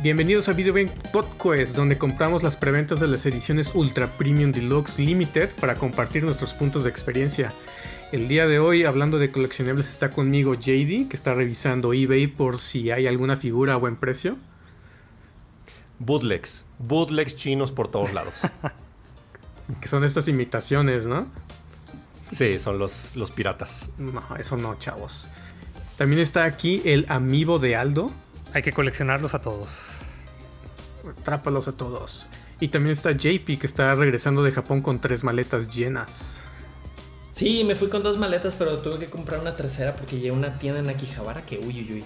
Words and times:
Bienvenidos 0.00 0.48
a 0.48 0.52
Video 0.52 0.72
Game 0.72 0.92
Podcast, 1.12 1.74
donde 1.74 1.98
compramos 1.98 2.44
las 2.44 2.56
preventas 2.56 3.00
de 3.00 3.08
las 3.08 3.26
ediciones 3.26 3.74
Ultra 3.74 4.06
Premium 4.06 4.52
Deluxe 4.52 5.00
Limited 5.00 5.50
para 5.56 5.74
compartir 5.74 6.22
nuestros 6.22 6.54
puntos 6.54 6.84
de 6.84 6.90
experiencia. 6.90 7.52
El 8.12 8.28
día 8.28 8.46
de 8.46 8.60
hoy, 8.60 8.84
hablando 8.84 9.18
de 9.18 9.32
coleccionables, 9.32 9.90
está 9.90 10.12
conmigo 10.12 10.54
JD, 10.54 11.08
que 11.08 11.16
está 11.16 11.34
revisando 11.34 11.92
eBay 11.92 12.28
por 12.28 12.58
si 12.58 12.92
hay 12.92 13.08
alguna 13.08 13.36
figura 13.36 13.74
a 13.74 13.76
buen 13.76 13.96
precio. 13.96 14.36
Bootlegs, 15.98 16.64
bootlegs 16.78 17.34
chinos 17.34 17.72
por 17.72 17.88
todos 17.88 18.12
lados. 18.12 18.34
que 19.80 19.88
son 19.88 20.04
estas 20.04 20.28
imitaciones, 20.28 21.08
¿no? 21.08 21.26
Sí, 22.32 22.60
son 22.60 22.78
los, 22.78 23.16
los 23.16 23.32
piratas. 23.32 23.90
No, 23.98 24.22
eso 24.38 24.56
no, 24.56 24.78
chavos. 24.78 25.28
También 25.96 26.22
está 26.22 26.44
aquí 26.44 26.82
el 26.84 27.04
amigo 27.08 27.58
de 27.58 27.74
Aldo. 27.74 28.12
Hay 28.52 28.62
que 28.62 28.72
coleccionarlos 28.72 29.34
a 29.34 29.40
todos. 29.40 29.68
Trápalos 31.22 31.68
a 31.68 31.72
todos. 31.72 32.28
Y 32.60 32.68
también 32.68 32.92
está 32.92 33.12
JP 33.12 33.58
que 33.58 33.66
está 33.66 33.94
regresando 33.94 34.42
de 34.42 34.52
Japón 34.52 34.82
con 34.82 35.00
tres 35.00 35.22
maletas 35.22 35.68
llenas. 35.68 36.44
Sí, 37.32 37.62
me 37.62 37.76
fui 37.76 37.88
con 37.88 38.02
dos 38.02 38.18
maletas, 38.18 38.56
pero 38.56 38.78
tuve 38.78 38.98
que 38.98 39.06
comprar 39.06 39.40
una 39.40 39.54
tercera 39.54 39.94
porque 39.94 40.16
llegué 40.16 40.30
a 40.30 40.32
una 40.32 40.58
tienda 40.58 40.80
en 40.80 40.88
Akihabara 40.88 41.46
que 41.46 41.58
uy, 41.58 41.82
uy, 41.82 41.92
uy. 41.92 42.04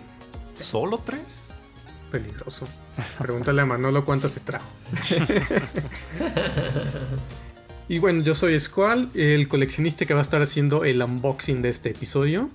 ¿Solo 0.57 0.99
tres? 0.99 1.23
Peligroso. 2.11 2.69
Pregúntale 3.19 3.63
a 3.63 3.67
Manolo 3.67 4.05
cuántas 4.05 4.33
se 4.33 4.41
trajo. 4.41 4.67
y 7.89 7.99
bueno, 7.99 8.23
yo 8.23 8.35
soy 8.35 8.61
Squall, 8.61 9.09
el 9.15 9.49
coleccionista 9.49 10.05
que 10.05 10.13
va 10.13 10.21
a 10.21 10.23
estar 10.23 10.43
haciendo 10.43 10.85
el 10.85 11.03
unboxing 11.03 11.63
de 11.63 11.71
este 11.71 11.91
episodio. 11.91 12.51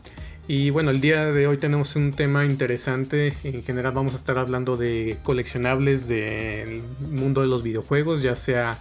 Y 0.49 0.69
bueno, 0.69 0.91
el 0.91 1.01
día 1.01 1.25
de 1.25 1.45
hoy 1.45 1.57
tenemos 1.57 1.97
un 1.97 2.13
tema 2.13 2.45
interesante. 2.45 3.33
En 3.43 3.63
general 3.63 3.91
vamos 3.91 4.13
a 4.13 4.15
estar 4.15 4.37
hablando 4.37 4.77
de 4.77 5.17
coleccionables 5.23 6.07
del 6.07 6.83
mundo 7.01 7.41
de 7.41 7.47
los 7.47 7.63
videojuegos, 7.63 8.21
ya 8.21 8.33
sea 8.37 8.77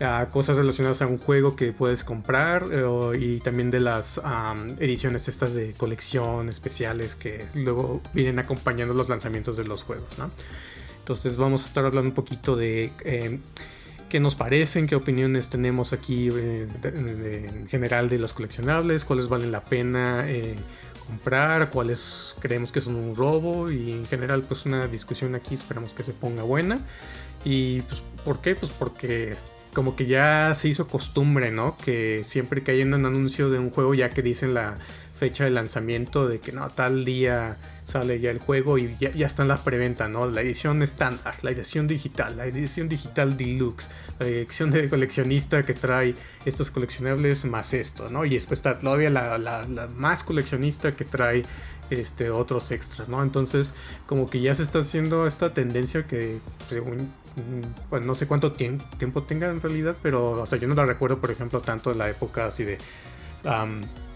ah, 0.00 0.28
cosas 0.30 0.58
relacionadas 0.58 1.02
a 1.02 1.08
un 1.08 1.18
juego 1.18 1.56
que 1.56 1.72
puedes 1.72 2.04
comprar 2.04 2.66
eh, 2.70 2.84
y 3.18 3.40
también 3.40 3.72
de 3.72 3.80
las 3.80 4.20
ediciones 4.78 5.26
estas 5.26 5.54
de 5.54 5.72
colección 5.72 6.48
especiales 6.48 7.16
que 7.16 7.46
luego 7.54 8.00
vienen 8.14 8.38
acompañando 8.38 8.94
los 8.94 9.08
lanzamientos 9.08 9.56
de 9.56 9.64
los 9.64 9.82
juegos. 9.82 10.18
Entonces 11.00 11.36
vamos 11.36 11.64
a 11.64 11.66
estar 11.66 11.84
hablando 11.84 12.10
un 12.10 12.14
poquito 12.14 12.54
de... 12.54 12.92
Eh, 13.04 13.40
qué 14.08 14.20
nos 14.20 14.34
parecen, 14.34 14.86
qué 14.86 14.94
opiniones 14.94 15.48
tenemos 15.48 15.94
aquí 15.94 16.28
eh, 16.30 16.68
en 16.84 17.66
general 17.66 18.10
de 18.10 18.18
los 18.18 18.34
coleccionables, 18.34 19.06
cuáles 19.06 19.26
valen 19.28 19.50
la 19.50 19.64
pena 19.64 20.26
comprar, 21.12 21.70
cuáles 21.70 22.36
creemos 22.40 22.72
que 22.72 22.80
son 22.80 22.96
un 22.96 23.14
robo 23.14 23.70
y 23.70 23.92
en 23.92 24.06
general 24.06 24.42
pues 24.42 24.64
una 24.64 24.86
discusión 24.88 25.34
aquí 25.34 25.54
esperamos 25.54 25.92
que 25.92 26.02
se 26.02 26.12
ponga 26.12 26.42
buena. 26.42 26.80
Y 27.44 27.82
pues 27.82 28.02
¿por 28.24 28.40
qué? 28.40 28.54
Pues 28.54 28.72
porque 28.72 29.36
como 29.74 29.94
que 29.94 30.06
ya 30.06 30.54
se 30.54 30.68
hizo 30.68 30.86
costumbre, 30.86 31.50
¿no? 31.50 31.76
Que 31.76 32.22
siempre 32.24 32.62
que 32.62 32.70
hay 32.70 32.82
un 32.82 32.94
anuncio 32.94 33.50
de 33.50 33.58
un 33.58 33.70
juego 33.70 33.92
ya 33.94 34.08
que 34.08 34.22
dicen 34.22 34.54
la 34.54 34.78
fecha 35.22 35.44
de 35.44 35.50
lanzamiento 35.50 36.26
de 36.26 36.40
que 36.40 36.50
no, 36.50 36.68
tal 36.70 37.04
día 37.04 37.56
sale 37.84 38.18
ya 38.18 38.32
el 38.32 38.40
juego 38.40 38.76
y 38.76 38.96
ya, 38.98 39.12
ya 39.12 39.28
está 39.28 39.42
en 39.42 39.48
la 39.48 39.62
preventa, 39.62 40.08
¿no? 40.08 40.28
La 40.28 40.40
edición 40.40 40.82
estándar, 40.82 41.36
la 41.42 41.52
edición 41.52 41.86
digital, 41.86 42.36
la 42.36 42.46
edición 42.46 42.88
digital 42.88 43.36
deluxe, 43.36 43.88
la 44.18 44.26
edición 44.26 44.72
de 44.72 44.88
coleccionista 44.88 45.62
que 45.62 45.74
trae 45.74 46.16
estos 46.44 46.72
coleccionables 46.72 47.44
más 47.44 47.72
esto, 47.72 48.08
¿no? 48.08 48.24
Y 48.24 48.30
después 48.30 48.58
está 48.58 48.80
todavía 48.80 49.10
la, 49.10 49.38
la, 49.38 49.64
más 49.94 50.24
coleccionista 50.24 50.96
que 50.96 51.04
trae 51.04 51.44
este, 51.90 52.30
otros 52.30 52.72
extras, 52.72 53.08
¿no? 53.08 53.22
Entonces, 53.22 53.74
como 54.06 54.28
que 54.28 54.40
ya 54.40 54.56
se 54.56 54.64
está 54.64 54.80
haciendo 54.80 55.28
esta 55.28 55.54
tendencia 55.54 56.04
que, 56.04 56.40
no 57.92 58.14
sé 58.16 58.26
cuánto 58.26 58.50
tiempo, 58.50 58.84
tiempo 58.98 59.22
tenga 59.22 59.50
en 59.50 59.60
realidad, 59.60 59.94
pero, 60.02 60.32
o 60.32 60.46
sea, 60.46 60.58
yo 60.58 60.66
no 60.66 60.74
la 60.74 60.84
recuerdo, 60.84 61.20
por 61.20 61.30
ejemplo, 61.30 61.60
tanto 61.60 61.92
en 61.92 61.98
la 61.98 62.10
época 62.10 62.46
así 62.46 62.64
de 62.64 62.78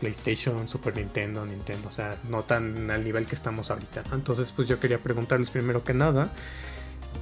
PlayStation, 0.01 0.69
Super 0.69 0.97
Nintendo, 0.97 1.45
Nintendo, 1.45 1.89
o 1.89 1.93
sea, 1.93 2.17
no 2.29 2.43
tan 2.45 2.91
al 2.91 3.05
nivel 3.05 3.27
que 3.27 3.35
estamos 3.35 3.71
ahorita. 3.71 4.03
Entonces, 4.13 4.53
pues 4.53 4.69
yo 4.69 4.79
quería 4.79 4.99
preguntarles 4.99 5.51
primero 5.51 5.83
que 5.85 5.95
nada 5.95 6.31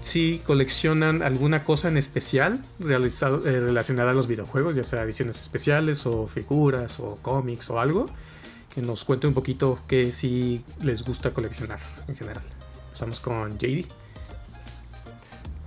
si 0.00 0.42
coleccionan 0.44 1.22
alguna 1.22 1.64
cosa 1.64 1.88
en 1.88 1.96
especial 1.96 2.62
eh, 2.80 3.60
relacionada 3.60 4.10
a 4.10 4.14
los 4.14 4.26
videojuegos, 4.26 4.76
ya 4.76 4.84
sea 4.84 5.02
ediciones 5.02 5.40
especiales 5.40 6.06
o 6.06 6.26
figuras 6.26 7.00
o 7.00 7.18
cómics 7.22 7.70
o 7.70 7.80
algo, 7.80 8.06
que 8.74 8.82
nos 8.82 9.04
cuente 9.04 9.26
un 9.26 9.34
poquito 9.34 9.78
qué 9.86 10.12
si 10.12 10.64
les 10.82 11.02
gusta 11.04 11.32
coleccionar 11.32 11.80
en 12.08 12.16
general. 12.16 12.44
Empezamos 12.88 13.20
con 13.20 13.58
JD. 13.58 13.86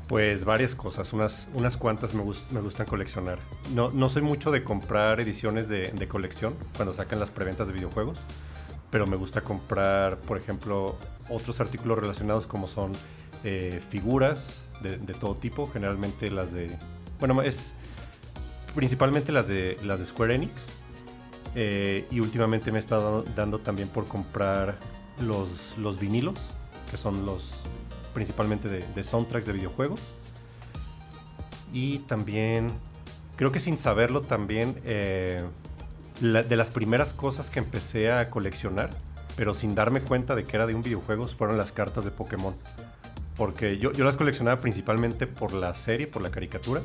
Pues 0.07 0.45
varias 0.45 0.73
cosas, 0.73 1.11
unas, 1.11 1.49
unas 1.53 1.75
cuantas 1.75 2.13
me, 2.13 2.21
gustan 2.23 2.85
coleccionar. 2.87 3.39
No, 3.75 3.91
no 3.91 4.07
soy 4.07 4.21
mucho 4.21 4.51
de 4.51 4.63
comprar 4.63 5.19
ediciones 5.19 5.67
de, 5.67 6.07
colección 6.07 6.55
cuando 6.75 6.93
sacan 6.93 7.19
las 7.19 7.29
preventas 7.29 7.67
de 7.67 7.73
videojuegos, 7.73 8.19
pero 8.89 9.05
me 9.05 9.17
gusta 9.17 9.41
comprar, 9.41 10.17
por 10.19 10.37
ejemplo, 10.37 10.97
otros 11.29 11.59
artículos 11.59 11.99
relacionados 11.99 12.47
como 12.47 12.67
son 12.67 12.93
eh, 13.43 13.81
figuras 13.89 14.63
de, 14.81 14.97
de, 14.97 15.13
todo 15.13 15.35
tipo, 15.35 15.69
generalmente 15.69 16.31
las 16.31 16.53
de... 16.53 16.71
Bueno, 17.19 17.41
es 17.41 17.73
principalmente 18.77 19.31
las 19.31 19.47
de, 19.47 19.75
las 19.83 19.99
de 19.99 20.05
Square 20.05 20.35
Enix. 20.35 20.51
Eh, 21.55 22.05
y 22.11 22.19
últimamente 22.19 22.71
me 22.71 22.77
he 22.77 22.79
estado 22.79 23.23
dando 23.35 23.57
también 23.57 23.89
por 23.89 24.07
comprar 24.07 24.77
los, 25.19 25.75
los 25.79 25.99
vinilos, 25.99 26.35
que 26.91 26.97
son 26.97 27.25
los, 27.25 27.49
principalmente 28.17 28.67
de, 28.67 29.03
soundtracks 29.03 29.45
de 29.45 29.53
videojuegos. 29.53 29.99
Y 31.71 31.99
también, 31.99 32.71
creo 33.35 33.51
que 33.51 33.59
sin 33.59 33.77
saberlo 33.77 34.21
también, 34.21 34.81
eh, 34.85 35.39
de 36.19 36.55
las 36.55 36.71
primeras 36.71 37.13
cosas 37.13 37.51
que 37.51 37.59
empecé 37.59 38.11
a 38.11 38.31
coleccionar, 38.31 38.89
pero 39.35 39.53
sin 39.53 39.75
darme 39.75 40.01
cuenta 40.01 40.33
de 40.33 40.45
que 40.45 40.55
era 40.55 40.65
de 40.65 40.73
un 40.73 40.81
videojuego, 40.81 41.27
fueron 41.27 41.59
las 41.59 41.71
cartas 41.71 42.05
de 42.05 42.09
Pokémon. 42.11 42.55
Porque 43.35 43.77
yo, 43.77 43.91
yo 43.91 44.03
las 44.03 44.17
coleccionaba 44.17 44.59
principalmente 44.59 45.27
por 45.27 45.53
la 45.53 45.75
serie, 45.75 46.07
por 46.07 46.23
la 46.23 46.31
caricatura, 46.31 46.81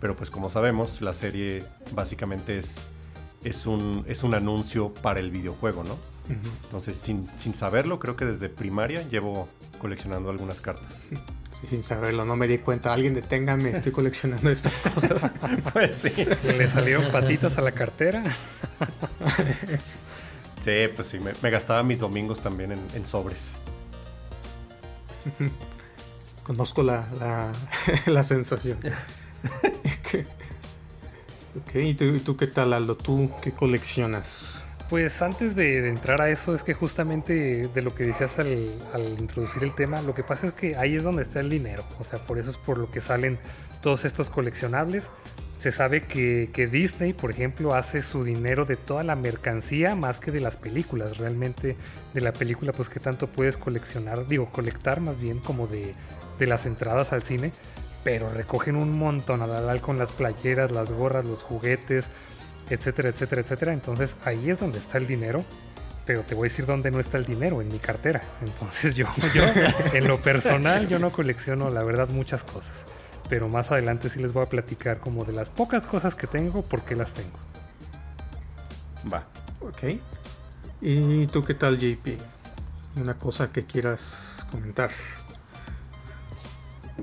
pero 0.00 0.16
pues 0.16 0.30
como 0.30 0.48
sabemos, 0.48 1.02
la 1.02 1.12
serie 1.12 1.62
básicamente 1.92 2.56
es, 2.56 2.86
es, 3.44 3.66
un, 3.66 4.06
es 4.08 4.22
un 4.22 4.32
anuncio 4.32 4.94
para 4.94 5.20
el 5.20 5.30
videojuego, 5.30 5.84
¿no? 5.84 5.98
Entonces, 6.64 6.96
sin, 6.96 7.26
sin 7.36 7.52
saberlo, 7.52 7.98
creo 7.98 8.16
que 8.16 8.24
desde 8.24 8.48
primaria 8.48 9.02
llevo 9.10 9.46
coleccionando 9.80 10.30
algunas 10.30 10.60
cartas. 10.60 11.06
Sí, 11.50 11.66
sin 11.66 11.82
saberlo, 11.82 12.24
no 12.24 12.36
me 12.36 12.46
di 12.46 12.58
cuenta. 12.58 12.92
Alguien 12.92 13.14
deténgame, 13.14 13.70
estoy 13.70 13.90
coleccionando 13.90 14.48
estas 14.50 14.78
cosas. 14.78 15.28
pues 15.72 15.96
sí. 15.96 16.12
Le 16.44 16.68
salieron 16.68 17.10
patitas 17.10 17.58
a 17.58 17.62
la 17.62 17.72
cartera. 17.72 18.22
sí, 20.60 20.72
pues 20.94 21.08
sí, 21.08 21.18
me, 21.18 21.50
gastaba 21.50 21.82
mis 21.82 21.98
domingos 21.98 22.40
también 22.40 22.70
en, 22.72 23.06
sobres. 23.06 23.48
Conozco 26.44 26.84
la, 26.84 27.52
la, 28.06 28.24
sensación. 28.24 28.78
ok, 31.56 31.74
¿y 31.74 31.94
tú, 31.94 32.04
¿y 32.04 32.20
tú 32.20 32.36
qué 32.36 32.46
tal, 32.46 32.72
Aldo? 32.72 32.96
¿Tú 32.96 33.32
qué 33.42 33.50
coleccionas? 33.52 34.59
Pues 34.90 35.22
antes 35.22 35.54
de, 35.54 35.88
entrar 35.88 36.20
a 36.20 36.30
eso, 36.30 36.52
es 36.52 36.64
que 36.64 36.74
justamente 36.74 37.68
de 37.68 37.80
lo 37.80 37.94
que 37.94 38.02
decías 38.02 38.40
al, 38.40 38.50
introducir 39.20 39.62
el 39.62 39.72
tema, 39.72 40.02
lo 40.02 40.16
que 40.16 40.24
pasa 40.24 40.48
es 40.48 40.52
que 40.52 40.74
ahí 40.74 40.96
es 40.96 41.04
donde 41.04 41.22
está 41.22 41.38
el 41.38 41.48
dinero. 41.48 41.84
O 42.00 42.04
sea, 42.04 42.18
por 42.18 42.38
eso 42.40 42.50
es 42.50 42.56
por 42.56 42.76
lo 42.76 42.90
que 42.90 43.00
salen 43.00 43.38
todos 43.82 44.04
estos 44.04 44.30
coleccionables. 44.30 45.04
Se 45.58 45.70
sabe 45.70 46.00
que, 46.02 46.68
Disney, 46.72 47.12
por 47.12 47.30
ejemplo, 47.30 47.72
hace 47.72 48.02
su 48.02 48.24
dinero 48.24 48.64
de 48.64 48.74
toda 48.74 49.04
la 49.04 49.14
mercancía 49.14 49.94
más 49.94 50.18
que 50.18 50.32
de 50.32 50.40
las 50.40 50.56
películas. 50.56 51.18
Realmente 51.18 51.76
de 52.12 52.20
la 52.20 52.32
película, 52.32 52.72
pues 52.72 52.88
que 52.88 52.98
tanto 52.98 53.28
puedes 53.28 53.56
coleccionar, 53.56 54.26
digo, 54.26 54.46
colectar 54.46 55.00
más 55.00 55.20
bien 55.20 55.38
como 55.38 55.68
de, 55.68 55.94
de 56.40 56.46
las 56.48 56.66
entradas 56.66 57.12
al 57.12 57.22
cine. 57.22 57.52
Pero 58.02 58.28
recogen 58.28 58.74
un 58.74 58.98
montón 58.98 59.40
al 59.42 59.80
con 59.82 59.98
las 59.98 60.10
playeras, 60.10 60.72
las 60.72 60.90
gorras, 60.90 61.24
los 61.26 61.44
juguetes, 61.44 62.10
etcétera, 62.70 63.10
etcétera, 63.10 63.42
etcétera. 63.42 63.72
Entonces 63.72 64.16
ahí 64.24 64.48
es 64.48 64.58
donde 64.58 64.78
está 64.78 64.98
el 64.98 65.06
dinero. 65.06 65.44
Pero 66.06 66.22
te 66.22 66.34
voy 66.34 66.46
a 66.46 66.48
decir 66.48 66.66
dónde 66.66 66.90
no 66.90 66.98
está 66.98 67.18
el 67.18 67.24
dinero, 67.24 67.60
en 67.60 67.68
mi 67.68 67.78
cartera. 67.78 68.22
Entonces 68.40 68.96
yo, 68.96 69.06
yo 69.34 69.44
en 69.92 70.08
lo 70.08 70.20
personal, 70.20 70.88
yo 70.88 70.98
no 70.98 71.12
colecciono, 71.12 71.70
la 71.70 71.82
verdad, 71.82 72.08
muchas 72.08 72.42
cosas. 72.42 72.72
Pero 73.28 73.48
más 73.48 73.70
adelante 73.70 74.08
sí 74.08 74.18
les 74.18 74.32
voy 74.32 74.42
a 74.42 74.48
platicar 74.48 74.98
como 74.98 75.24
de 75.24 75.32
las 75.32 75.50
pocas 75.50 75.86
cosas 75.86 76.14
que 76.14 76.26
tengo, 76.26 76.62
por 76.62 76.82
qué 76.82 76.96
las 76.96 77.12
tengo. 77.12 77.38
Va. 79.12 79.26
Ok. 79.60 80.00
¿Y 80.80 81.26
tú 81.28 81.44
qué 81.44 81.54
tal, 81.54 81.78
JP? 81.78 82.18
Una 82.96 83.14
cosa 83.14 83.52
que 83.52 83.64
quieras 83.64 84.46
comentar. 84.50 84.90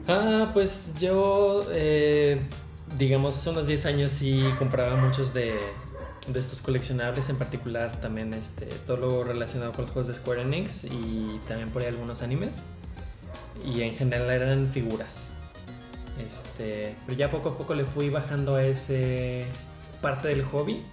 Ah, 0.08 0.50
pues 0.54 0.96
yo 1.00 1.66
eh, 1.74 2.42
digamos, 2.98 3.38
hace 3.38 3.50
unos 3.50 3.68
10 3.68 3.86
años 3.86 4.12
sí 4.12 4.44
compraba 4.58 4.96
muchos 4.96 5.34
de, 5.34 5.58
estos 6.34 6.62
coleccionables, 6.62 7.30
en 7.30 7.38
particular 7.38 7.92
también 8.02 8.34
este, 8.34 8.66
todo 8.86 8.98
lo 8.98 9.24
relacionado 9.24 9.72
con 9.72 9.82
los 9.82 9.92
juegos 9.92 10.08
de 10.08 10.16
Square 10.16 10.42
Enix 10.42 10.84
y 10.84 11.40
también 11.48 11.70
por 11.70 11.82
ahí 11.82 11.88
algunos 11.88 12.22
animes. 12.22 12.64
y 13.66 13.82
en 13.82 13.96
general 13.96 14.30
eran 14.30 14.68
figuras. 14.68 15.30
Este, 16.26 16.96
pero 17.06 17.18
ya 17.18 17.30
poco 17.30 17.50
a 17.50 17.58
poco 17.58 17.76
le 17.76 17.86
fui 17.86 18.10
bajando 18.10 18.56
a 18.56 18.64
ese 18.64 19.46
parte 20.02 20.28
del 20.30 20.44
hobby. 20.44 20.84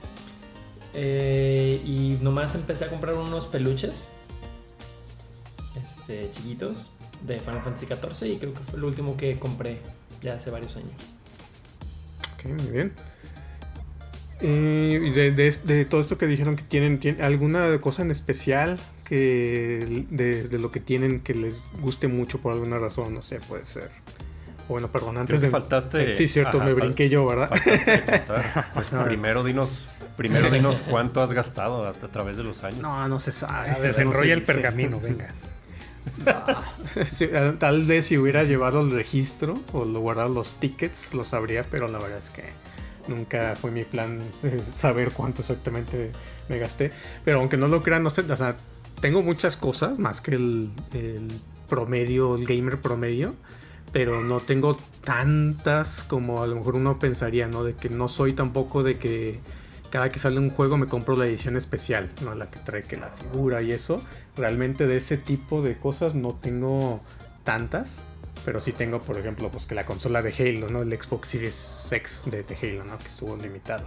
Eh, 0.94 1.80
y 1.84 2.18
nomás 2.22 2.54
empecé 2.54 2.84
a 2.84 2.88
comprar 2.88 3.16
unos 3.16 3.46
peluches 3.48 4.10
este, 5.82 6.30
chiquitos 6.30 6.90
de 7.26 7.40
Final 7.40 7.62
Fantasy 7.62 7.86
XIV 7.86 8.28
y 8.28 8.36
creo 8.36 8.54
que 8.54 8.60
fue 8.60 8.78
el 8.78 8.84
último 8.84 9.16
que 9.16 9.36
compré 9.40 9.80
ya 10.22 10.34
hace 10.34 10.50
varios 10.50 10.76
años. 10.76 11.13
Ok, 12.44 12.60
muy 12.62 12.70
bien. 12.72 12.92
Eh, 14.40 15.00
y 15.02 15.10
de, 15.10 15.30
de- 15.30 15.50
de 15.64 15.84
todo 15.84 16.00
esto 16.00 16.18
que 16.18 16.26
dijeron 16.26 16.56
que 16.56 16.64
tienen, 16.64 16.98
¿tiene 17.00 17.22
alguna 17.22 17.80
cosa 17.80 18.02
en 18.02 18.10
especial 18.10 18.78
que 19.04 20.06
de, 20.10 20.48
de 20.48 20.58
lo 20.58 20.70
que 20.70 20.80
tienen 20.80 21.20
que 21.20 21.34
les 21.34 21.68
guste 21.80 22.08
mucho 22.08 22.40
por 22.40 22.52
alguna 22.52 22.78
razón? 22.78 23.14
No 23.14 23.22
sé, 23.22 23.40
puede 23.40 23.64
ser. 23.64 23.88
Bueno, 24.68 24.90
perdón, 24.90 25.18
antes 25.18 25.40
de... 25.40 25.50
faltaste- 25.50 26.14
Sí, 26.14 26.26
cierto, 26.26 26.56
ajá, 26.58 26.66
me 26.66 26.72
brinqué 26.74 27.08
yo, 27.08 27.26
¿verdad? 27.26 27.50
Pues 28.74 28.88
primero 29.04 29.44
dinos, 29.44 29.88
primero 30.16 30.50
dinos 30.50 30.82
cuánto 30.90 31.22
has 31.22 31.32
gastado 31.32 31.84
a, 31.84 31.90
a 31.90 31.92
través 31.92 32.36
de 32.36 32.42
los 32.44 32.64
años. 32.64 32.80
No, 32.80 33.06
no 33.08 33.18
se 33.18 33.30
sabe. 33.32 33.70
A 33.70 33.78
desenrolla 33.78 34.20
se 34.26 34.32
el 34.32 34.40
dice. 34.40 34.52
pergamino, 34.54 35.00
venga. 35.00 35.28
Eh, 37.20 37.52
tal 37.58 37.86
vez 37.86 38.06
si 38.06 38.18
hubiera 38.18 38.44
llevado 38.44 38.80
el 38.82 38.90
registro 38.90 39.60
o 39.72 39.84
lo 39.84 40.00
guardado 40.00 40.28
los 40.28 40.54
tickets, 40.54 41.14
lo 41.14 41.24
sabría, 41.24 41.64
pero 41.64 41.88
la 41.88 41.98
verdad 41.98 42.18
es 42.18 42.30
que 42.30 42.44
nunca 43.08 43.56
fue 43.60 43.70
mi 43.70 43.84
plan 43.84 44.20
eh, 44.42 44.62
saber 44.70 45.10
cuánto 45.10 45.42
exactamente 45.42 46.12
me 46.48 46.58
gasté. 46.58 46.92
Pero 47.24 47.40
aunque 47.40 47.56
no 47.56 47.68
lo 47.68 47.82
crean, 47.82 48.02
no 48.02 48.10
sé, 48.10 48.20
o 48.20 48.36
sea, 48.36 48.56
tengo 49.00 49.22
muchas 49.22 49.56
cosas 49.56 49.98
más 49.98 50.20
que 50.20 50.34
el, 50.36 50.70
el 50.92 51.28
promedio, 51.68 52.36
el 52.36 52.46
gamer 52.46 52.80
promedio, 52.80 53.34
pero 53.92 54.22
no 54.22 54.40
tengo 54.40 54.76
tantas 55.04 56.04
como 56.04 56.42
a 56.42 56.46
lo 56.46 56.56
mejor 56.56 56.76
uno 56.76 56.98
pensaría, 56.98 57.48
¿no? 57.48 57.64
De 57.64 57.74
que 57.74 57.88
no 57.88 58.08
soy 58.08 58.32
tampoco 58.32 58.82
de 58.82 58.98
que 58.98 59.40
cada 59.90 60.10
que 60.10 60.18
sale 60.18 60.40
un 60.40 60.50
juego 60.50 60.76
me 60.76 60.86
compro 60.86 61.16
la 61.16 61.26
edición 61.26 61.56
especial, 61.56 62.10
¿no? 62.22 62.34
La 62.34 62.50
que 62.50 62.58
trae 62.58 62.82
que 62.82 62.96
la 62.96 63.10
figura 63.10 63.62
y 63.62 63.70
eso. 63.70 64.02
Realmente 64.36 64.86
de 64.86 64.96
ese 64.96 65.16
tipo 65.16 65.62
de 65.62 65.76
cosas 65.76 66.14
no 66.14 66.34
tengo 66.34 67.00
tantas. 67.44 68.04
Pero 68.44 68.60
sí 68.60 68.72
tengo, 68.72 69.00
por 69.00 69.18
ejemplo, 69.18 69.48
pues 69.48 69.64
que 69.64 69.74
la 69.74 69.86
consola 69.86 70.20
de 70.20 70.32
Halo, 70.32 70.68
¿no? 70.68 70.82
El 70.82 70.92
Xbox 70.92 71.28
Series 71.28 71.88
X 71.92 72.24
de, 72.26 72.44
Halo, 72.62 72.84
¿no? 72.84 72.98
Que 72.98 73.06
estuvo 73.06 73.36
limitado. 73.36 73.84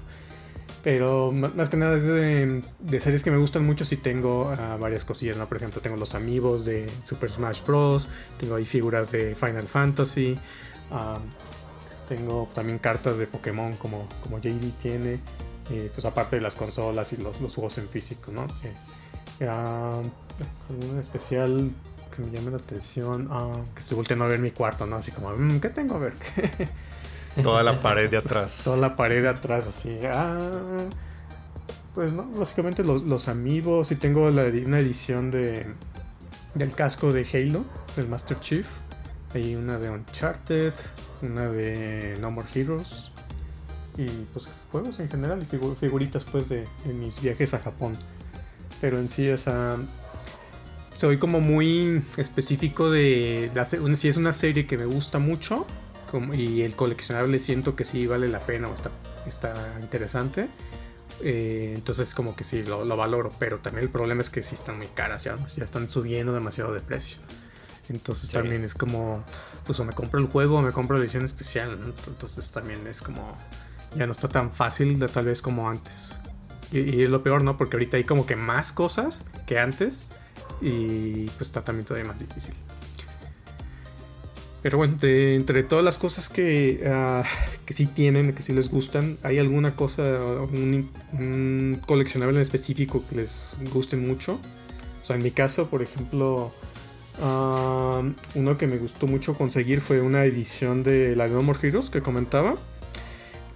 Pero 0.84 1.32
más 1.32 1.70
que 1.70 1.78
nada 1.78 1.98
de, 1.98 2.64
series 3.00 3.24
que 3.24 3.30
me 3.30 3.38
gustan 3.38 3.66
mucho 3.66 3.84
sí 3.84 3.98
tengo 3.98 4.54
ah, 4.58 4.78
varias 4.80 5.06
cosillas, 5.06 5.38
¿no? 5.38 5.48
Por 5.48 5.58
ejemplo, 5.58 5.82
tengo 5.82 5.98
los 5.98 6.16
amigos 6.16 6.66
de 6.66 6.90
Super 7.04 7.30
Smash 7.30 7.62
Bros. 7.66 8.10
Tengo 8.40 8.56
ahí 8.56 8.66
figuras 8.66 9.12
de 9.12 9.36
Final 9.36 9.68
Fantasy. 9.68 10.40
tengo 12.10 12.50
también 12.56 12.80
cartas 12.80 13.18
de 13.18 13.28
Pokémon 13.28 13.76
como, 13.76 14.08
como 14.24 14.40
JD 14.40 14.72
tiene. 14.82 15.20
eh, 15.70 15.92
pues 15.94 16.06
aparte 16.06 16.38
de 16.38 16.42
las 16.42 16.56
consolas 16.56 17.12
y 17.14 17.18
los, 17.18 17.42
los 17.42 17.54
juegos 17.54 17.78
en 17.78 17.90
físico, 17.90 18.32
¿no? 18.32 18.48
Eh, 18.64 19.48
algún 20.70 21.00
especial 21.00 21.72
que 22.16 22.22
me 22.24 22.32
llame 22.32 22.52
la 22.52 22.58
atención. 22.58 23.28
ah, 23.32 23.52
que 23.74 23.80
estoy 23.80 23.96
volteando 23.96 24.26
a 24.26 24.28
ver 24.28 24.40
mi 24.40 24.52
cuarto, 24.52 24.86
¿no? 24.86 24.96
Así 24.98 25.12
como, 25.12 25.32
"Mm, 25.36 25.60
¿qué 25.60 25.70
tengo 25.70 25.96
a 25.96 26.00
ver? 26.00 26.14
Toda 27.44 27.62
la 27.64 27.80
pared 27.80 28.10
de 28.10 28.18
atrás. 28.18 28.62
Toda 28.64 28.78
la 28.78 28.96
pared 28.96 29.22
de 29.22 29.30
atrás, 29.30 29.68
así. 29.68 29.98
Ah, 30.06 30.50
pues 31.94 32.14
no, 32.14 32.24
básicamente 32.32 32.84
los, 32.84 33.04
los 33.04 33.28
amigos. 33.28 33.92
Y 33.92 33.96
tengo 33.96 34.30
la, 34.32 34.44
una 34.46 34.80
edición 34.80 35.32
de 35.32 35.66
del 36.56 36.74
casco 36.74 37.12
de 37.12 37.26
Halo, 37.32 37.64
del 37.96 38.08
Master 38.08 38.40
Chief. 38.40 38.68
Hay 39.36 39.56
una 39.56 39.78
de 39.78 39.90
Uncharted, 39.92 40.74
una 41.22 41.48
de 41.50 42.18
No 42.20 42.32
More 42.32 42.48
Heroes. 42.56 43.12
Y 43.98 44.06
pues 44.34 44.48
juegos 44.72 45.00
en 45.00 45.10
general 45.10 45.42
y 45.44 45.56
figu- 45.56 45.76
figuritas 45.76 46.24
pues 46.24 46.50
de, 46.50 46.68
de 46.86 46.94
mis 46.94 47.22
viajes 47.22 47.54
a 47.54 47.60
Japón. 47.60 47.94
Pero 48.82 49.00
en 49.00 49.10
sí, 49.10 49.30
o 49.30 49.38
sea, 49.38 49.76
soy 50.98 51.18
como 51.18 51.40
muy 51.40 52.02
específico 52.18 52.90
de 52.92 53.50
la 53.56 53.64
si 53.66 54.08
es 54.10 54.18
una 54.18 54.34
serie 54.34 54.66
que 54.66 54.78
me 54.78 54.86
gusta 54.86 55.20
mucho 55.20 55.66
como- 56.12 56.34
y 56.34 56.62
el 56.64 56.76
coleccionable 56.76 57.40
siento 57.40 57.76
que 57.76 57.86
sí 57.86 58.08
vale 58.08 58.28
la 58.30 58.40
pena 58.40 58.68
o 58.68 58.74
está, 58.74 58.92
está 59.26 59.54
interesante. 59.82 60.48
eh, 61.22 61.74
entonces 61.76 62.14
como 62.14 62.36
que 62.36 62.44
sí 62.44 62.62
lo, 62.62 62.86
lo 62.86 62.96
valoro, 62.96 63.32
pero 63.40 63.58
también 63.58 63.86
el 63.86 63.90
problema 63.90 64.22
es 64.22 64.30
que 64.30 64.44
sí 64.44 64.54
están 64.54 64.78
muy 64.78 64.86
caras 64.88 65.24
ya, 65.24 65.36
ya 65.56 65.64
están 65.64 65.90
subiendo 65.90 66.32
demasiado 66.32 66.74
de 66.76 66.80
precio. 66.80 67.18
Entonces 67.90 68.28
Sí. 68.30 68.34
también 68.34 68.64
es 68.64 68.76
como, 68.76 69.24
pues 69.66 69.80
o 69.80 69.86
me 69.86 69.94
compro 69.94 70.20
el 70.20 70.28
juego 70.28 70.58
o 70.58 70.62
me 70.62 70.72
compro 70.72 70.96
la 70.98 71.04
edición 71.04 71.26
especial, 71.26 71.80
¿no? 71.80 71.88
Entonces 72.06 72.52
también 72.52 72.86
es 72.86 73.02
como, 73.02 73.36
ya 73.96 74.06
no 74.06 74.12
está 74.12 74.28
tan 74.28 74.52
fácil 74.52 75.00
de 75.00 75.08
tal 75.08 75.26
vez 75.26 75.42
como 75.42 75.68
antes. 75.70 76.20
Y, 76.72 76.82
y 76.82 77.02
es 77.04 77.10
lo 77.10 77.24
peor, 77.24 77.44
¿no? 77.44 77.58
Porque 77.58 77.78
ahorita 77.78 77.98
hay 77.98 78.04
como 78.04 78.28
que 78.28 78.36
más 78.36 78.72
cosas 78.72 79.24
que 79.48 79.58
antes 79.58 80.04
y 80.62 81.26
pues 81.38 81.42
está 81.42 81.64
también 81.64 81.86
todavía 81.86 82.08
más 82.08 82.20
difícil. 82.20 82.54
Pero 84.68 84.80
bueno, 84.80 84.98
de 85.00 85.36
entre 85.36 85.64
todas 85.64 85.86
las 85.86 85.98
cosas 85.98 86.30
que, 86.30 86.84
ah, 86.88 87.24
que 87.66 87.74
sí 87.74 87.86
tienen, 87.86 88.34
que 88.34 88.42
sí 88.42 88.54
les 88.54 88.70
gustan, 88.70 89.18
¿hay 89.24 89.38
alguna 89.38 89.76
cosa, 89.76 90.02
un, 90.02 91.80
coleccionable 91.86 92.36
en 92.36 92.42
específico 92.42 93.04
que 93.08 93.16
les 93.16 93.60
guste 93.72 93.98
mucho? 93.98 94.40
O 95.02 95.06
sea, 95.06 95.16
en 95.16 95.24
mi 95.24 95.32
caso, 95.32 95.70
por 95.70 95.84
ejemplo, 95.84 96.52
ah, 97.22 98.02
uno 98.36 98.58
que 98.58 98.68
me 98.68 98.78
gustó 98.78 99.08
mucho 99.08 99.36
conseguir 99.36 99.80
fue 99.80 100.02
una 100.02 100.26
edición 100.26 100.84
de 100.84 101.16
la 101.16 101.28
No 101.28 101.44
More 101.44 101.60
Heroes 101.66 101.90
que 101.90 102.02
comentaba, 102.02 102.56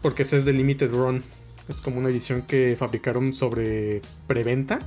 porque 0.01 0.21
esa 0.21 0.38
es 0.38 0.45
de 0.45 0.53
Limited 0.53 0.92
Run. 0.92 1.24
Es 1.68 1.81
como 1.81 2.00
una 2.00 2.09
edición 2.09 2.44
que 2.44 2.75
fabricaron 2.77 3.33
sobre 3.33 4.01
preventa 4.27 4.80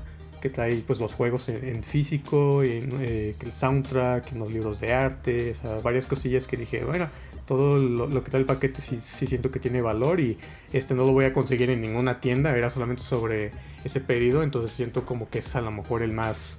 que 0.44 0.50
trae 0.50 0.76
pues 0.86 1.00
los 1.00 1.14
juegos 1.14 1.48
en, 1.48 1.66
en 1.66 1.82
físico, 1.82 2.62
eh, 2.62 3.34
el 3.40 3.50
soundtrack, 3.50 4.32
los 4.32 4.52
libros 4.52 4.78
de 4.78 4.92
arte, 4.92 5.54
o 5.64 5.80
varias 5.80 6.04
cosillas 6.04 6.46
que 6.46 6.58
dije, 6.58 6.84
bueno, 6.84 7.08
todo 7.46 7.78
lo, 7.78 8.22
que 8.22 8.28
trae 8.30 8.40
el 8.42 8.46
paquete 8.46 8.82
sí, 8.82 8.98
siento 8.98 9.50
que 9.50 9.58
tiene 9.58 9.80
valor 9.80 10.20
y 10.20 10.36
este 10.74 10.92
no 10.92 11.06
lo 11.06 11.12
voy 11.12 11.24
a 11.24 11.32
conseguir 11.32 11.70
en 11.70 11.80
ninguna 11.80 12.20
tienda, 12.20 12.54
era 12.54 12.68
solamente 12.68 13.02
sobre 13.02 13.52
ese 13.84 14.02
pedido, 14.02 14.42
entonces 14.42 14.70
siento 14.70 15.06
como 15.06 15.30
que 15.30 15.38
es 15.38 15.56
a 15.56 15.62
lo 15.62 15.70
mejor 15.70 16.02
el 16.02 16.12
más 16.12 16.58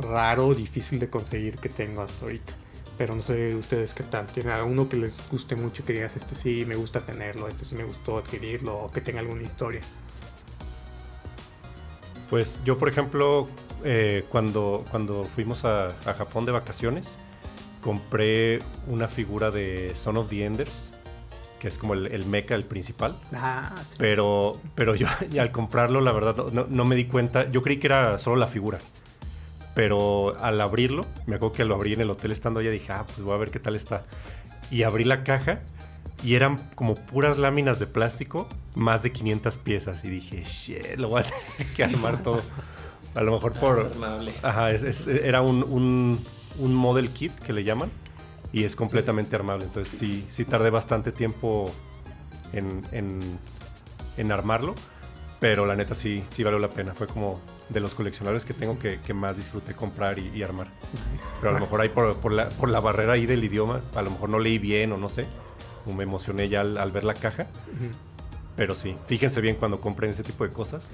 raro, 0.00 0.54
difícil 0.54 0.98
de 0.98 1.10
conseguir 1.10 1.58
que 1.58 1.68
tengo 1.68 2.00
hasta 2.00 2.24
ahorita. 2.24 2.54
Pero 2.96 3.14
no 3.14 3.20
sé 3.20 3.54
ustedes 3.54 3.92
qué 3.92 4.02
tal. 4.02 4.28
¿Tiene 4.28 4.52
alguno 4.52 4.88
que 4.88 4.96
les 4.96 5.22
guste 5.30 5.56
mucho 5.56 5.84
que 5.84 5.92
digas, 5.92 6.16
este 6.16 6.34
sí 6.34 6.64
me 6.66 6.76
gusta 6.76 7.00
tenerlo, 7.00 7.48
este 7.48 7.66
sí 7.66 7.74
me 7.74 7.84
gustó 7.84 8.16
adquirirlo, 8.16 8.78
o 8.78 8.90
que 8.90 9.02
tenga 9.02 9.20
alguna 9.20 9.42
historia? 9.42 9.82
Pues 12.30 12.60
yo, 12.64 12.78
por 12.78 12.88
ejemplo, 12.88 13.48
eh, 13.84 14.24
cuando, 14.30 14.84
cuando 14.90 15.24
fuimos 15.24 15.64
a, 15.64 15.88
a 15.88 16.14
Japón 16.14 16.46
de 16.46 16.52
vacaciones, 16.52 17.16
compré 17.82 18.60
una 18.86 19.08
figura 19.08 19.50
de 19.50 19.92
Son 19.96 20.16
of 20.16 20.30
the 20.30 20.44
Enders, 20.44 20.94
que 21.58 21.66
es 21.66 21.76
como 21.76 21.94
el, 21.94 22.06
el 22.06 22.24
mecha, 22.26 22.54
el 22.54 22.64
principal. 22.64 23.16
Ah, 23.34 23.74
sí. 23.84 23.96
Pero, 23.98 24.52
pero 24.76 24.94
yo 24.94 25.08
al 25.40 25.50
comprarlo, 25.50 26.00
la 26.00 26.12
verdad, 26.12 26.36
no, 26.52 26.66
no 26.68 26.84
me 26.84 26.94
di 26.94 27.06
cuenta. 27.06 27.50
Yo 27.50 27.62
creí 27.62 27.78
que 27.78 27.88
era 27.88 28.18
solo 28.18 28.36
la 28.36 28.46
figura. 28.46 28.78
Pero 29.74 30.36
al 30.40 30.60
abrirlo, 30.60 31.06
me 31.26 31.36
acuerdo 31.36 31.54
que 31.54 31.64
lo 31.64 31.74
abrí 31.74 31.94
en 31.94 32.00
el 32.00 32.10
hotel 32.10 32.32
estando 32.32 32.60
allá, 32.60 32.70
dije, 32.70 32.92
ah, 32.92 33.04
pues 33.06 33.22
voy 33.22 33.34
a 33.34 33.38
ver 33.38 33.50
qué 33.50 33.58
tal 33.58 33.74
está. 33.74 34.04
Y 34.70 34.84
abrí 34.84 35.04
la 35.04 35.24
caja 35.24 35.60
y 36.22 36.34
eran 36.34 36.58
como 36.74 36.94
puras 36.94 37.38
láminas 37.38 37.78
de 37.78 37.86
plástico, 37.86 38.48
más 38.74 39.02
de 39.02 39.12
500 39.12 39.56
piezas. 39.56 40.04
Y 40.04 40.10
dije, 40.10 40.42
shit, 40.44 40.96
lo 40.96 41.08
voy 41.08 41.22
a 41.22 41.24
tener 41.56 41.72
que 41.74 41.84
armar 41.84 42.22
todo. 42.22 42.40
A 43.14 43.22
lo 43.22 43.32
mejor 43.32 43.54
Ah, 43.56 43.60
por... 43.60 43.92
Ajá, 44.42 44.70
es- 44.70 44.82
es- 44.82 45.06
era 45.06 45.40
un, 45.42 45.62
un, 45.64 46.18
un 46.58 46.74
model 46.74 47.08
kit 47.10 47.32
que 47.40 47.52
le 47.52 47.64
llaman 47.64 47.90
y 48.52 48.64
es 48.64 48.76
completamente 48.76 49.34
armable. 49.36 49.64
Entonces 49.64 49.98
sí, 49.98 50.26
sí 50.30 50.44
tardé 50.44 50.70
bastante 50.70 51.10
tiempo 51.12 51.72
en, 52.52 52.82
en, 52.92 53.20
en 54.16 54.32
armarlo, 54.32 54.74
pero 55.40 55.64
la 55.66 55.74
neta 55.74 55.94
sí, 55.94 56.22
sí 56.30 56.42
valió 56.44 56.58
la 56.58 56.68
pena. 56.68 56.92
Fue 56.94 57.06
como 57.06 57.40
de 57.68 57.80
los 57.80 57.94
coleccionables 57.94 58.44
que 58.44 58.52
tengo 58.52 58.78
que, 58.78 58.98
que 59.00 59.14
más 59.14 59.36
disfruté 59.36 59.74
comprar 59.74 60.18
y, 60.18 60.28
y 60.34 60.42
armar. 60.42 60.66
Pero 61.40 61.50
a 61.50 61.52
lo 61.54 61.60
mejor 61.60 61.80
ahí 61.80 61.88
por, 61.88 62.16
por 62.16 62.32
la, 62.32 62.48
por 62.50 62.68
la 62.68 62.80
barrera 62.80 63.14
ahí 63.14 63.26
del 63.26 63.42
idioma, 63.44 63.80
a 63.94 64.02
lo 64.02 64.10
mejor 64.10 64.28
no 64.28 64.38
leí 64.40 64.58
bien 64.58 64.92
o 64.92 64.96
no 64.96 65.08
sé, 65.08 65.26
o 65.86 65.92
me 65.92 66.04
emocioné 66.04 66.48
ya 66.48 66.60
al, 66.60 66.78
al 66.78 66.90
ver 66.92 67.04
la 67.04 67.14
caja. 67.14 67.46
Pero 68.56 68.74
sí, 68.74 68.94
fíjense 69.06 69.40
bien 69.40 69.56
cuando 69.56 69.80
compren 69.80 70.10
ese 70.10 70.22
tipo 70.22 70.44
de 70.44 70.52
cosas, 70.52 70.84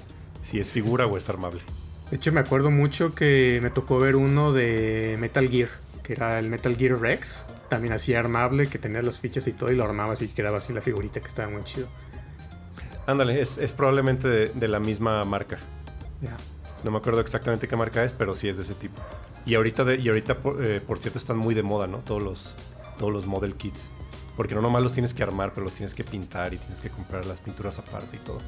si 0.43 0.59
es 0.59 0.71
figura 0.71 1.05
o 1.05 1.17
es 1.17 1.29
armable. 1.29 1.61
De 2.09 2.15
hecho, 2.17 2.31
me 2.31 2.39
acuerdo 2.39 2.71
mucho 2.71 3.13
que 3.13 3.59
me 3.61 3.69
tocó 3.69 3.99
ver 3.99 4.15
uno 4.15 4.53
de 4.53 5.17
Metal 5.19 5.49
Gear, 5.49 5.69
que 6.03 6.13
era 6.13 6.39
el 6.39 6.49
Metal 6.49 6.75
Gear 6.75 6.99
Rex. 6.99 7.45
También 7.67 7.93
así 7.93 8.13
armable, 8.13 8.67
que 8.67 8.79
tenía 8.79 9.01
las 9.01 9.19
fichas 9.19 9.45
y 9.47 9.51
todo, 9.51 9.69
y 9.73 9.75
lo 9.75 9.83
armabas 9.83 10.21
y 10.21 10.29
quedaba 10.29 10.59
así 10.59 10.71
la 10.71 10.79
figurita 10.79 11.19
que 11.19 11.27
estaba 11.27 11.49
muy 11.49 11.65
chido. 11.65 11.89
Ándale, 13.07 13.41
es, 13.41 13.57
es 13.57 13.73
probablemente 13.73 14.29
de, 14.29 14.47
de 14.49 14.67
la 14.69 14.79
misma 14.79 15.21
marca. 15.25 15.59
Ya. 16.21 16.37
No 16.85 16.91
me 16.91 16.97
acuerdo 16.99 17.19
exactamente 17.19 17.67
qué 17.67 17.75
marca 17.75 18.05
es, 18.05 18.13
pero 18.13 18.33
sí 18.35 18.47
es 18.47 18.55
de 18.55 18.63
ese 18.63 18.75
tipo. 18.75 19.01
Y 19.45 19.55
ahorita, 19.55 19.83
de, 19.83 19.97
y 19.97 20.07
ahorita 20.07 20.37
por, 20.37 20.63
eh, 20.63 20.79
por 20.79 20.99
cierto, 20.99 21.19
están 21.19 21.37
muy 21.37 21.55
de 21.55 21.63
moda, 21.63 21.87
¿no? 21.87 21.97
Todos 21.97 22.23
los, 22.23 22.55
todos 22.99 23.11
los 23.11 23.25
model 23.25 23.55
kits. 23.55 23.89
Porque 24.37 24.55
no 24.55 24.61
nomás 24.61 24.83
los 24.83 24.93
tienes 24.93 25.13
que 25.13 25.23
armar, 25.23 25.51
pero 25.53 25.65
los 25.65 25.73
tienes 25.73 25.93
que 25.93 26.03
pintar 26.03 26.53
y 26.53 26.57
tienes 26.57 26.79
que 26.79 26.89
comprar 26.89 27.25
las 27.25 27.39
pinturas 27.39 27.79
aparte 27.79 28.15
y 28.15 28.19
todo. 28.19 28.39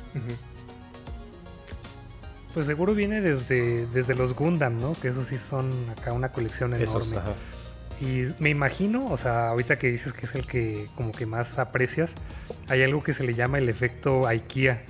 Pues 2.53 2.67
seguro 2.67 2.93
viene 2.93 3.22
desde, 3.22 3.88
desde 3.88 4.15
los 4.15 4.36
Gundam, 4.36 4.79
¿no? 4.79 4.93
Que 4.93 5.10
esos 5.10 5.27
sí 5.27 5.38
son 5.38 5.72
acá 5.89 6.13
una 6.13 6.31
colección 6.31 6.74
enorme. 6.74 7.01
Esos, 7.01 7.13
ajá. 7.13 7.34
Y 8.01 8.34
me 8.39 8.50
imagino, 8.50 9.08
o 9.08 9.17
sea, 9.17 9.50
ahorita 9.50 9.77
que 9.77 9.91
dices 9.91 10.13
que 10.13 10.25
es 10.25 10.36
el 10.36 10.46
que 10.46 10.88
como 10.96 11.12
que 11.12 11.25
más 11.25 11.60
aprecias, 11.60 12.13
hay 12.69 12.81
algo 12.84 13.03
que 13.03 13.13
se 13.13 13.24
le 13.24 13.34
llama 13.34 13.58
el 13.58 13.67
efecto 13.67 14.25
IKEA, 14.25 14.84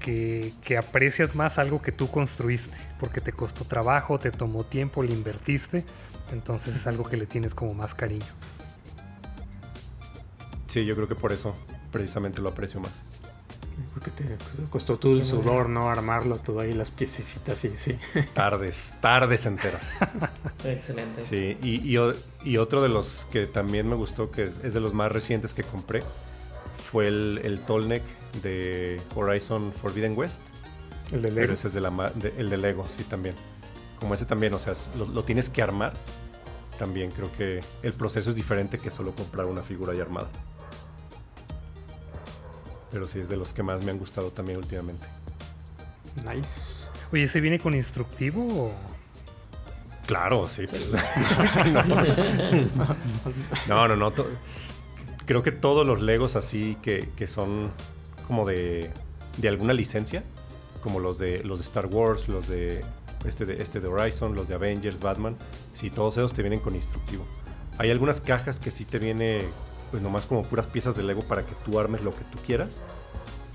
que, 0.00 0.52
que 0.62 0.78
aprecias 0.78 1.34
más 1.34 1.58
algo 1.58 1.82
que 1.82 1.92
tú 1.92 2.10
construiste, 2.10 2.76
porque 2.98 3.20
te 3.20 3.32
costó 3.32 3.64
trabajo, 3.64 4.18
te 4.18 4.30
tomó 4.30 4.64
tiempo, 4.64 5.02
le 5.02 5.12
invertiste, 5.12 5.84
entonces 6.32 6.74
es 6.74 6.86
algo 6.86 7.04
que 7.04 7.18
le 7.18 7.26
tienes 7.26 7.54
como 7.54 7.74
más 7.74 7.94
cariño. 7.94 8.24
Sí, 10.74 10.84
yo 10.84 10.96
creo 10.96 11.06
que 11.06 11.14
por 11.14 11.30
eso 11.32 11.54
precisamente 11.92 12.42
lo 12.42 12.48
aprecio 12.48 12.80
más. 12.80 12.90
Porque 13.92 14.10
te 14.10 14.36
costó 14.70 14.98
todo 14.98 15.12
el 15.12 15.24
sudor, 15.24 15.68
¿no? 15.68 15.88
Armarlo, 15.88 16.38
todo 16.38 16.58
ahí, 16.58 16.74
las 16.74 16.90
piececitas 16.90 17.64
y 17.64 17.76
sí. 17.76 17.96
Tardes, 18.34 18.92
tardes 19.00 19.46
enteras. 19.46 19.82
Excelente. 20.64 21.22
Sí, 21.22 21.56
y, 21.62 21.96
y 21.96 22.00
y 22.44 22.56
otro 22.56 22.82
de 22.82 22.88
los 22.88 23.24
que 23.30 23.46
también 23.46 23.88
me 23.88 23.94
gustó, 23.94 24.32
que 24.32 24.42
es, 24.42 24.50
es 24.64 24.74
de 24.74 24.80
los 24.80 24.94
más 24.94 25.12
recientes 25.12 25.54
que 25.54 25.62
compré, 25.62 26.02
fue 26.90 27.06
el, 27.06 27.40
el 27.44 27.60
Tallneck 27.60 28.02
de 28.42 29.00
Horizon 29.14 29.72
Forbidden 29.80 30.18
West. 30.18 30.40
El 31.12 31.22
de 31.22 31.28
Pero 31.28 31.40
Lego. 31.42 31.52
ese 31.52 31.68
es 31.68 31.74
de 31.74 31.80
la, 31.80 31.90
de- 32.16 32.34
el 32.36 32.50
de 32.50 32.56
Lego, 32.56 32.84
sí, 32.96 33.04
también. 33.04 33.36
Como 34.00 34.14
ese 34.14 34.24
también, 34.24 34.52
o 34.54 34.58
sea, 34.58 34.74
lo, 34.98 35.04
lo 35.06 35.22
tienes 35.22 35.48
que 35.48 35.62
armar. 35.62 35.92
También 36.80 37.12
creo 37.12 37.30
que 37.38 37.60
el 37.84 37.92
proceso 37.92 38.30
es 38.30 38.36
diferente 38.36 38.78
que 38.78 38.90
solo 38.90 39.14
comprar 39.14 39.46
una 39.46 39.62
figura 39.62 39.94
ya 39.94 40.02
armada. 40.02 40.28
Pero 42.94 43.06
sí 43.08 43.18
es 43.18 43.28
de 43.28 43.36
los 43.36 43.52
que 43.52 43.62
más 43.64 43.82
me 43.84 43.90
han 43.90 43.98
gustado 43.98 44.30
también 44.30 44.56
últimamente. 44.58 45.04
Nice. 46.24 46.88
Oye, 47.12 47.26
¿se 47.28 47.40
viene 47.40 47.58
con 47.58 47.74
instructivo 47.74 48.46
o...? 48.46 48.72
Claro, 50.06 50.48
sí. 50.48 50.62
pues. 50.68 50.92
no, 53.68 53.88
no, 53.88 53.96
no. 53.96 54.12
to- 54.12 54.28
creo 55.26 55.42
que 55.42 55.52
todos 55.52 55.86
los 55.86 56.00
Legos 56.02 56.36
así 56.36 56.76
que, 56.82 57.08
que 57.16 57.26
son 57.26 57.70
como 58.28 58.46
de, 58.46 58.90
de 59.38 59.48
alguna 59.48 59.72
licencia, 59.72 60.22
como 60.82 61.00
los 61.00 61.18
de 61.18 61.42
los 61.42 61.58
de 61.58 61.64
Star 61.64 61.86
Wars, 61.86 62.28
los 62.28 62.48
de 62.48 62.84
este 63.26 63.46
de 63.46 63.62
este 63.62 63.80
de 63.80 63.88
Horizon, 63.88 64.34
los 64.34 64.48
de 64.48 64.54
Avengers, 64.54 65.00
Batman, 65.00 65.36
sí, 65.72 65.90
todos 65.90 66.16
esos 66.16 66.32
te 66.32 66.42
vienen 66.42 66.60
con 66.60 66.74
instructivo. 66.76 67.24
Hay 67.78 67.90
algunas 67.90 68.20
cajas 68.20 68.60
que 68.60 68.70
sí 68.70 68.84
te 68.84 68.98
viene 68.98 69.46
pues 69.94 70.02
nomás 70.02 70.26
como 70.26 70.42
puras 70.42 70.66
piezas 70.66 70.96
de 70.96 71.04
Lego 71.04 71.22
para 71.22 71.46
que 71.46 71.54
tú 71.64 71.78
armes 71.78 72.02
lo 72.02 72.10
que 72.10 72.24
tú 72.24 72.36
quieras, 72.44 72.80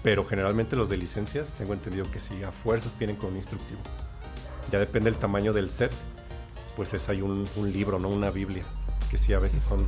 pero 0.04 0.24
generalmente 0.24 0.78
los 0.78 0.88
de 0.88 0.96
licencias 0.96 1.54
tengo 1.56 1.74
entendido 1.74 2.10
que 2.10 2.22
sí 2.22 2.44
a 2.44 2.52
fuerzas 2.54 2.98
vienen 2.98 3.18
con 3.18 3.32
un 3.32 3.36
instructivo. 3.36 3.82
Ya 4.72 4.80
depende 4.80 5.12
del 5.12 5.20
tamaño 5.20 5.52
del 5.52 5.70
set, 5.70 5.92
pues 6.78 6.94
es 6.94 7.10
hay 7.10 7.22
un, 7.22 7.46
un 7.58 7.74
libro, 7.74 8.00
¿no? 8.00 8.08
Una 8.08 8.30
Biblia, 8.30 8.64
que 9.12 9.18
sí 9.18 9.34
a 9.34 9.40
veces 9.40 9.64
son 9.64 9.86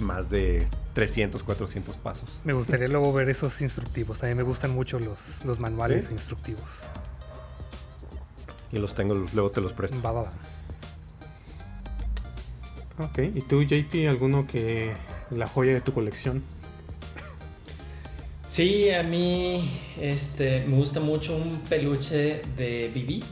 más 0.00 0.30
de 0.30 0.66
300, 0.94 1.44
400 1.44 1.96
pasos. 1.98 2.40
Me 2.42 2.54
gustaría 2.54 2.88
luego 2.88 3.12
ver 3.12 3.28
esos 3.28 3.60
instructivos. 3.60 4.24
A 4.24 4.26
mí 4.26 4.34
me 4.34 4.42
gustan 4.42 4.72
mucho 4.72 4.98
los, 4.98 5.44
los 5.44 5.60
manuales 5.60 6.06
¿Sí? 6.06 6.12
instructivos. 6.12 6.68
Y 8.72 8.80
los 8.80 8.96
tengo, 8.96 9.14
luego 9.14 9.50
te 9.50 9.60
los 9.60 9.72
presto. 9.72 10.02
Va, 10.02 10.10
va, 10.10 10.22
va. 10.22 10.32
Ok, 13.04 13.18
¿y 13.32 13.42
tú, 13.42 13.62
JP, 13.62 14.08
alguno 14.08 14.44
que 14.44 14.96
la 15.30 15.46
joya 15.46 15.72
de 15.72 15.80
tu 15.80 15.92
colección? 15.92 16.42
Sí, 18.46 18.90
a 18.90 19.02
mí 19.02 19.68
este, 20.00 20.64
me 20.66 20.76
gusta 20.76 21.00
mucho 21.00 21.36
un 21.36 21.60
peluche 21.68 22.42
de 22.56 22.90
Bibi, 22.94 23.22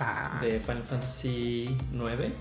Ah, 0.00 0.40
de 0.42 0.58
Final 0.58 0.82
Fantasy 0.82 1.76
IX, 1.92 2.32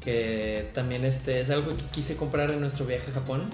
que 0.00 0.70
también 0.74 1.04
este, 1.04 1.40
es 1.40 1.48
algo 1.50 1.70
que 1.70 1.82
quise 1.90 2.16
comprar 2.16 2.50
en 2.50 2.60
nuestro 2.60 2.84
viaje 2.84 3.10
a 3.10 3.14
Japón, 3.14 3.44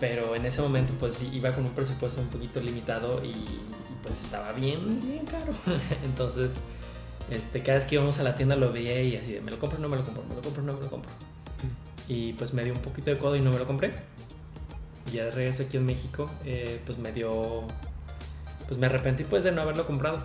pero 0.00 0.34
en 0.34 0.46
ese 0.46 0.62
momento 0.62 0.94
pues 0.98 1.22
iba 1.22 1.52
con 1.52 1.64
un 1.64 1.72
presupuesto 1.72 2.20
un 2.20 2.28
poquito 2.28 2.60
limitado 2.60 3.22
y, 3.22 3.28
y, 3.28 3.60
pues 4.02 4.24
estaba 4.24 4.52
bien, 4.52 5.00
bien 5.02 5.26
caro. 5.26 5.52
Entonces, 6.04 6.62
este, 7.30 7.60
cada 7.60 7.78
vez 7.78 7.86
que 7.86 7.96
íbamos 7.96 8.18
a 8.18 8.22
la 8.22 8.34
tienda 8.34 8.56
lo 8.56 8.72
veía 8.72 9.02
y 9.02 9.16
así 9.16 9.32
de, 9.32 9.40
me 9.42 9.50
lo 9.50 9.58
compro, 9.58 9.78
no 9.78 9.88
me 9.88 9.96
lo 9.96 10.04
compro, 10.04 10.24
me 10.24 10.34
lo 10.34 10.40
compro, 10.40 10.62
no 10.62 10.72
me 10.72 10.80
lo 10.80 10.88
compro. 10.88 11.10
Y 12.14 12.34
pues 12.34 12.52
me 12.52 12.62
dio 12.62 12.74
un 12.74 12.80
poquito 12.80 13.10
de 13.10 13.16
codo 13.16 13.36
y 13.36 13.40
no 13.40 13.50
me 13.50 13.58
lo 13.58 13.66
compré. 13.66 13.92
Y 15.10 15.12
ya 15.16 15.24
de 15.24 15.30
regreso 15.30 15.62
aquí 15.62 15.78
en 15.78 15.86
México, 15.86 16.28
eh, 16.44 16.78
pues 16.84 16.98
me 16.98 17.10
dio, 17.12 17.62
pues 18.68 18.78
me 18.78 18.86
arrepentí 18.86 19.24
pues 19.24 19.44
de 19.44 19.52
no 19.52 19.62
haberlo 19.62 19.86
comprado, 19.86 20.22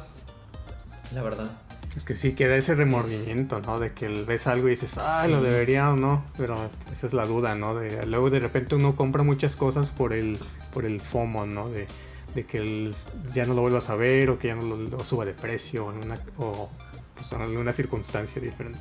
la 1.13 1.22
verdad. 1.24 1.50
es 1.96 2.03
que 2.03 2.13
sí 2.13 2.34
queda 2.34 2.56
ese 2.58 2.75
remordimiento, 2.75 3.60
¿no? 3.62 3.79
De 3.79 3.94
que 3.94 4.08
ves 4.25 4.46
algo 4.48 4.67
y 4.67 4.72
dices, 4.72 4.98
ah, 5.00 5.24
Sí. 5.25 5.32
lo 5.32 5.41
debería 5.41 5.89
o 5.91 5.96
no. 5.96 6.24
Pero 6.38 6.67
esa 6.91 7.08
es 7.08 7.13
la 7.13 7.25
duda, 7.25 7.56
¿no? 7.56 7.74
De, 7.74 8.06
luego 8.06 8.29
de 8.29 8.39
repente 8.39 8.75
uno 8.75 8.96
compra 8.96 9.24
muchas 9.24 9.56
cosas 9.56 9.91
por 9.91 10.13
el, 10.13 10.38
por 10.74 10.86
el 10.86 11.00
FOMO, 11.01 11.46
¿no? 11.48 11.70
De, 11.70 11.88
de 12.36 12.46
que 12.46 12.58
el- 12.60 12.94
ya 13.34 13.46
no 13.48 13.53
lo 13.56 13.62
vuelvas 13.62 13.89
a 13.89 13.96
ver 13.96 14.29
o 14.29 14.38
que 14.38 14.50
ya 14.50 14.56
no 14.56 14.62
lo, 14.63 14.75
lo 14.77 15.03
suba 15.06 15.25
de 15.25 15.34
precio 15.34 15.86
o 15.88 15.91
en 15.91 16.03
una, 16.03 16.20
o, 16.38 16.70
pues, 17.15 17.32
en 17.32 17.41
alguna 17.41 17.72
circunstancia 17.72 18.39
diferente. 18.41 18.79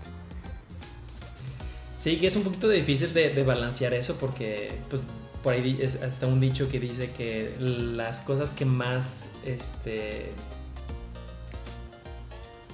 Sí, 2.06 2.20
que 2.20 2.28
es 2.28 2.36
un 2.36 2.44
poquito 2.44 2.68
difícil 2.68 3.12
de, 3.12 3.30
de 3.30 3.42
balancear 3.42 3.92
eso 3.92 4.16
porque, 4.20 4.70
pues, 4.88 5.02
por 5.42 5.54
ahí 5.54 5.76
es 5.82 6.00
hasta 6.00 6.28
un 6.28 6.38
dicho 6.38 6.68
que 6.68 6.78
dice 6.78 7.10
que 7.10 7.56
las 7.58 8.20
cosas 8.20 8.52
que 8.52 8.64
más, 8.64 9.30
este... 9.44 10.30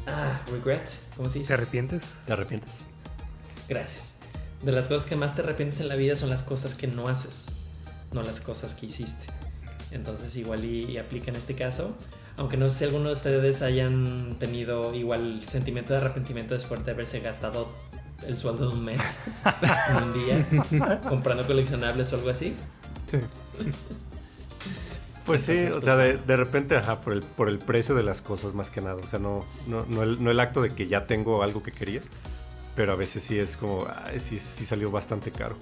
Ah, 0.07 0.39
regret, 0.53 0.87
¿cómo 1.17 1.29
se 1.29 1.33
¿Te 1.33 1.39
dice? 1.39 1.55
arrepientes? 1.55 2.03
¿Te 2.27 2.35
arrepientes? 2.35 2.81
Gracias. 3.71 4.13
De 4.63 4.71
las 4.71 4.89
cosas 4.89 5.09
que 5.09 5.17
más 5.17 5.35
te 5.35 5.41
arrepientes 5.41 5.81
en 5.81 5.89
la 5.89 5.97
vida 5.97 6.15
son 6.15 6.29
las 6.29 6.43
cosas 6.43 6.75
que 6.75 6.87
no 6.87 7.09
haces, 7.09 7.53
no 8.13 8.23
las 8.23 8.43
cosas 8.43 8.75
que 8.75 8.85
hiciste. 8.85 9.33
Entonces 9.93 10.37
igual 10.37 10.63
y, 10.67 10.85
y 10.85 10.99
aplica 10.99 11.31
en 11.31 11.39
este 11.39 11.55
caso. 11.55 11.97
Aunque 12.37 12.59
no 12.59 12.69
sé 12.69 12.81
si 12.81 12.85
alguno 12.85 13.07
de 13.07 13.13
ustedes 13.13 13.63
hayan 13.63 14.37
tenido 14.39 14.95
igual 14.95 15.43
sentimiento 15.47 15.95
de 15.95 16.01
arrepentimiento 16.01 16.53
después 16.53 16.85
de 16.85 16.91
haberse 16.91 17.21
gastado 17.21 17.73
el 18.27 18.39
sueldo 18.39 18.69
de 18.69 18.75
un 18.75 18.85
mes 18.85 19.21
en 19.89 19.97
un 19.97 20.13
día 20.13 21.01
comprando 21.09 21.47
coleccionables 21.47 22.13
o 22.13 22.17
algo 22.17 22.31
así. 22.31 22.55
Sí. 23.07 23.19
Pues 25.27 25.43
sí, 25.43 25.53
o 25.53 25.81
sea, 25.81 25.95
pues, 25.95 25.99
de, 25.99 26.17
de 26.19 26.37
repente, 26.37 26.77
ajá, 26.77 27.01
por 27.01 27.13
el, 27.13 27.23
por 27.23 27.49
el 27.49 27.59
precio 27.59 27.95
de 27.95 28.03
las 28.03 28.21
cosas 28.21 28.55
más 28.55 28.71
que 28.71 28.81
nada. 28.81 28.97
O 28.97 29.07
sea, 29.07 29.19
no, 29.19 29.45
no, 29.67 29.85
no, 29.89 30.03
el, 30.03 30.23
no 30.23 30.31
el 30.31 30.41
acto 30.41 30.63
de 30.63 30.71
que 30.71 30.89
ya 30.89 31.07
tengo 31.07 31.43
algo 31.43 31.63
que 31.63 31.71
quería, 31.71 32.01
pero 32.75 32.93
a 32.93 32.97
veces 32.97 33.23
sí 33.23 33.39
es 33.39 33.57
como, 33.57 33.87
ay, 34.07 34.19
sí, 34.19 34.39
sí 34.41 34.67
salió 34.67 34.91
bastante 34.91 35.31
caro. 35.31 35.57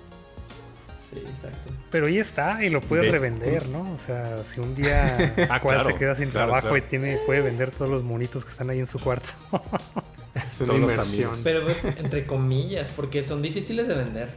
Sí, 0.98 1.18
exacto. 1.18 1.72
Pero 1.90 2.06
ahí 2.06 2.18
está 2.18 2.64
y 2.64 2.70
lo 2.70 2.80
puedes 2.80 3.06
Ve. 3.06 3.12
revender, 3.12 3.68
¿no? 3.68 3.82
O 3.82 3.98
sea, 4.06 4.42
si 4.44 4.60
un 4.60 4.74
día 4.74 5.16
Ah, 5.50 5.58
Squad 5.58 5.74
claro, 5.74 5.84
se 5.84 5.94
queda 5.96 6.14
sin 6.14 6.30
claro, 6.30 6.46
trabajo 6.46 6.68
claro. 6.68 6.76
y 6.78 6.88
tiene, 6.88 7.18
puede 7.26 7.40
vender 7.42 7.70
todos 7.70 7.90
los 7.90 8.02
monitos 8.02 8.44
que 8.44 8.52
están 8.52 8.70
ahí 8.70 8.78
en 8.78 8.86
su 8.86 8.98
cuarto. 8.98 9.30
Es 10.34 10.60
una 10.60 10.74
inversión. 10.74 11.32
Pero 11.42 11.64
pues 11.64 11.84
entre 11.84 12.26
comillas, 12.26 12.90
porque 12.94 13.22
son 13.22 13.42
difíciles 13.42 13.88
de 13.88 13.94
vender. 13.94 14.34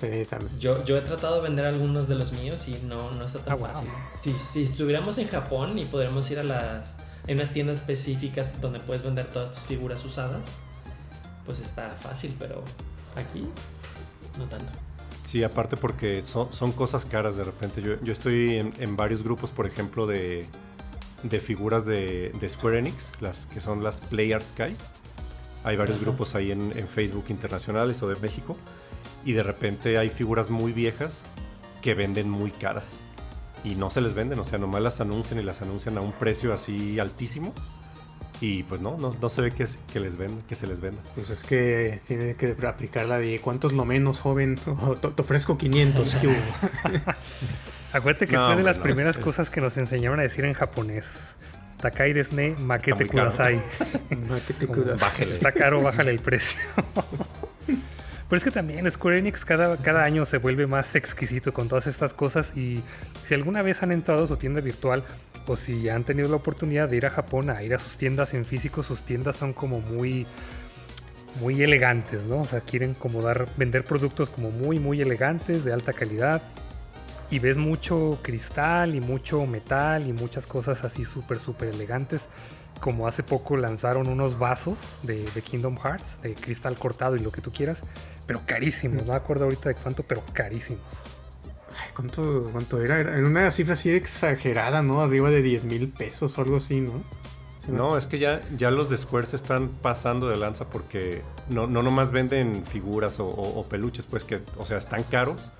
Sí, 0.00 0.26
también. 0.28 0.58
Yo, 0.58 0.84
yo 0.84 0.98
he 0.98 1.00
tratado 1.00 1.36
de 1.36 1.42
vender 1.42 1.64
algunos 1.64 2.06
de 2.08 2.16
los 2.16 2.32
míos 2.32 2.68
y 2.68 2.78
no, 2.86 3.10
no 3.12 3.24
está 3.24 3.38
tan 3.38 3.54
Ah, 3.54 3.56
wow. 3.56 3.66
fácil. 3.68 3.88
Si, 4.14 4.32
si 4.32 4.62
estuviéramos 4.62 5.16
en 5.18 5.28
Japón 5.28 5.78
y 5.78 5.84
podríamos 5.84 6.30
ir 6.30 6.38
a 6.38 6.42
las... 6.44 6.96
Hay 7.26 7.34
unas 7.34 7.52
tiendas 7.52 7.78
específicas 7.80 8.60
donde 8.60 8.78
puedes 8.80 9.02
vender 9.02 9.26
todas 9.26 9.52
tus 9.52 9.62
figuras 9.64 10.04
usadas, 10.04 10.46
pues 11.44 11.60
está 11.60 11.90
fácil, 11.90 12.34
pero 12.38 12.62
aquí 13.16 13.46
no 14.38 14.44
tanto. 14.44 14.70
Sí, 15.24 15.42
aparte 15.42 15.76
porque 15.76 16.22
son, 16.24 16.52
son 16.52 16.70
cosas 16.72 17.04
caras 17.04 17.36
de 17.36 17.42
repente. 17.44 17.82
Yo, 17.82 17.94
yo 18.02 18.12
estoy 18.12 18.58
en, 18.58 18.72
en 18.78 18.96
varios 18.96 19.24
grupos, 19.24 19.50
por 19.50 19.66
ejemplo, 19.66 20.06
de, 20.06 20.46
de 21.24 21.40
figuras 21.40 21.84
de, 21.86 22.30
de 22.38 22.50
Square 22.50 22.78
Enix, 22.80 23.10
las 23.20 23.46
que 23.46 23.60
son 23.60 23.82
las 23.82 24.00
Play 24.02 24.32
Art 24.32 24.44
Sky. 24.44 24.76
Hay 25.66 25.76
varios 25.76 25.96
Ajá. 25.98 26.04
grupos 26.06 26.34
ahí 26.34 26.52
en, 26.52 26.72
en 26.78 26.88
Facebook 26.88 27.26
internacionales 27.28 28.00
o 28.02 28.08
de 28.08 28.16
México. 28.20 28.56
Y 29.24 29.32
de 29.32 29.42
repente 29.42 29.98
hay 29.98 30.08
figuras 30.08 30.48
muy 30.48 30.72
viejas 30.72 31.24
que 31.82 31.94
venden 31.94 32.30
muy 32.30 32.50
caras. 32.52 32.84
Y 33.64 33.74
no 33.74 33.90
se 33.90 34.00
les 34.00 34.14
venden, 34.14 34.38
o 34.38 34.44
sea, 34.44 34.58
nomás 34.58 34.80
las 34.80 35.00
anuncian 35.00 35.40
y 35.40 35.42
las 35.42 35.60
anuncian 35.62 35.98
a 35.98 36.00
un 36.00 36.12
precio 36.12 36.54
así 36.54 36.98
altísimo. 37.00 37.52
Y 38.40 38.62
pues 38.64 38.80
no, 38.82 38.96
no, 38.98 39.12
no 39.20 39.28
se 39.30 39.40
ve 39.40 39.50
que, 39.50 39.66
que 39.92 39.98
les 39.98 40.16
venda, 40.16 40.42
que 40.46 40.54
se 40.54 40.66
les 40.66 40.80
venda. 40.80 41.00
Pues 41.14 41.30
es 41.30 41.42
que 41.42 41.98
tiene 42.06 42.34
que 42.36 42.54
aplicar 42.66 43.06
la 43.06 43.18
de 43.18 43.40
cuántos 43.40 43.72
lo 43.72 43.84
menos, 43.84 44.20
joven. 44.20 44.56
Te, 45.00 45.08
te 45.08 45.22
ofrezco 45.22 45.56
500. 45.58 46.14
¿qué 46.16 46.26
hubo? 46.28 46.34
Acuérdate 47.92 48.26
que 48.28 48.36
No, 48.36 48.46
fue 48.46 48.56
de 48.56 48.62
las 48.62 48.76
no. 48.76 48.82
primeras 48.82 49.16
Es- 49.16 49.24
cosas 49.24 49.48
que 49.50 49.60
nos 49.60 49.76
enseñaron 49.78 50.20
a 50.20 50.22
decir 50.22 50.44
en 50.44 50.52
japonés. 50.52 51.36
Takai 51.80 52.12
Desne 52.12 52.56
caro. 52.56 53.06
Kudasai. 53.06 53.60
Maquete 54.28 54.66
Kudasai. 54.66 55.08
Bájale. 55.10 55.34
Está 55.34 55.52
caro, 55.52 55.82
bájale 55.82 56.10
el 56.10 56.18
precio. 56.18 56.58
Pero 58.28 58.38
es 58.38 58.44
que 58.44 58.50
también 58.50 58.90
Square 58.90 59.18
Enix 59.18 59.44
cada, 59.44 59.76
cada 59.76 60.02
año 60.02 60.24
se 60.24 60.38
vuelve 60.38 60.66
más 60.66 60.96
exquisito 60.96 61.52
con 61.52 61.68
todas 61.68 61.86
estas 61.86 62.12
cosas 62.12 62.56
y 62.56 62.82
si 63.22 63.34
alguna 63.34 63.62
vez 63.62 63.84
han 63.84 63.92
entrado 63.92 64.24
a 64.24 64.26
su 64.26 64.36
tienda 64.36 64.60
virtual 64.60 65.04
o 65.46 65.56
si 65.56 65.88
han 65.88 66.02
tenido 66.02 66.28
la 66.28 66.36
oportunidad 66.36 66.88
de 66.88 66.96
ir 66.96 67.06
a 67.06 67.10
Japón 67.10 67.50
a 67.50 67.62
ir 67.62 67.72
a 67.72 67.78
sus 67.78 67.96
tiendas 67.96 68.34
en 68.34 68.44
físico, 68.44 68.82
sus 68.82 69.02
tiendas 69.02 69.36
son 69.36 69.52
como 69.52 69.80
muy 69.80 70.26
muy 71.40 71.62
elegantes, 71.62 72.24
¿no? 72.24 72.40
O 72.40 72.44
sea, 72.44 72.60
quieren 72.60 72.94
como 72.94 73.20
dar, 73.20 73.46
vender 73.56 73.84
productos 73.84 74.28
como 74.30 74.50
muy 74.50 74.80
muy 74.80 75.00
elegantes, 75.02 75.64
de 75.64 75.72
alta 75.72 75.92
calidad 75.92 76.42
y 77.30 77.38
ves 77.38 77.58
mucho 77.58 78.18
cristal 78.22 78.94
y 78.94 79.00
mucho 79.00 79.44
metal 79.46 80.06
y 80.06 80.12
muchas 80.12 80.46
cosas 80.46 80.84
así 80.84 81.04
súper 81.04 81.38
súper 81.40 81.68
elegantes 81.68 82.28
como 82.80 83.08
hace 83.08 83.22
poco 83.22 83.56
lanzaron 83.56 84.06
unos 84.08 84.38
vasos 84.38 84.98
de, 85.02 85.24
de 85.34 85.42
Kingdom 85.42 85.78
Hearts, 85.78 86.20
de 86.22 86.34
cristal 86.34 86.76
cortado 86.76 87.16
y 87.16 87.20
lo 87.20 87.32
que 87.32 87.40
tú 87.40 87.50
quieras, 87.50 87.80
pero 88.26 88.42
carísimos, 88.44 89.02
no 89.06 89.12
me 89.12 89.16
acuerdo 89.16 89.44
ahorita 89.44 89.70
de 89.70 89.74
cuánto, 89.76 90.02
pero 90.02 90.22
carísimos. 90.34 90.82
Ay, 91.70 91.90
¿cuánto, 91.94 92.48
¿Cuánto 92.52 92.82
era? 92.82 93.00
Era 93.00 93.16
una 93.26 93.50
cifra 93.50 93.72
así 93.72 93.90
exagerada, 93.90 94.82
¿no? 94.82 95.00
Arriba 95.00 95.30
de 95.30 95.40
10 95.40 95.64
mil 95.64 95.88
pesos 95.88 96.36
o 96.36 96.42
algo 96.42 96.56
así, 96.58 96.80
¿no? 96.82 97.02
No, 97.68 97.96
es 97.98 98.06
que 98.06 98.18
ya, 98.18 98.40
ya 98.58 98.70
los 98.70 98.90
de 98.90 98.98
Square 98.98 99.26
se 99.26 99.36
están 99.36 99.68
pasando 99.68 100.28
de 100.28 100.36
lanza 100.36 100.66
porque 100.66 101.22
no, 101.48 101.66
no 101.66 101.82
nomás 101.82 102.12
venden 102.12 102.64
figuras 102.66 103.18
o, 103.20 103.26
o- 103.26 103.58
o 103.58 103.64
peluches, 103.64 104.04
pues 104.06 104.22
que, 104.24 104.40
o 104.58 104.66
sea, 104.66 104.76
están 104.78 105.02
caros, 105.02 105.50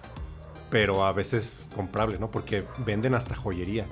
pero 0.70 1.04
a 1.04 1.12
veces 1.12 1.58
comprables, 1.74 2.20
¿no? 2.20 2.30
Porque 2.30 2.64
venden 2.84 3.14
hasta 3.14 3.34
joyería. 3.34 3.86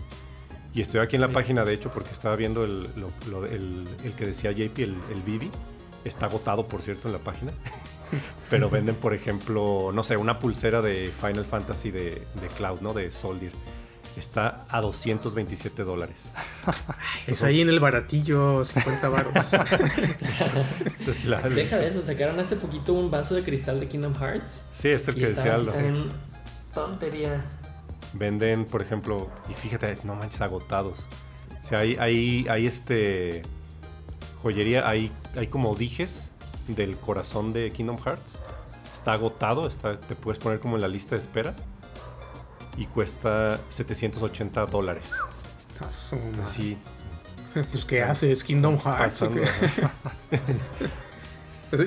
Y 0.72 0.80
estoy 0.80 1.00
aquí 1.00 1.14
en 1.16 1.22
la 1.22 1.28
página, 1.28 1.64
de 1.64 1.72
hecho, 1.72 1.90
porque 1.90 2.10
estaba 2.12 2.34
viendo 2.34 2.64
el, 2.64 2.82
lo- 2.96 3.12
lo- 3.30 3.46
el- 3.46 3.86
el 4.02 4.12
que 4.14 4.26
decía 4.26 4.50
JP, 4.50 4.78
el, 4.82 4.96
el 5.12 5.22
Vivi. 5.24 5.50
Está 6.04 6.26
agotado, 6.26 6.66
por 6.66 6.82
cierto, 6.82 7.08
en 7.08 7.12
la 7.14 7.20
página. 7.20 7.52
Pero 8.50 8.68
venden, 8.68 8.94
por 8.96 9.14
ejemplo, 9.14 9.90
no 9.94 10.02
sé, 10.02 10.16
una 10.16 10.38
pulsera 10.40 10.82
de 10.82 11.10
Final 11.20 11.44
Fantasy 11.44 11.90
de, 11.90 12.26
de 12.40 12.46
Cloud, 12.56 12.80
¿no? 12.80 12.92
De 12.92 13.10
Soldier. 13.12 13.52
Está 14.16 14.64
a 14.68 14.80
227 14.80 15.82
dólares. 15.84 16.16
Es 17.26 17.42
ahí 17.42 17.60
en 17.62 17.68
el 17.68 17.80
baratillo, 17.80 18.64
50 18.64 19.08
baros. 19.08 19.32
Es 21.08 21.24
Deja 21.54 21.76
de 21.78 21.88
eso, 21.88 22.00
sacaron 22.00 22.38
hace 22.40 22.56
poquito 22.56 22.92
un 22.94 23.10
vaso 23.10 23.34
de 23.34 23.42
cristal 23.42 23.80
de 23.80 23.88
Kingdom 23.88 24.14
Hearts. 24.14 24.66
Sí, 24.78 24.88
es 24.88 25.06
el 25.08 25.14
que 25.14 25.28
decía 25.28 25.52
Aldo. 25.54 25.72
Tontería. 26.74 27.44
Venden, 28.12 28.64
por 28.64 28.82
ejemplo, 28.82 29.30
y 29.48 29.54
fíjate, 29.54 29.98
no 30.04 30.14
manches, 30.14 30.40
agotados. 30.40 30.98
O 31.62 31.66
sea, 31.66 31.80
hay, 31.80 31.96
hay, 31.98 32.46
hay 32.48 32.66
este 32.66 33.42
joyería, 34.42 34.88
hay, 34.88 35.10
hay 35.36 35.46
como 35.46 35.74
dijes 35.74 36.30
del 36.68 36.96
corazón 36.96 37.52
de 37.52 37.70
Kingdom 37.70 37.98
Hearts. 37.98 38.38
Está 38.92 39.14
agotado, 39.14 39.66
está, 39.66 39.98
te 39.98 40.14
puedes 40.14 40.42
poner 40.42 40.60
como 40.60 40.76
en 40.76 40.82
la 40.82 40.88
lista 40.88 41.14
de 41.14 41.20
espera. 41.22 41.54
Y 42.76 42.86
cuesta 42.86 43.58
780 43.70 44.66
dólares. 44.66 45.12
Ah. 45.80 45.88
Así, 46.44 46.76
Pues, 47.70 47.84
¿qué 47.84 48.02
haces? 48.02 48.42
Kingdom 48.42 48.78
Hearts. 48.78 49.22
¿o 49.22 49.30
pasando. 49.30 49.42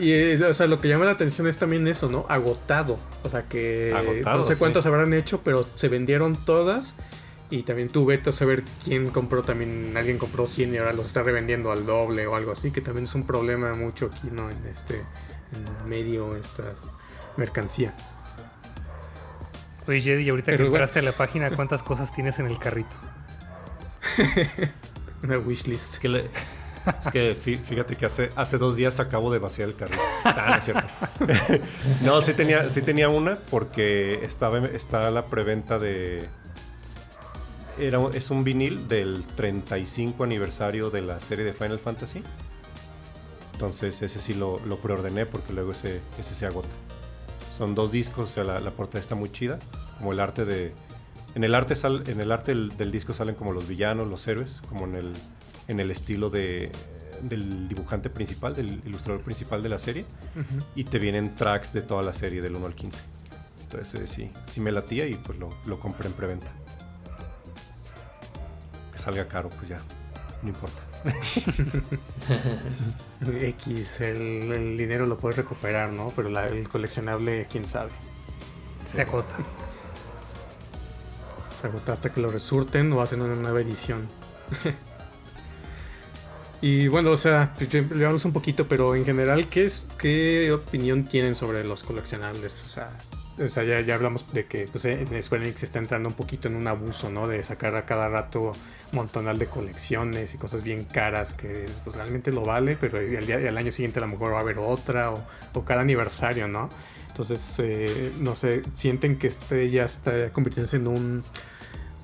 Y, 0.02 0.12
eh, 0.12 0.44
o 0.44 0.54
sea, 0.54 0.68
lo 0.68 0.80
que 0.82 0.90
llama 0.90 1.06
la 1.06 1.12
atención 1.12 1.48
es 1.48 1.58
también 1.58 1.88
eso, 1.88 2.10
¿no? 2.10 2.26
Agotado. 2.30 3.00
O 3.24 3.30
sea, 3.30 3.44
que 3.48 3.94
Agotado, 3.96 4.38
no 4.38 4.44
sé 4.44 4.54
sí. 4.56 4.60
cuántas 4.60 4.86
habrán 4.86 5.14
hecho, 5.14 5.42
pero 5.44 5.66
se 5.76 5.88
vendieron 5.88 6.36
todas. 6.46 6.96
Y 7.50 7.64
también 7.64 7.88
tú 7.88 8.06
vete 8.06 8.32
a 8.32 8.34
saber 8.34 8.64
quién 8.84 9.10
compró 9.10 9.42
también. 9.44 9.94
Alguien 9.96 10.18
compró 10.18 10.48
100 10.48 10.74
y 10.74 10.78
ahora 10.78 10.92
los 10.92 11.06
está 11.06 11.24
revendiendo 11.24 11.72
al 11.72 11.86
doble 11.86 12.28
o 12.28 12.36
algo 12.36 12.52
así, 12.52 12.72
que 12.72 12.82
también 12.82 13.06
es 13.06 13.16
un 13.16 13.26
problema 13.26 13.74
mucho 13.74 14.08
aquí, 14.08 14.28
¿no? 14.32 14.50
En 14.50 14.66
este 14.66 14.96
en 15.54 15.90
medio, 15.90 16.36
esta 16.36 16.64
mercancía. 17.38 17.94
Oye, 19.88 20.02
Jedi, 20.02 20.30
ahorita 20.30 20.48
Pero 20.48 20.58
que 20.58 20.63
bueno. 20.70 20.84
entraste 20.84 21.00
a 21.00 21.04
la 21.04 21.13
página, 21.13 21.50
¿cuántas 21.52 21.82
cosas 21.84 22.13
tienes 22.13 22.38
en 22.40 22.48
el 22.48 22.60
carrito? 22.60 22.94
Una 25.24 25.38
wishlist. 25.38 25.94
Es 25.94 26.00
que, 26.00 26.10
le- 26.10 26.30
es 27.02 27.08
que 27.12 27.36
fí- 27.36 27.60
fíjate 27.60 27.95
que 27.95 28.06
hace, 28.06 28.30
hace 28.36 28.58
dos 28.58 28.76
días 28.76 29.00
acabo 29.00 29.32
de 29.32 29.39
vaciar 29.39 29.69
el 29.69 29.76
carrito. 29.76 30.02
Ah, 30.26 30.45
no 30.50 30.56
es 30.56 30.63
cierto. 30.65 31.63
no, 32.04 32.21
sí 32.21 32.34
tenía, 32.34 32.69
sí 32.69 32.82
tenía 32.82 33.10
una 33.10 33.36
porque 33.50 34.23
estaba, 34.23 34.60
está 34.67 35.10
la 35.12 35.26
preventa 35.26 35.80
de... 35.80 36.28
Era, 37.80 38.00
es 38.13 38.32
un 38.32 38.43
vinil 38.43 38.88
del 38.88 39.23
35 39.36 40.23
aniversario 40.23 40.89
de 40.89 41.02
la 41.04 41.19
serie 41.19 41.45
de 41.45 41.54
Final 41.54 41.80
Fantasy. 41.80 42.23
Entonces 43.54 44.02
ese 44.02 44.19
sí 44.19 44.34
lo, 44.34 44.60
lo 44.65 44.78
preordené 44.78 45.26
porque 45.26 45.54
luego 45.54 45.71
ese, 45.71 46.02
ese 46.19 46.36
se 46.36 46.45
agota. 46.45 46.69
Son 47.58 47.73
dos 47.76 47.91
discos, 47.91 48.30
o 48.30 48.34
sea, 48.34 48.43
la, 48.43 48.60
la 48.60 48.71
portada 48.71 49.00
está 49.00 49.15
muy 49.15 49.32
chida. 49.32 49.60
Como 50.00 50.12
el 50.12 50.19
arte 50.19 50.45
de... 50.45 50.73
En 51.36 51.43
el 51.43 51.54
arte, 51.54 51.76
sal- 51.76 52.04
en 52.08 52.19
el 52.19 52.32
arte 52.32 52.52
del, 52.54 52.76
del 52.78 52.91
disco 52.91 53.13
salen 53.13 53.36
como 53.36 53.52
los 53.52 53.67
villanos, 53.67 54.08
los 54.08 54.28
héroes, 54.28 54.62
como 54.69 54.86
en 54.86 54.95
el, 54.95 55.13
en 55.67 55.80
el 55.80 55.91
estilo 55.91 56.30
de, 56.30 56.71
del 57.21 57.67
dibujante 57.67 58.10
principal, 58.10 58.56
del 58.56 58.82
ilustrador 58.86 59.21
principal 59.21 59.62
de 59.63 59.69
la 59.69 59.80
serie. 59.80 60.06
Ujú. 60.36 60.65
Y 60.75 60.84
te 60.86 60.99
vienen 60.99 61.36
tracks 61.36 61.73
de 61.73 61.82
toda 61.82 62.03
la 62.03 62.13
serie, 62.13 62.41
del 62.41 62.56
1 62.56 62.65
al 62.65 62.75
15. 62.75 62.99
Entonces 63.63 64.01
eh, 64.01 64.08
sí, 64.08 64.32
sí 64.51 64.62
me 64.62 64.71
latía 64.71 65.06
y 65.08 65.15
pues 65.15 65.38
lo, 65.39 65.49
lo 65.65 65.80
compré 65.80 66.08
en 66.08 66.13
preventa. 66.13 66.47
Que 68.93 68.99
salga 68.99 69.27
caro, 69.27 69.49
pues 69.49 69.67
ya, 69.69 69.80
no 70.41 70.49
importa. 70.49 70.82
X, 73.41 74.01
el, 74.01 74.51
el 74.51 74.77
dinero 74.77 75.06
lo 75.06 75.17
puedes 75.17 75.38
recuperar, 75.38 75.91
¿no? 75.91 76.12
Pero 76.15 76.30
la- 76.30 76.47
el 76.47 76.67
coleccionable, 76.69 77.47
quién 77.49 77.65
sabe. 77.67 77.91
Se 78.86 79.01
acota. 79.01 79.36
Se 81.53 81.67
agota 81.67 81.93
hasta 81.93 82.12
que 82.12 82.21
lo 82.21 82.30
resurten 82.30 82.91
o 82.93 83.01
hacen 83.01 83.21
una 83.21 83.36
nueva 83.36 83.62
edición. 83.62 84.08
y 86.62 86.88
bueno, 86.88 87.12
o 87.12 87.17
sea, 87.17 87.54
pues, 87.58 87.74
hablamos 87.76 88.26
un 88.26 88.34
poquito, 88.34 88.67
pero 88.67 88.96
en 88.96 89.06
general, 89.06 89.48
¿qué, 89.50 89.65
es, 89.65 89.86
¿qué 89.98 90.52
opinión 90.52 91.06
tienen 91.06 91.36
sobre 91.36 91.63
los 91.63 91.84
coleccionables? 91.84 92.63
O 92.63 92.67
sea, 92.67 92.89
o 93.39 93.50
sea 93.50 93.63
ya, 93.63 93.82
ya 93.82 93.96
hablamos 93.96 94.26
de 94.34 94.46
que 94.46 94.67
pues, 94.72 94.86
en 94.86 95.22
Square 95.22 95.43
Enix 95.43 95.63
está 95.63 95.80
entrando 95.80 96.10
un 96.10 96.15
poquito 96.15 96.48
en 96.48 96.56
un 96.56 96.67
abuso, 96.67 97.10
¿no? 97.12 97.28
De 97.28 97.43
sacar 97.43 97.76
a 97.76 97.86
cada 97.86 98.10
rato 98.10 98.54
montonal 98.91 99.38
de 99.38 99.48
colecciones 99.48 100.34
y 100.34 100.38
cosas 100.38 100.63
bien 100.63 100.86
caras 100.86 101.34
que 101.34 101.65
es, 101.65 101.82
pues, 101.82 101.96
realmente 101.96 102.32
lo 102.32 102.43
vale, 102.43 102.78
pero 102.80 102.98
al, 102.98 103.26
día, 103.26 103.38
al 103.38 103.58
año 103.58 103.72
siguiente 103.72 104.00
a 104.00 104.02
lo 104.02 104.08
mejor 104.08 104.34
va 104.34 104.38
a 104.38 104.41
haber 104.41 104.60
otra 104.60 105.12
o, 105.12 105.24
o 105.54 105.65
cada 105.65 105.82
aniversario, 105.82 106.48
¿no? 106.48 106.70
Entonces, 107.17 107.56
eh, 107.63 108.13
no 108.20 108.36
sé, 108.36 108.62
sienten 108.76 109.17
que 109.17 109.26
este 109.26 109.72
ya 109.72 109.86
está 109.86 110.32
convirtiéndose 110.32 110.78
en 110.78 110.88
un 110.88 111.24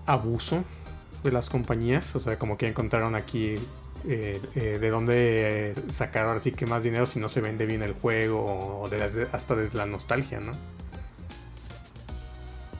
abuso 0.08 0.63
de 1.24 1.32
las 1.32 1.52
compañías. 1.52 2.16
O 2.16 2.20
sea, 2.20 2.39
como 2.39 2.58
que 2.58 2.68
encontraron 2.68 3.13
aquí 3.13 3.60
eh, 4.08 4.42
eh, 4.56 4.78
de 4.80 4.89
dónde 4.89 5.74
sacar 5.89 6.26
ahora 6.26 6.39
sí 6.39 6.52
que 6.52 6.66
más 6.66 6.84
dinero 6.84 7.06
si 7.06 7.20
no 7.20 7.30
se 7.30 7.42
vende 7.42 7.66
bien 7.66 7.84
el 7.84 7.94
juego 7.94 8.39
o 8.39 8.89
hasta 9.32 9.56
desde 9.56 9.78
la 9.78 9.86
nostalgia, 9.86 10.39
¿no? 10.39 10.52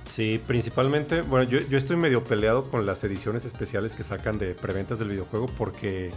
Sí, 0.10 0.40
principalmente, 0.46 1.22
bueno, 1.22 1.50
yo, 1.50 1.60
yo 1.60 1.78
estoy 1.78 1.96
medio 1.96 2.24
peleado 2.24 2.70
con 2.70 2.86
las 2.86 3.04
ediciones 3.04 3.46
especiales 3.46 3.96
que 3.96 4.04
sacan 4.04 4.38
de 4.38 4.54
preventas 4.54 5.00
del 5.00 5.10
videojuego 5.10 5.48
porque 5.58 6.12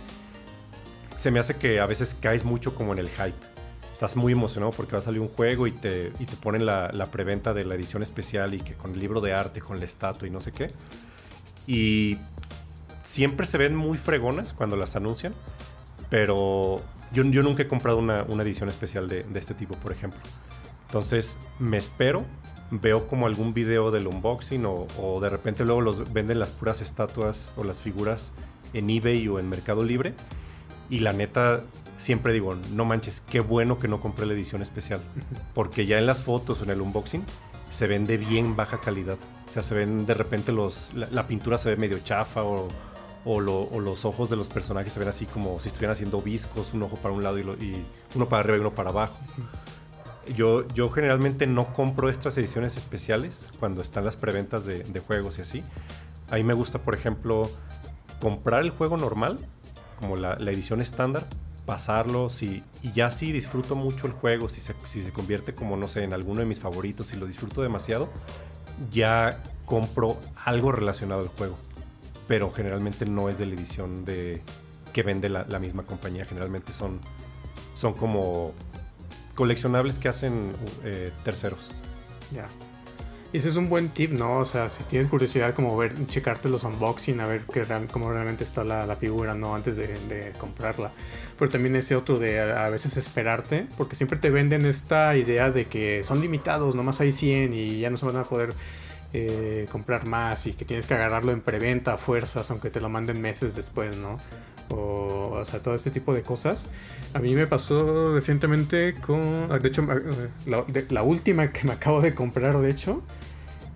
se 1.17 1.31
me 1.31 1.41
hace 1.41 1.55
que 1.55 1.81
a 1.81 1.87
veces 1.87 2.15
caes 2.21 2.45
mucho 2.45 2.75
como 2.75 2.93
en 2.93 2.99
el 2.99 3.09
hype. 3.09 3.33
Estás 3.93 4.15
muy 4.17 4.33
emocionado 4.33 4.73
porque 4.73 4.93
va 4.93 4.99
a 4.99 5.03
salir 5.03 5.21
un 5.21 5.29
juego 5.29 5.67
y 5.67 5.73
te, 5.73 6.13
y 6.19 6.27
te 6.27 6.37
ponen 6.37 6.67
la, 6.67 6.91
la 6.93 7.07
preventa 7.07 7.55
de 7.55 7.65
la 7.65 7.75
edición 7.75 8.03
especial 8.03 8.53
y 8.53 8.61
que 8.61 8.75
con 8.75 8.93
el 8.93 9.01
libro 9.01 9.23
de 9.23 9.33
arte, 9.33 9.61
con 9.63 9.79
la 9.79 9.87
estatua 9.87 10.29
y 10.29 10.31
no 10.31 10.43
sé 10.43 10.53
qué. 10.53 10.67
Y 11.67 12.19
siempre 13.07 13.47
se 13.47 13.57
ven 13.57 13.75
muy 13.77 13.99
fregonas 13.99 14.53
cuando 14.53 14.77
las 14.77 14.97
anuncian, 14.97 15.33
pero 16.11 16.83
yo, 17.13 17.25
yo 17.25 17.43
nunca 17.43 17.63
he 17.63 17.69
comprado 17.69 17.99
una, 17.99 18.25
una 18.25 18.43
edición 18.43 18.69
especial 18.69 19.09
de, 19.09 19.23
de 19.23 19.39
este 19.39 19.55
tipo, 19.55 19.77
por 19.77 19.93
ejemplo. 19.93 20.21
Entonces 20.87 21.37
me 21.59 21.77
espero, 21.77 22.25
veo 22.71 23.07
como 23.07 23.27
algún 23.27 23.55
video 23.55 23.91
del 23.91 24.09
unboxing 24.09 24.67
o, 24.67 24.87
o 25.01 25.21
de 25.21 25.29
repente 25.29 25.65
luego 25.65 25.81
los 25.81 26.13
venden 26.13 26.39
las 26.39 26.51
puras 26.51 26.83
estatuas 26.83 27.53
o 27.57 27.65
las 27.65 27.81
figuras 27.81 28.33
en 28.73 28.91
eBay 28.91 29.29
o 29.29 29.39
en 29.39 29.49
Mercado 29.49 29.85
Libre. 29.85 30.15
Y 30.91 31.01
la 31.01 31.13
neta, 31.13 31.63
siempre 31.99 32.33
digo, 32.33 32.57
no 32.75 32.85
manches, 32.85 33.21
qué 33.21 33.41
bueno 33.41 33.79
que 33.79 33.89
no 33.89 34.01
compré 34.01 34.27
la 34.27 34.35
edición 34.35 34.63
especial. 34.63 35.01
Porque 35.55 35.87
ya 35.87 35.99
en 35.99 36.07
las 36.07 36.23
fotos 36.23 36.61
o 36.61 36.65
en 36.65 36.71
el 36.71 36.81
unboxing 36.81 37.25
se 37.71 37.87
ven 37.87 38.05
de 38.05 38.17
bien 38.17 38.57
baja 38.57 38.81
calidad. 38.81 39.19
O 39.49 39.53
sea, 39.53 39.63
se 39.63 39.75
ven 39.75 40.07
de 40.07 40.15
repente 40.15 40.51
los. 40.51 40.93
La, 40.95 41.09
la 41.11 41.27
pintura 41.27 41.57
se 41.57 41.71
ve 41.71 41.77
medio 41.77 41.99
chafa 42.01 42.43
o, 42.43 42.69
o, 43.27 43.41
lo- 43.41 43.65
o 43.65 43.81
los 43.81 44.05
ojos 44.07 44.31
de 44.31 44.37
los 44.37 44.49
personajes 44.49 44.93
se 44.95 45.01
ven 45.01 45.09
así 45.09 45.27
como 45.27 45.61
si 45.61 45.69
estuvieran 45.69 45.93
haciendo 45.93 46.23
viscos, 46.23 46.73
un 46.73 46.83
ojo 46.85 46.97
para 46.97 47.13
un 47.13 47.23
lado 47.23 47.39
y, 47.39 47.43
lo- 47.43 47.55
y 47.57 47.85
uno 48.15 48.27
para 48.29 48.41
arriba 48.41 48.57
y 48.57 48.61
uno 48.61 48.71
para 48.71 48.91
abajo. 48.91 49.17
Yo, 50.35 50.67
yo 50.69 50.91
generalmente 50.91 51.47
no 51.47 51.73
compro 51.73 52.09
estas 52.09 52.37
ediciones 52.39 52.77
especiales 52.77 53.47
cuando 53.61 53.81
están 53.83 54.05
las 54.05 54.17
preventas 54.17 54.65
de, 54.65 54.83
de 54.83 55.01
juegos 55.01 55.39
y 55.39 55.43
así. 55.43 55.63
A 56.31 56.35
mí 56.37 56.43
me 56.45 56.55
gusta, 56.55 56.81
por 56.81 56.95
ejemplo, 56.97 57.49
comprar 58.21 58.63
el 58.63 58.71
juego 58.71 58.97
normal, 58.97 59.39
como 60.01 60.17
la, 60.17 60.35
edición 60.35 60.81
estándar, 60.81 61.27
pasarlo, 61.65 62.29
si, 62.29 62.65
y 62.83 62.93
ya 62.93 63.11
si 63.11 63.31
disfruto 63.31 63.77
mucho 63.77 64.07
el 64.09 64.13
juego, 64.13 64.49
si 64.49 64.61
se, 64.61 64.75
si 64.85 65.03
se 65.03 65.11
convierte 65.13 65.55
como, 65.55 65.77
no 65.77 65.87
sé, 65.89 66.03
en 66.03 66.13
alguno 66.13 66.41
de 66.41 66.47
mis 66.47 66.59
favoritos, 66.59 67.07
si 67.09 67.17
lo 67.17 67.27
disfruto 67.27 67.63
demasiado, 67.63 68.09
ya 68.91 69.41
compro 69.65 70.17
algo 70.45 70.73
relacionado 70.73 71.21
al 71.23 71.29
juego. 71.29 71.57
Pero 72.29 72.51
generalmente 72.51 73.07
no 73.07 73.29
es 73.29 73.39
de 73.39 73.47
la 73.47 73.55
edición 73.55 74.05
de 74.05 74.41
que 74.93 75.03
vende 75.03 75.29
la, 75.29 75.59
misma 75.59 75.85
compañía. 75.85 76.25
Generalmente 76.25 76.73
son, 76.73 77.01
son 77.75 77.93
como 77.93 78.53
coleccionables 79.35 79.99
que 79.99 80.09
hacen 80.09 80.53
eh, 80.85 81.13
terceros. 81.25 81.71
Ya. 82.33 82.49
Ese 83.33 83.51
es 83.51 83.57
un 83.57 83.69
buen 83.69 83.91
tip, 83.91 84.13
¿no? 84.13 84.39
O 84.39 84.45
sea, 84.47 84.71
si 84.71 84.85
tienes 84.85 85.09
curiosidad, 85.09 85.53
como 85.53 85.77
ver, 85.77 85.95
checarte 86.07 86.49
los 86.49 86.65
unboxing, 86.65 87.21
a 87.21 87.27
ver 87.27 87.43
qué 87.53 87.67
cómo 87.93 88.11
realmente 88.11 88.45
está 88.45 88.65
la, 88.65 88.97
figura, 88.97 89.35
¿no? 89.35 89.55
Antes 89.55 89.77
de, 89.77 90.33
comprarla. 90.39 90.91
Pero 91.39 91.51
también 91.51 91.77
ese 91.77 91.97
otro 91.97 92.19
de 92.19 92.41
a, 92.41 92.71
veces 92.71 92.97
esperarte, 92.97 93.67
porque 93.77 93.97
siempre 93.97 94.19
te 94.19 94.31
venden 94.31 94.65
esta 94.65 95.15
idea 95.17 95.51
de 95.51 95.67
que 95.67 96.03
son 96.05 96.21
limitados, 96.21 96.75
nomás 96.75 97.01
hay 97.01 97.13
100 97.13 97.53
y 97.53 97.81
ya 97.81 97.91
no 97.91 97.99
se 97.99 98.07
van 98.07 98.17
a 98.17 98.25
poder 98.25 98.55
eh, 99.19 99.67
comprar 99.73 100.07
más 100.07 100.47
y 100.47 100.53
que 100.53 100.67
tienes 100.67 100.85
que 100.85 100.93
agarrarlo 100.93 101.33
en 101.33 101.41
preventa 101.41 101.95
a 101.95 101.97
fuerzas, 101.97 102.51
aunque 102.51 102.69
te 102.69 102.83
lo 102.83 102.91
manden 102.91 103.23
meses 103.23 103.55
después, 103.55 103.97
¿no? 103.97 104.19
O, 104.69 105.39
o 105.41 105.45
sea, 105.47 105.63
todo 105.63 105.75
este 105.75 105.91
tipo 105.91 106.13
de 106.13 106.21
cosas. 106.21 106.67
A 107.15 107.21
mí 107.21 107.35
me 107.35 107.47
pasó 107.47 108.13
recientemente 108.13 108.95
con. 108.95 109.49
De 109.49 109.69
hecho, 109.69 109.89
la, 110.45 110.65
la 110.91 111.03
última 111.03 111.51
que 111.51 111.67
me 111.67 111.73
acabo 111.73 112.03
de 112.03 112.15
comprar, 112.15 112.59
de 112.59 112.71
hecho, 112.71 113.03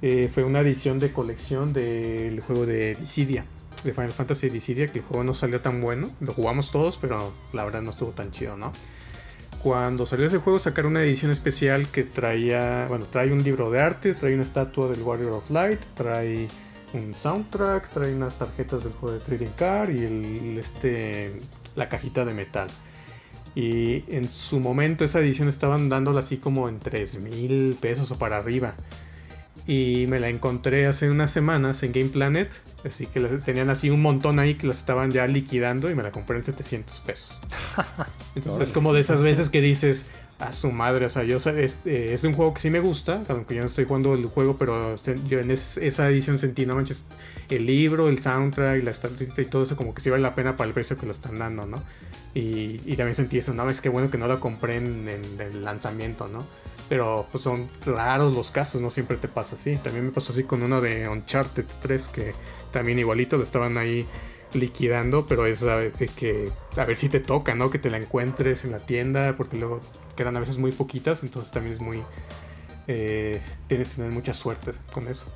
eh, 0.02 0.30
fue 0.30 0.44
una 0.44 0.60
edición 0.60 0.98
de 0.98 1.10
colección 1.10 1.72
del 1.72 2.40
juego 2.40 2.66
de 2.66 2.96
Dissidia, 2.96 3.46
de 3.82 3.94
Final 3.94 4.12
Fantasy 4.12 4.50
Dissidia, 4.50 4.88
que 4.88 4.98
el 4.98 5.04
juego 5.06 5.24
no 5.24 5.32
salió 5.32 5.62
tan 5.62 5.80
bueno. 5.80 6.10
Lo 6.20 6.34
jugamos 6.34 6.70
todos, 6.70 6.98
pero 6.98 7.32
la 7.54 7.64
verdad 7.64 7.80
no 7.80 7.88
estuvo 7.88 8.10
tan 8.10 8.30
chido, 8.30 8.58
¿no? 8.58 8.72
Cuando 9.62 10.06
salió 10.06 10.26
ese 10.26 10.38
juego 10.38 10.58
sacaron 10.58 10.92
una 10.92 11.02
edición 11.02 11.30
especial 11.30 11.86
que 11.88 12.04
traía, 12.04 12.86
bueno, 12.88 13.04
trae 13.04 13.30
un 13.30 13.42
libro 13.42 13.70
de 13.70 13.80
arte, 13.80 14.14
trae 14.14 14.32
una 14.32 14.42
estatua 14.42 14.88
del 14.88 15.02
Warrior 15.02 15.32
of 15.32 15.50
Light, 15.50 15.80
trae 15.94 16.48
un 16.94 17.12
soundtrack, 17.12 17.90
trae 17.90 18.14
unas 18.14 18.38
tarjetas 18.38 18.84
del 18.84 18.94
juego 18.94 19.18
de 19.18 19.20
Trading 19.20 19.52
Card 19.56 19.90
y 19.90 20.04
el, 20.04 20.58
este, 20.58 21.38
la 21.76 21.90
cajita 21.90 22.24
de 22.24 22.32
metal. 22.32 22.68
Y 23.54 24.04
en 24.08 24.30
su 24.30 24.60
momento 24.60 25.04
esa 25.04 25.20
edición 25.20 25.48
estaban 25.48 25.90
dándola 25.90 26.20
así 26.20 26.38
como 26.38 26.70
en 26.70 26.78
3 26.78 27.20
mil 27.20 27.76
pesos 27.78 28.10
o 28.12 28.16
para 28.16 28.38
arriba. 28.38 28.76
Y 29.66 30.06
me 30.08 30.18
la 30.18 30.28
encontré 30.28 30.86
hace 30.86 31.10
unas 31.10 31.30
semanas 31.30 31.82
en 31.82 31.92
Game 31.92 32.08
Planet. 32.08 32.48
Así 32.84 33.06
que 33.06 33.20
tenían 33.20 33.70
así 33.70 33.90
un 33.90 34.02
montón 34.02 34.38
ahí 34.38 34.54
que 34.54 34.66
las 34.66 34.78
estaban 34.78 35.10
ya 35.10 35.26
liquidando 35.26 35.90
y 35.90 35.94
me 35.94 36.02
la 36.02 36.10
compré 36.10 36.38
en 36.38 36.44
700 36.44 37.00
pesos. 37.00 37.40
Entonces 38.34 38.68
es 38.68 38.72
como 38.72 38.92
de 38.92 39.00
esas 39.00 39.22
veces 39.22 39.50
que 39.50 39.60
dices, 39.60 40.06
a 40.40 40.52
su 40.52 40.72
madre, 40.72 41.04
o 41.04 41.08
sea, 41.08 41.22
yo 41.22 41.36
es, 41.36 41.80
eh, 41.84 42.12
es 42.12 42.24
un 42.24 42.32
juego 42.32 42.54
que 42.54 42.60
sí 42.60 42.70
me 42.70 42.80
gusta, 42.80 43.22
aunque 43.28 43.54
yo 43.54 43.60
no 43.60 43.66
estoy 43.66 43.84
jugando 43.84 44.14
el 44.14 44.24
juego, 44.26 44.56
pero 44.56 44.96
yo 45.28 45.38
en 45.38 45.50
esa 45.50 46.08
edición 46.08 46.38
sentí, 46.38 46.64
no 46.64 46.74
manches, 46.74 47.04
el 47.50 47.66
libro, 47.66 48.08
el 48.08 48.18
soundtrack 48.18 48.80
y 48.80 48.82
la 48.82 48.90
estadística 48.90 49.42
y 49.42 49.44
todo 49.44 49.64
eso 49.64 49.76
como 49.76 49.92
que 49.92 50.00
sí 50.00 50.08
vale 50.08 50.22
la 50.22 50.34
pena 50.34 50.56
para 50.56 50.68
el 50.68 50.74
precio 50.74 50.96
que 50.96 51.04
lo 51.04 51.12
están 51.12 51.38
dando, 51.38 51.66
¿no? 51.66 51.82
Y, 52.32 52.78
también 52.96 53.14
sentí 53.14 53.38
eso, 53.38 53.52
no, 53.52 53.68
es 53.68 53.80
que 53.80 53.90
bueno 53.90 54.10
que 54.10 54.16
no 54.16 54.28
lo 54.28 54.40
compré 54.40 54.76
en 54.76 55.08
el 55.08 55.62
lanzamiento, 55.62 56.26
¿no? 56.26 56.46
Pero 56.90 57.26
pues 57.30 57.44
son 57.44 57.68
raros 57.86 58.32
los 58.34 58.50
casos, 58.50 58.82
no 58.82 58.90
siempre 58.90 59.16
te 59.16 59.28
pasa 59.28 59.54
así. 59.54 59.76
También 59.76 60.04
me 60.04 60.10
pasó 60.10 60.32
así 60.32 60.42
con 60.42 60.62
uno 60.62 60.80
de 60.80 61.08
Uncharted 61.08 61.64
3 61.80 62.08
que 62.08 62.34
también 62.72 62.98
igualito 62.98 63.36
lo 63.36 63.44
estaban 63.44 63.78
ahí 63.78 64.06
liquidando, 64.54 65.24
pero 65.26 65.46
es 65.46 65.62
a 65.62 65.76
ver, 65.76 65.92
que 65.92 66.50
a 66.76 66.84
ver 66.84 66.96
si 66.96 67.08
te 67.08 67.20
toca, 67.20 67.54
¿no? 67.54 67.70
Que 67.70 67.78
te 67.78 67.90
la 67.90 67.96
encuentres 67.96 68.64
en 68.64 68.72
la 68.72 68.80
tienda, 68.80 69.36
porque 69.36 69.56
luego 69.56 69.80
quedan 70.16 70.36
a 70.36 70.40
veces 70.40 70.58
muy 70.58 70.72
poquitas, 70.72 71.22
entonces 71.22 71.52
también 71.52 71.74
es 71.74 71.80
muy... 71.80 72.02
Eh, 72.88 73.40
tienes 73.68 73.90
que 73.90 73.96
tener 73.96 74.10
mucha 74.10 74.34
suerte 74.34 74.72
con 74.92 75.06
eso. 75.06 75.32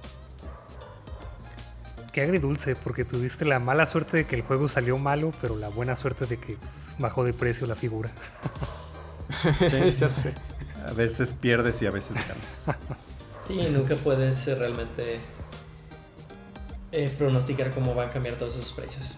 Qué 2.13 2.23
agridulce, 2.23 2.75
porque 2.75 3.05
tuviste 3.05 3.45
la 3.45 3.61
mala 3.61 3.87
suerte 3.87 4.17
de 4.17 4.27
que 4.27 4.35
el 4.35 4.43
juego 4.43 4.67
salió 4.67 4.99
malo, 4.99 5.33
pero 5.41 5.57
la 5.57 5.69
buena 5.69 5.95
suerte 5.95 6.27
de 6.27 6.37
que 6.37 6.57
pues, 6.57 6.99
bajó 6.99 7.23
de 7.23 7.33
precio 7.33 7.67
la 7.69 7.77
figura. 7.77 8.11
sí, 9.59 9.91
ya 9.99 10.09
sé. 10.09 10.35
A 10.87 10.93
veces 10.93 11.33
pierdes 11.33 11.81
y 11.83 11.87
a 11.87 11.91
veces 11.91 12.17
ganas. 12.17 12.79
Sí, 13.47 13.59
nunca 13.71 13.95
puedes 13.97 14.49
eh, 14.49 14.55
realmente 14.55 15.19
eh, 16.93 17.15
pronosticar 17.19 17.73
cómo 17.73 17.95
van 17.95 18.09
a 18.09 18.11
cambiar 18.11 18.37
todos 18.37 18.57
esos 18.57 18.73
precios. 18.73 19.17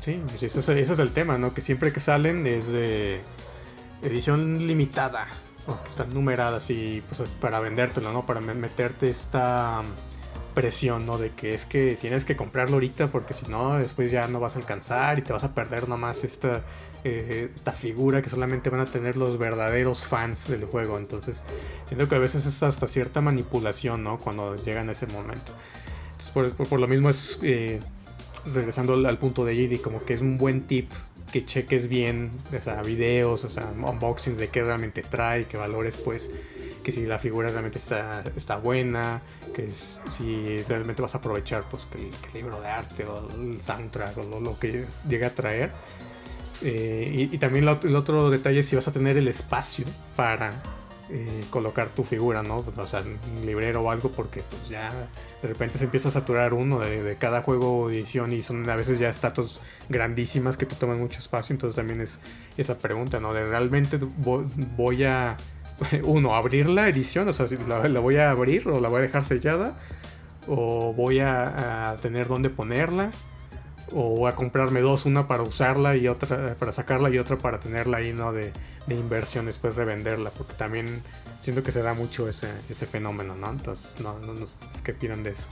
Sí, 0.00 0.20
pues 0.26 0.42
ese 0.42 0.80
es, 0.80 0.98
el 0.98 1.10
tema, 1.10 1.38
¿no? 1.38 1.54
Que 1.54 1.62
siempre 1.62 1.90
que 1.90 2.00
salen 2.00 2.46
es 2.46 2.66
de 2.68 3.20
edición 4.02 4.66
limitada, 4.66 5.26
o 5.66 5.80
que 5.82 5.88
están 5.88 6.12
numeradas 6.12 6.68
y 6.68 7.02
pues 7.08 7.20
es 7.20 7.34
para 7.34 7.60
vendértelo, 7.60 8.12
¿no? 8.12 8.26
Para 8.26 8.40
meterte 8.40 9.08
esta 9.08 9.82
presión, 10.54 11.06
¿no? 11.06 11.18
De 11.18 11.30
que 11.30 11.54
es 11.54 11.64
que 11.64 11.96
tienes 12.00 12.24
que 12.24 12.36
comprarlo 12.36 12.74
ahorita 12.74 13.08
porque 13.08 13.32
si 13.32 13.46
no, 13.46 13.78
después 13.78 14.10
ya 14.10 14.28
no 14.28 14.38
vas 14.38 14.56
a 14.56 14.58
alcanzar 14.58 15.18
y 15.18 15.22
te 15.22 15.32
vas 15.32 15.44
a 15.44 15.54
perder 15.54 15.88
nomás 15.88 16.24
esta, 16.24 16.62
eh, 17.06 17.50
esta 17.54 17.72
figura 17.72 18.20
que 18.20 18.28
solamente 18.28 18.68
van 18.68 18.80
a 18.80 18.86
tener 18.86 19.16
los 19.16 19.38
verdaderos 19.38 20.06
fans 20.06 20.48
del 20.48 20.64
juego. 20.64 20.98
Entonces, 20.98 21.44
siento 21.86 22.08
que 22.08 22.16
a 22.16 22.18
veces 22.18 22.46
es 22.46 22.62
hasta 22.62 22.88
cierta 22.88 23.20
manipulación, 23.20 24.02
¿no? 24.02 24.18
Cuando 24.18 24.56
llegan 24.56 24.88
a 24.88 24.92
ese 24.92 25.06
momento. 25.06 25.52
Entonces, 26.18 26.54
por, 26.68 26.80
lo 26.80 26.88
mismo 26.88 27.08
es, 27.08 27.38
eh, 27.42 27.80
regresando 28.52 28.94
al, 28.94 29.18
punto 29.18 29.44
de 29.44 29.54
JD, 29.54 29.80
como 29.80 30.04
que 30.04 30.14
es 30.14 30.20
un 30.20 30.36
buen 30.36 30.66
tip 30.66 30.90
que 31.32 31.44
cheques 31.44 31.88
bien, 31.88 32.30
o 32.52 32.84
videos, 32.84 33.44
o 33.44 33.48
sea, 33.48 33.70
unboxing 33.70 34.36
de 34.36 34.48
qué 34.48 34.64
realmente 34.64 35.02
trae, 35.02 35.46
qué 35.46 35.56
valores, 35.56 35.96
pues 35.96 36.30
que 36.82 36.92
si 36.92 37.04
la 37.04 37.18
figura 37.18 37.50
realmente 37.50 37.78
está, 37.78 38.22
está 38.36 38.56
buena, 38.56 39.20
que 39.52 39.72
si 39.72 40.62
realmente 40.68 41.02
vas 41.02 41.16
a 41.16 41.18
aprovechar 41.18 41.64
pues 41.68 41.86
que 41.86 41.98
el, 41.98 42.10
libro 42.32 42.60
de 42.60 42.68
arte 42.68 43.04
o 43.04 43.28
el 43.28 43.60
soundtrack 43.60 44.18
o 44.18 44.40
lo, 44.40 44.58
que 44.58 44.86
llegue 45.08 45.24
a 45.24 45.34
traer. 45.34 45.72
Eh, 46.62 47.28
y, 47.32 47.38
también 47.38 47.68
el 47.68 47.96
otro 47.96 48.30
detalle 48.30 48.60
es 48.60 48.66
si 48.66 48.76
vas 48.76 48.88
a 48.88 48.92
tener 48.92 49.16
el 49.16 49.28
espacio 49.28 49.84
para 50.16 50.62
eh, 51.08 51.44
colocar 51.50 51.88
tu 51.90 52.02
figura, 52.02 52.42
¿no? 52.42 52.64
O 52.76 52.86
sea, 52.86 53.00
un 53.02 53.46
librero 53.46 53.82
o 53.82 53.90
algo, 53.90 54.10
porque 54.10 54.42
pues 54.42 54.68
ya 54.68 54.90
de 55.40 55.48
repente 55.48 55.78
se 55.78 55.84
empieza 55.84 56.08
a 56.08 56.10
saturar 56.10 56.52
uno 56.52 56.80
de, 56.80 57.16
cada 57.16 57.42
juego 57.42 57.78
o 57.78 57.90
edición 57.90 58.32
y 58.32 58.42
son 58.42 58.68
a 58.68 58.74
veces 58.74 58.98
ya 58.98 59.08
estatuas 59.08 59.62
grandísimas 59.88 60.56
que 60.56 60.66
te 60.66 60.74
toman 60.74 60.98
mucho 60.98 61.20
espacio, 61.20 61.54
entonces 61.54 61.76
también 61.76 62.00
es 62.00 62.18
esa 62.56 62.78
pregunta, 62.78 63.20
¿no? 63.20 63.32
De 63.34 63.44
realmente 63.44 63.98
voy 63.98 65.04
a 65.04 65.36
uno, 66.04 66.34
abrir 66.34 66.68
la 66.68 66.88
edición, 66.88 67.28
o 67.28 67.32
sea, 67.32 67.46
si 67.46 67.56
la, 67.56 68.00
voy 68.00 68.16
a 68.16 68.30
abrir 68.30 68.66
o 68.68 68.80
la 68.80 68.88
voy 68.88 68.98
a 68.98 69.02
dejar 69.02 69.24
sellada, 69.24 69.74
o 70.48 70.92
voy 70.92 71.20
a, 71.20 71.96
tener 72.02 72.28
dónde 72.28 72.50
ponerla, 72.50 73.10
o 73.92 74.16
voy 74.16 74.30
a 74.30 74.34
comprarme 74.34 74.80
dos, 74.80 75.06
una 75.06 75.28
para 75.28 75.42
usarla 75.42 75.96
y 75.96 76.08
otra 76.08 76.54
para 76.54 76.72
sacarla 76.72 77.10
y 77.10 77.18
otra 77.18 77.38
para 77.38 77.60
tenerla 77.60 77.98
ahí, 77.98 78.12
¿no? 78.12 78.32
De, 78.32 78.52
inversión 78.88 79.46
después 79.46 79.74
de 79.74 79.84
venderla, 79.84 80.30
porque 80.30 80.54
también 80.54 81.02
siento 81.40 81.64
que 81.64 81.72
se 81.72 81.82
da 81.82 81.92
mucho 81.92 82.28
ese, 82.28 82.48
ese 82.70 82.86
fenómeno, 82.86 83.34
¿no? 83.34 83.50
Entonces, 83.50 84.00
no, 84.00 84.18
no, 84.20 84.32
no 84.32 84.46
sé 84.46 84.64
qué 84.84 84.92
opinan 84.92 85.24
de 85.24 85.30
eso. 85.30 85.48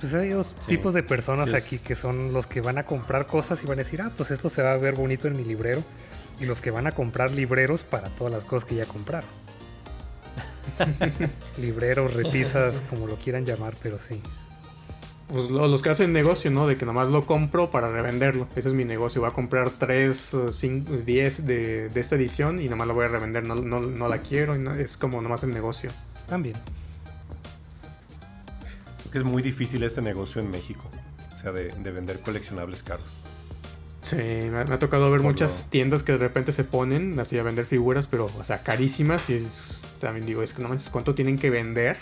Pues 0.00 0.14
hay 0.14 0.30
dos 0.30 0.54
tipos 0.66 0.94
de 0.94 1.02
personas 1.02 1.52
aquí 1.54 1.78
que 1.78 1.96
son 1.96 2.32
los 2.32 2.46
que 2.46 2.60
van 2.60 2.78
a 2.78 2.84
comprar 2.84 3.26
cosas 3.26 3.62
y 3.62 3.66
van 3.66 3.78
a 3.78 3.82
decir, 3.82 4.00
ah, 4.00 4.12
pues 4.16 4.30
esto 4.30 4.48
se 4.48 4.62
va 4.62 4.72
a 4.72 4.76
ver 4.76 4.94
bonito 4.94 5.28
en 5.28 5.36
mi 5.36 5.44
librero. 5.44 5.82
Y 6.40 6.46
los 6.46 6.60
que 6.60 6.70
van 6.70 6.86
a 6.86 6.92
comprar 6.92 7.32
libreros 7.32 7.82
para 7.82 8.08
todas 8.10 8.32
las 8.32 8.44
cosas 8.44 8.66
que 8.68 8.76
ya 8.76 8.86
compraron. 8.86 9.28
Libreros, 11.58 12.14
repisas, 12.14 12.80
como 12.88 13.06
lo 13.06 13.16
quieran 13.16 13.44
llamar, 13.44 13.74
pero 13.82 13.98
sí. 13.98 14.22
Pues 15.28 15.50
los 15.50 15.82
que 15.82 15.90
hacen 15.90 16.12
negocio, 16.12 16.50
¿no? 16.50 16.66
De 16.66 16.78
que 16.78 16.86
nomás 16.86 17.08
lo 17.08 17.26
compro 17.26 17.70
para 17.70 17.90
revenderlo. 17.92 18.48
Ese 18.56 18.68
es 18.68 18.74
mi 18.74 18.84
negocio. 18.84 19.20
Voy 19.20 19.30
a 19.30 19.34
comprar 19.34 19.70
3, 19.70 20.36
5, 20.50 20.92
10 21.04 21.46
de, 21.46 21.90
esta 21.94 22.16
edición 22.16 22.60
y 22.60 22.68
nomás 22.68 22.88
la 22.88 22.94
voy 22.94 23.04
a 23.04 23.08
revender. 23.08 23.44
No, 23.44 23.54
no, 23.54 24.08
la 24.08 24.18
quiero. 24.18 24.54
es 24.74 24.96
como 24.96 25.20
nomás 25.20 25.44
el 25.44 25.52
negocio. 25.52 25.90
También. 26.28 26.56
Creo 29.00 29.12
que 29.12 29.18
es 29.18 29.24
muy 29.24 29.42
difícil 29.42 29.82
este 29.82 30.00
negocio 30.00 30.40
en 30.40 30.50
México. 30.50 30.90
O 31.36 31.40
sea, 31.40 31.52
de 31.52 31.90
vender 31.90 32.20
coleccionables 32.20 32.82
caros. 32.82 33.18
Sí, 34.08 34.16
me, 34.16 34.60
ha 34.60 34.78
tocado 34.78 35.10
ver 35.10 35.20
muchas 35.20 35.66
tiendas 35.68 36.02
que 36.02 36.12
de 36.12 36.18
repente 36.18 36.50
se 36.52 36.64
ponen 36.64 37.20
así 37.20 37.38
a 37.38 37.42
vender 37.42 37.66
figuras, 37.66 38.06
pero, 38.06 38.30
o 38.38 38.44
sea, 38.44 38.62
carísimas. 38.62 39.28
Y 39.28 39.34
es, 39.34 39.86
también 40.00 40.24
digo, 40.24 40.42
es 40.42 40.54
que 40.54 40.62
no 40.62 40.70
manches, 40.70 40.88
¿cuánto 40.88 41.14
tienen 41.14 41.38
que 41.38 41.50
vender 41.50 41.98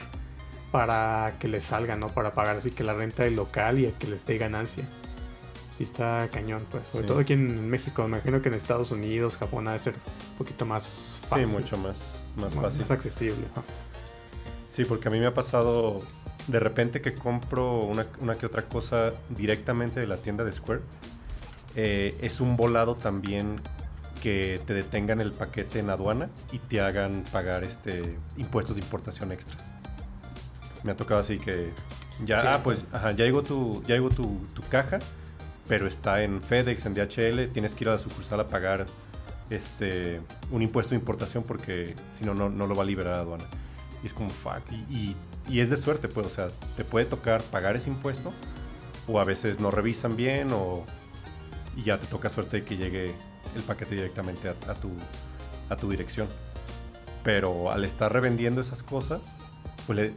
para 0.70 1.34
que 1.38 1.48
les 1.48 1.64
salga, 1.64 1.96
¿no? 1.96 2.08
Para 2.08 2.34
pagar 2.34 2.56
así 2.56 2.70
que 2.70 2.84
la 2.84 2.94
renta 2.94 3.24
del 3.24 3.36
local 3.36 3.78
y 3.78 3.90
que 3.92 4.06
les 4.06 4.26
dé 4.26 4.38
ganancia. 4.38 4.84
Sí, 5.70 5.84
está 5.84 6.28
cañón, 6.32 6.66
pues. 6.70 6.88
Sobre 6.88 7.06
todo 7.06 7.18
aquí 7.18 7.34
en 7.34 7.68
México. 7.68 8.02
Me 8.02 8.08
imagino 8.08 8.40
que 8.40 8.48
en 8.48 8.54
Estados 8.54 8.92
Unidos, 8.92 9.36
Japón, 9.36 9.68
ha 9.68 9.72
de 9.72 9.78
ser 9.78 9.94
un 9.94 10.38
poquito 10.38 10.64
más 10.64 11.20
fácil. 11.28 11.46
Sí, 11.48 11.56
mucho 11.56 11.76
más, 11.76 11.98
más, 12.36 12.54
fácil. 12.54 12.80
Más 12.80 12.90
accesible. 12.90 13.46
Sí, 14.70 14.84
porque 14.84 15.08
a 15.08 15.10
mí 15.10 15.18
me 15.18 15.26
ha 15.26 15.34
pasado 15.34 16.02
de 16.46 16.60
repente 16.60 17.00
que 17.00 17.14
compro 17.14 17.84
una, 17.84 18.06
una 18.20 18.36
que 18.36 18.46
otra 18.46 18.62
cosa 18.62 19.12
directamente 19.30 20.00
de 20.00 20.06
la 20.06 20.16
tienda 20.16 20.44
de 20.44 20.52
Square, 20.52 20.80
eh, 21.74 22.16
es 22.20 22.40
un 22.40 22.56
volado 22.56 22.94
también 22.94 23.60
que 24.22 24.60
te 24.66 24.72
detengan 24.72 25.20
el 25.20 25.32
paquete 25.32 25.78
en 25.80 25.90
aduana 25.90 26.30
y 26.52 26.58
te 26.58 26.80
hagan 26.80 27.24
pagar 27.32 27.64
este 27.64 28.16
impuestos 28.36 28.76
de 28.76 28.82
importación 28.82 29.32
extras. 29.32 29.62
Me 30.86 30.92
ha 30.92 30.96
tocado 30.96 31.20
así 31.20 31.38
que 31.38 31.70
ya, 32.24 32.54
ah, 32.54 32.62
pues, 32.62 32.78
ajá, 32.92 33.12
ya 33.12 33.24
llegó 33.24 33.42
tu, 33.42 33.82
ya 33.82 33.96
llegó 33.96 34.08
tu, 34.08 34.40
tu 34.54 34.62
caja, 34.70 34.98
pero 35.68 35.86
está 35.86 36.22
en 36.22 36.40
FedEx, 36.40 36.86
en 36.86 36.94
DHL, 36.94 37.52
tienes 37.52 37.74
que 37.74 37.84
ir 37.84 37.88
a 37.90 37.92
la 37.92 37.98
sucursal 37.98 38.40
a 38.40 38.46
pagar 38.48 38.86
este 39.50 40.20
un 40.50 40.62
impuesto 40.62 40.90
de 40.90 40.96
importación 40.96 41.44
porque 41.44 41.94
si 42.18 42.24
no, 42.24 42.34
no 42.34 42.66
lo 42.66 42.74
va 42.74 42.82
a 42.82 42.86
liberar 42.86 43.14
a 43.14 43.20
aduana. 43.20 43.44
Y 44.02 44.06
es 44.06 44.14
como 44.14 44.30
fuck. 44.30 44.62
Y, 44.88 45.16
y, 45.48 45.60
es 45.60 45.70
de 45.70 45.76
suerte, 45.76 46.08
pues, 46.08 46.26
o 46.26 46.30
sea, 46.30 46.48
te 46.76 46.84
puede 46.84 47.04
tocar 47.04 47.42
pagar 47.42 47.76
ese 47.76 47.90
impuesto, 47.90 48.32
o 49.08 49.20
a 49.20 49.24
veces 49.24 49.60
no 49.60 49.70
revisan 49.70 50.16
bien, 50.16 50.48
o 50.52 50.84
y 51.76 51.82
ya 51.82 51.98
te 51.98 52.06
toca 52.06 52.28
suerte 52.28 52.58
de 52.58 52.64
que 52.64 52.76
llegue 52.76 53.14
el 53.54 53.62
paquete 53.62 53.94
directamente 53.94 54.48
a, 54.48 54.74
tu, 54.74 54.90
a 55.68 55.76
tu 55.76 55.90
dirección. 55.90 56.28
Pero 57.22 57.70
al 57.70 57.84
estar 57.84 58.12
revendiendo 58.12 58.60
esas 58.60 58.82
cosas, 58.82 59.20
pues 59.86 59.96
le, 59.96 60.14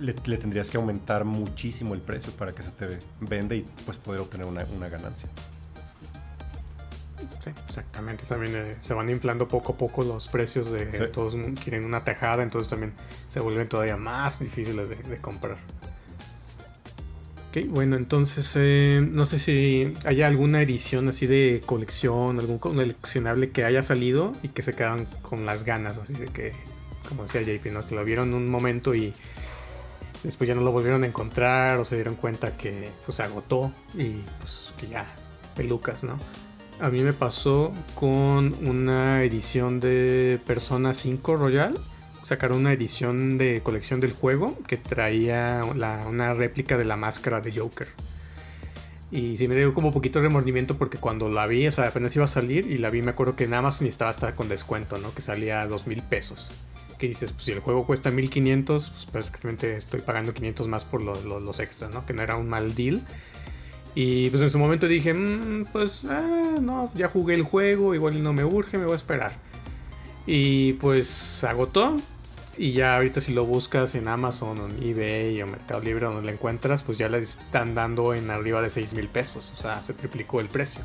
le, 0.00 0.14
tendrías 0.14 0.70
que 0.70 0.76
aumentar 0.76 1.24
muchísimo 1.24 1.94
el 1.94 2.00
precio 2.00 2.32
para 2.32 2.52
que 2.52 2.62
se 2.62 2.70
te 2.70 2.98
venda 3.20 3.54
y 3.54 3.64
pues 3.84 3.98
poder 3.98 4.20
obtener 4.20 4.46
una, 4.46 4.64
una 4.76 4.88
ganancia. 4.88 5.28
Sí, 7.42 7.50
exactamente. 7.66 8.24
También 8.26 8.54
eh, 8.54 8.76
se 8.80 8.94
van 8.94 9.10
inflando 9.10 9.48
poco 9.48 9.72
a 9.72 9.76
poco 9.76 10.04
los 10.04 10.28
precios 10.28 10.70
de 10.70 10.84
todos 11.08 11.36
quieren 11.62 11.84
una 11.84 12.04
tajada, 12.04 12.42
entonces 12.42 12.70
también 12.70 12.92
se 13.28 13.40
vuelven 13.40 13.68
todavía 13.68 13.96
más 13.96 14.40
difíciles 14.40 14.88
de, 14.88 15.18
comprar. 15.18 15.56
Ok, 17.50 17.66
bueno, 17.68 17.96
entonces 17.96 18.52
eh, 18.56 19.06
no 19.06 19.24
sé 19.24 19.38
si 19.38 19.94
hay 20.04 20.22
alguna 20.22 20.62
edición 20.62 21.08
así 21.08 21.26
de 21.26 21.60
colección, 21.66 22.38
algún 22.38 22.58
coleccionable 22.58 23.50
que 23.50 23.64
haya 23.64 23.82
salido 23.82 24.32
y 24.42 24.48
que 24.48 24.62
se 24.62 24.74
quedan 24.74 25.06
con 25.20 25.44
las 25.44 25.64
ganas, 25.64 25.98
así 25.98 26.14
de 26.14 26.26
que, 26.26 26.52
como 27.08 27.22
decía 27.22 27.42
JP, 27.42 27.66
¿no? 27.72 27.86
que 27.86 27.94
lo 27.94 28.04
vieron 28.04 28.34
un 28.34 28.48
momento 28.48 28.94
y 28.94 29.12
después 30.22 30.48
ya 30.48 30.54
no 30.54 30.60
lo 30.60 30.72
volvieron 30.72 31.04
a 31.04 31.06
encontrar 31.06 31.78
o 31.78 31.84
se 31.84 31.96
dieron 31.96 32.14
cuenta 32.14 32.56
que 32.56 32.90
pues, 33.04 33.16
se 33.16 33.22
agotó 33.22 33.72
y 33.94 34.22
pues 34.38 34.72
que 34.78 34.88
ya, 34.88 35.06
pelucas, 35.54 36.04
¿no? 36.04 36.18
A 36.80 36.90
mí 36.90 37.00
me 37.02 37.12
pasó 37.12 37.72
con 37.94 38.56
una 38.66 39.22
edición 39.22 39.78
de 39.78 40.40
Persona 40.46 40.94
5 40.94 41.36
Royal. 41.36 41.78
Sacaron 42.22 42.58
una 42.58 42.72
edición 42.72 43.38
de 43.38 43.60
colección 43.62 44.00
del 44.00 44.12
juego 44.12 44.58
que 44.66 44.76
traía 44.76 45.62
una 45.64 46.34
réplica 46.34 46.78
de 46.78 46.84
la 46.84 46.96
máscara 46.96 47.40
de 47.40 47.56
Joker. 47.56 47.88
Y 49.12 49.36
sí 49.36 49.46
me 49.46 49.54
dio 49.54 49.74
como 49.74 49.92
poquito 49.92 50.20
remordimiento 50.22 50.78
porque 50.78 50.98
cuando 50.98 51.28
la 51.28 51.46
vi, 51.46 51.66
o 51.66 51.72
sea, 51.72 51.88
apenas 51.88 52.16
iba 52.16 52.24
a 52.24 52.28
salir 52.28 52.66
y 52.66 52.78
la 52.78 52.88
vi, 52.90 53.02
me 53.02 53.10
acuerdo 53.10 53.36
que 53.36 53.44
en 53.44 53.54
Amazon 53.54 53.86
estaba 53.86 54.10
hasta 54.10 54.34
con 54.34 54.48
descuento, 54.48 54.98
¿no? 54.98 55.14
Que 55.14 55.20
salía 55.20 55.60
a 55.60 55.68
2 55.68 55.86
mil 55.86 56.02
pesos. 56.02 56.50
Que 57.02 57.08
dices, 57.08 57.32
pues 57.32 57.46
si 57.46 57.50
el 57.50 57.58
juego 57.58 57.84
cuesta 57.84 58.12
1500, 58.12 58.90
pues 58.90 59.06
prácticamente 59.06 59.76
estoy 59.76 60.02
pagando 60.02 60.32
500 60.32 60.68
más 60.68 60.84
por 60.84 61.02
los, 61.02 61.24
los 61.24 61.58
extras, 61.58 61.92
¿no? 61.92 62.06
Que 62.06 62.12
no 62.12 62.22
era 62.22 62.36
un 62.36 62.48
mal 62.48 62.76
deal. 62.76 63.02
Y 63.96 64.30
pues 64.30 64.40
en 64.40 64.48
su 64.50 64.60
momento 64.60 64.86
dije, 64.86 65.12
mm, 65.12 65.64
pues 65.72 66.04
ah, 66.04 66.58
no, 66.60 66.92
ya 66.94 67.08
jugué 67.08 67.34
el 67.34 67.42
juego, 67.42 67.96
igual 67.96 68.22
no 68.22 68.32
me 68.32 68.44
urge, 68.44 68.78
me 68.78 68.84
voy 68.84 68.92
a 68.92 68.96
esperar. 68.98 69.32
Y 70.28 70.74
pues 70.74 71.42
agotó. 71.42 72.00
Y 72.56 72.70
ya 72.70 72.94
ahorita 72.94 73.20
si 73.20 73.32
lo 73.32 73.46
buscas 73.46 73.96
en 73.96 74.06
Amazon 74.06 74.60
o 74.60 74.68
en 74.68 74.80
eBay 74.80 75.42
o 75.42 75.48
Mercado 75.48 75.80
Libre 75.80 76.06
donde 76.06 76.22
lo 76.22 76.30
encuentras, 76.30 76.84
pues 76.84 76.98
ya 76.98 77.08
le 77.08 77.18
están 77.18 77.74
dando 77.74 78.14
en 78.14 78.30
arriba 78.30 78.62
de 78.62 78.70
6 78.70 78.94
mil 78.94 79.08
pesos. 79.08 79.50
O 79.50 79.56
sea, 79.56 79.82
se 79.82 79.92
triplicó 79.92 80.38
el 80.38 80.46
precio. 80.46 80.82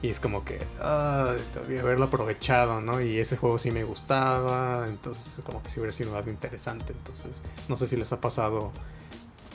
Y 0.00 0.10
es 0.10 0.20
como 0.20 0.44
que, 0.44 0.60
ah, 0.80 1.34
todavía 1.52 1.80
haberlo 1.80 2.04
aprovechado, 2.04 2.80
¿no? 2.80 3.00
Y 3.00 3.18
ese 3.18 3.36
juego 3.36 3.58
sí 3.58 3.72
me 3.72 3.82
gustaba, 3.82 4.86
entonces 4.88 5.42
como 5.44 5.60
que 5.62 5.70
sí 5.70 5.80
hubiera 5.80 5.92
sido 5.92 6.16
algo 6.16 6.30
interesante. 6.30 6.92
Entonces, 6.92 7.42
no 7.68 7.76
sé 7.76 7.88
si 7.88 7.96
les 7.96 8.12
ha 8.12 8.20
pasado 8.20 8.70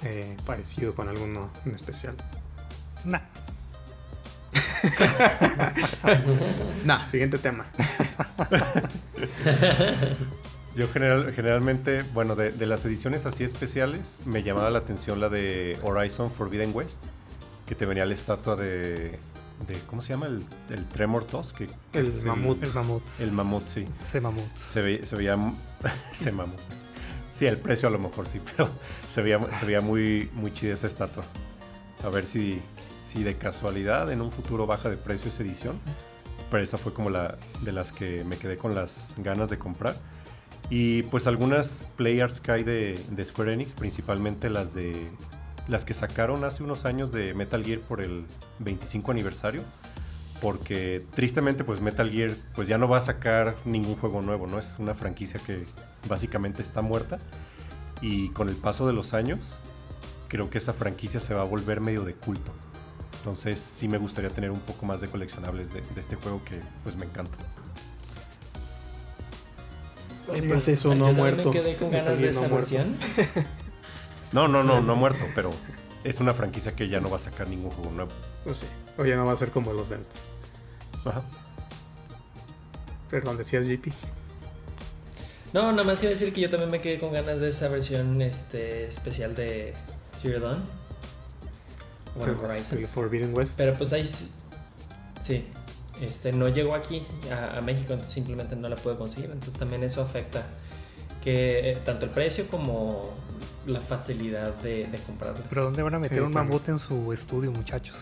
eh, 0.04 0.36
parecido 0.46 0.96
con 0.96 1.08
alguno 1.08 1.50
en 1.66 1.76
especial. 1.76 2.16
Nah. 3.06 3.22
nah, 6.86 7.06
siguiente 7.06 7.38
tema. 7.38 7.66
Yo 10.76 10.90
general, 10.90 11.32
generalmente, 11.34 12.04
bueno, 12.14 12.36
de, 12.36 12.52
las 12.66 12.84
ediciones 12.84 13.28
así 13.28 13.44
especiales, 13.44 14.18
me 14.26 14.42
llamaba 14.42 14.72
la 14.72 14.80
atención 14.80 15.22
la 15.22 15.30
de 15.30 15.78
Horizon 15.84 16.32
Forbidden 16.32 16.72
West, 16.74 17.06
que 17.68 17.76
te 17.76 17.86
venía 17.86 18.06
la 18.06 18.16
estatua 18.16 18.56
de, 18.56 19.20
de 19.68 19.80
¿cómo 19.88 20.02
se 20.02 20.10
llama? 20.10 20.28
El, 20.28 20.44
el 20.70 20.86
Tremor 20.86 21.26
Tos, 21.26 21.54
que, 21.54 21.70
el, 21.94 22.12
mamut. 22.26 22.64
el 22.64 22.74
mamut. 22.74 23.04
El 23.20 23.32
mamut, 23.32 23.68
sí. 23.68 23.86
Se 24.00 24.20
mamut. 24.20 24.58
Se, 24.72 24.82
veía, 24.82 25.06
se 25.06 25.16
veía, 25.16 25.38
se 26.12 26.32
mamut. 26.32 26.60
Sí, 27.38 27.46
el 27.46 27.58
precio 27.58 27.88
a 27.88 27.92
lo 27.92 28.00
mejor 28.00 28.28
sí, 28.28 28.40
pero 28.58 28.70
se 29.12 29.22
veía, 29.22 29.40
se 29.60 29.66
veía 29.66 29.82
muy, 29.82 30.30
muy 30.34 30.54
chida 30.54 30.74
esa 30.74 30.88
estatua. 30.88 31.24
A 32.04 32.10
ver 32.10 32.26
si, 32.26 32.62
si 33.06 33.24
de 33.24 33.38
casualidad 33.38 34.12
en 34.12 34.22
un 34.22 34.32
futuro 34.32 34.68
baja 34.68 34.90
de 34.90 34.98
precio 34.98 35.30
esa 35.30 35.44
edición. 35.44 35.80
Pero 36.52 36.62
esa 36.62 36.78
fue 36.78 36.94
como 36.94 37.10
la 37.10 37.38
de 37.62 37.72
las 37.72 37.92
que 37.92 38.24
me 38.26 38.38
quedé 38.38 38.58
con 38.58 38.76
las 38.76 39.14
ganas 39.18 39.50
de 39.50 39.58
comprar. 39.58 39.96
Y 40.70 41.04
pues 41.04 41.28
algunas 41.28 41.88
players 41.98 42.40
que 42.40 42.52
hay 42.52 42.64
de, 42.64 43.00
de 43.10 43.26
Square 43.26 43.54
Enix, 43.54 43.74
principalmente 43.74 44.50
las 44.50 44.74
de 44.74 45.10
las 45.68 45.86
que 45.86 45.94
sacaron 45.94 46.44
hace 46.44 46.64
unos 46.64 46.86
años 46.86 47.12
de 47.12 47.34
Metal 47.34 47.64
Gear 47.64 47.80
por 47.80 48.02
el 48.02 48.26
25 48.60 49.12
aniversario. 49.12 49.62
Porque 50.42 51.06
tristemente 51.16 51.64
pues 51.64 51.80
Metal 51.80 52.10
Gear 52.10 52.32
pues 52.54 52.68
ya 52.68 52.78
no 52.78 52.90
va 52.90 52.98
a 52.98 53.02
sacar 53.02 53.56
ningún 53.64 53.96
juego 53.96 54.22
nuevo, 54.22 54.46
¿no? 54.46 54.60
Es 54.60 54.76
una 54.78 54.94
franquicia 54.94 55.40
que 55.40 55.64
básicamente 56.08 56.62
está 56.62 56.82
muerta. 56.82 57.20
Y 58.02 58.30
con 58.30 58.50
el 58.50 58.56
paso 58.56 58.86
de 58.86 58.92
los 58.92 59.14
años, 59.14 59.40
creo 60.28 60.50
que 60.50 60.58
esa 60.58 60.74
franquicia 60.74 61.22
se 61.22 61.34
va 61.34 61.44
a 61.44 61.46
volver 61.46 61.80
medio 61.80 62.04
de 62.04 62.14
culto. 62.14 62.52
Entonces 63.20 63.58
sí 63.60 63.88
me 63.88 63.98
gustaría 63.98 64.30
tener 64.30 64.52
un 64.52 64.60
poco 64.60 64.86
más 64.86 65.00
de 65.00 65.08
coleccionables 65.08 65.74
de, 65.74 65.82
este 65.96 66.18
juego 66.18 66.42
que 66.44 66.60
pues 66.84 66.98
me 66.98 67.06
encanta. 67.06 67.38
Sí, 70.30 70.42
pues 70.42 70.68
eso, 70.68 70.94
no 70.94 71.08
ha 71.08 71.12
muerto. 71.14 71.54
Me 71.54 71.62
quedé 71.62 71.78
con 71.78 71.92
ganas 71.92 72.20
de 72.20 72.30
esa 72.30 72.48
versión. 72.50 72.98
no, 74.34 74.48
no, 74.48 74.64
no, 74.64 74.82
no 74.82 74.94
ha 74.94 74.96
muerto, 74.96 75.26
pero 75.36 75.52
es 76.04 76.20
una 76.20 76.34
franquicia 76.34 76.76
que 76.76 76.90
ya 76.90 77.00
no 77.00 77.10
va 77.10 77.18
a 77.18 77.20
sacar 77.20 77.48
ningún 77.48 77.72
juego 77.72 77.92
nuevo. 77.92 78.12
Pues 78.44 78.58
sí, 78.58 78.66
o 78.98 79.06
ya 79.06 79.16
no 79.16 79.26
va 79.26 79.34
a 79.34 79.36
ser 79.36 79.52
como 79.52 79.72
los 79.74 79.90
de 79.90 79.96
antes. 79.96 80.28
Ajá. 81.06 81.22
Perdón, 83.10 83.38
decías 83.38 83.68
JP. 83.68 83.94
No, 85.54 85.72
nada 85.72 85.84
más 85.84 86.02
iba 86.02 86.10
a 86.10 86.14
decir 86.14 86.34
que 86.34 86.42
yo 86.42 86.50
también 86.50 86.72
me 86.72 86.82
quedé 86.82 87.00
con 87.00 87.14
ganas 87.14 87.40
de 87.40 87.50
esa 87.50 87.68
versión 87.68 88.22
este, 88.24 88.88
especial 88.88 89.36
de 89.36 89.74
Zero 90.12 90.40
Dawn 90.40 90.64
bueno, 92.16 92.40
Horizon. 92.44 92.88
Forbidden 92.88 93.36
West. 93.36 93.58
Pero 93.58 93.74
pues 93.76 93.94
ahí 93.94 94.06
sí, 94.06 95.46
este, 96.02 96.32
no 96.32 96.50
llegó 96.50 96.76
aquí 96.76 97.04
a, 97.32 97.62
México, 97.62 97.94
entonces 97.94 98.14
simplemente 98.14 98.56
no 98.56 98.70
la 98.70 98.76
puedo 98.76 98.98
conseguir. 98.98 99.30
Entonces 99.32 99.60
también 99.60 99.84
eso 99.84 100.02
afecta 100.02 100.46
que 101.24 101.72
eh, 101.72 101.78
tanto 101.86 102.06
el 102.06 102.12
precio 102.12 102.48
como 102.48 103.12
la 103.66 103.80
facilidad 103.80 104.54
de, 104.56 104.86
de 104.88 104.98
comprarlo. 105.00 105.44
Pero 105.50 105.64
¿dónde 105.64 105.84
van 105.84 105.96
a 105.96 106.00
meter 106.00 106.22
un 106.22 106.34
mamut 106.34 106.70
en 106.70 106.80
su 106.80 107.14
estudio, 107.14 107.52
muchachos? 107.52 107.96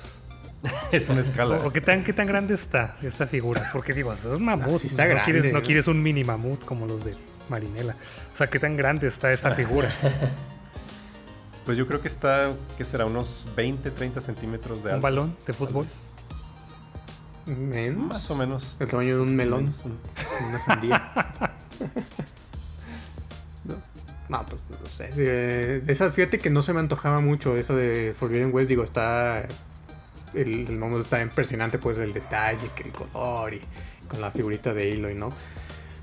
es 0.91 1.09
una 1.09 1.21
escala. 1.21 1.57
O, 1.65 1.71
qué, 1.71 1.81
tan, 1.81 2.03
qué 2.03 2.13
tan 2.13 2.27
grande 2.27 2.53
está 2.53 2.97
esta 3.01 3.27
figura. 3.27 3.69
Porque 3.73 3.93
digo, 3.93 4.13
es 4.13 4.25
un 4.25 4.43
mamut. 4.43 4.83
está 4.83 5.07
no, 5.07 5.21
quieres, 5.23 5.53
no 5.53 5.61
quieres 5.61 5.87
un 5.87 6.01
mini 6.01 6.23
mamut 6.23 6.63
como 6.65 6.85
los 6.85 7.03
de 7.03 7.15
Marinela. 7.49 7.95
O 8.33 8.37
sea, 8.37 8.47
qué 8.47 8.59
tan 8.59 8.77
grande 8.77 9.07
está 9.07 9.31
esta 9.31 9.51
figura. 9.55 9.89
Pues 11.65 11.77
yo 11.77 11.87
creo 11.87 12.01
que 12.01 12.07
está, 12.07 12.51
¿qué 12.77 12.85
será? 12.85 13.05
Unos 13.05 13.45
20, 13.55 13.91
30 13.91 14.21
centímetros 14.21 14.83
de 14.83 14.91
alto. 14.91 14.95
¿Un 14.95 15.01
balón 15.01 15.37
de 15.45 15.53
fútbol? 15.53 15.87
Menos. 17.45 18.07
Más 18.07 18.31
o 18.31 18.35
menos. 18.35 18.75
El 18.79 18.87
tamaño 18.89 19.17
de 19.17 19.21
un 19.21 19.35
melón. 19.35 19.73
Una 20.47 20.59
sandía. 20.59 21.11
no. 24.31 24.45
pues 24.45 24.65
no 24.69 24.89
sé. 24.89 25.11
De, 25.11 25.83
esa, 25.87 26.11
fíjate 26.11 26.39
que 26.39 26.49
no 26.49 26.61
se 26.61 26.73
me 26.73 26.79
antojaba 26.79 27.19
mucho 27.19 27.55
esa 27.57 27.75
de 27.75 28.15
Forbidden 28.17 28.53
West. 28.53 28.69
Digo, 28.69 28.83
está. 28.83 29.47
El, 30.33 30.67
el 30.67 30.77
momento 30.77 31.01
está 31.01 31.21
impresionante, 31.21 31.77
pues 31.77 31.97
el 31.97 32.13
detalle, 32.13 32.69
el 32.83 32.91
color 32.91 33.53
y 33.53 33.61
con 34.07 34.21
la 34.21 34.31
figurita 34.31 34.73
de 34.73 34.93
Aloy, 34.93 35.13
¿no? 35.13 35.33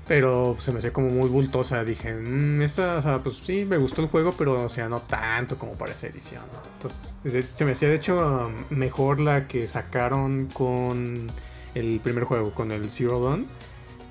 Pero 0.07 0.55
se 0.59 0.71
me 0.71 0.79
hacía 0.79 0.91
como 0.91 1.09
muy 1.09 1.29
bultosa. 1.29 1.83
Dije, 1.83 2.13
mmm, 2.13 2.61
esta, 2.61 2.97
o 2.97 3.01
sea, 3.01 3.19
pues 3.19 3.37
sí, 3.43 3.65
me 3.65 3.77
gustó 3.77 4.01
el 4.01 4.07
juego, 4.07 4.33
pero 4.37 4.63
o 4.63 4.69
sea, 4.69 4.89
no 4.89 5.01
tanto 5.01 5.57
como 5.57 5.73
para 5.73 5.93
esa 5.93 6.07
edición, 6.07 6.43
¿no? 6.51 6.59
Entonces, 6.75 7.15
se 7.53 7.65
me 7.65 7.73
hacía 7.73 7.89
de 7.89 7.95
hecho 7.95 8.51
mejor 8.69 9.19
la 9.19 9.47
que 9.47 9.67
sacaron 9.67 10.47
con 10.47 11.27
el 11.75 11.99
primer 12.03 12.23
juego, 12.23 12.51
con 12.53 12.71
el 12.71 12.89
Zero 12.89 13.21
Dawn. 13.21 13.47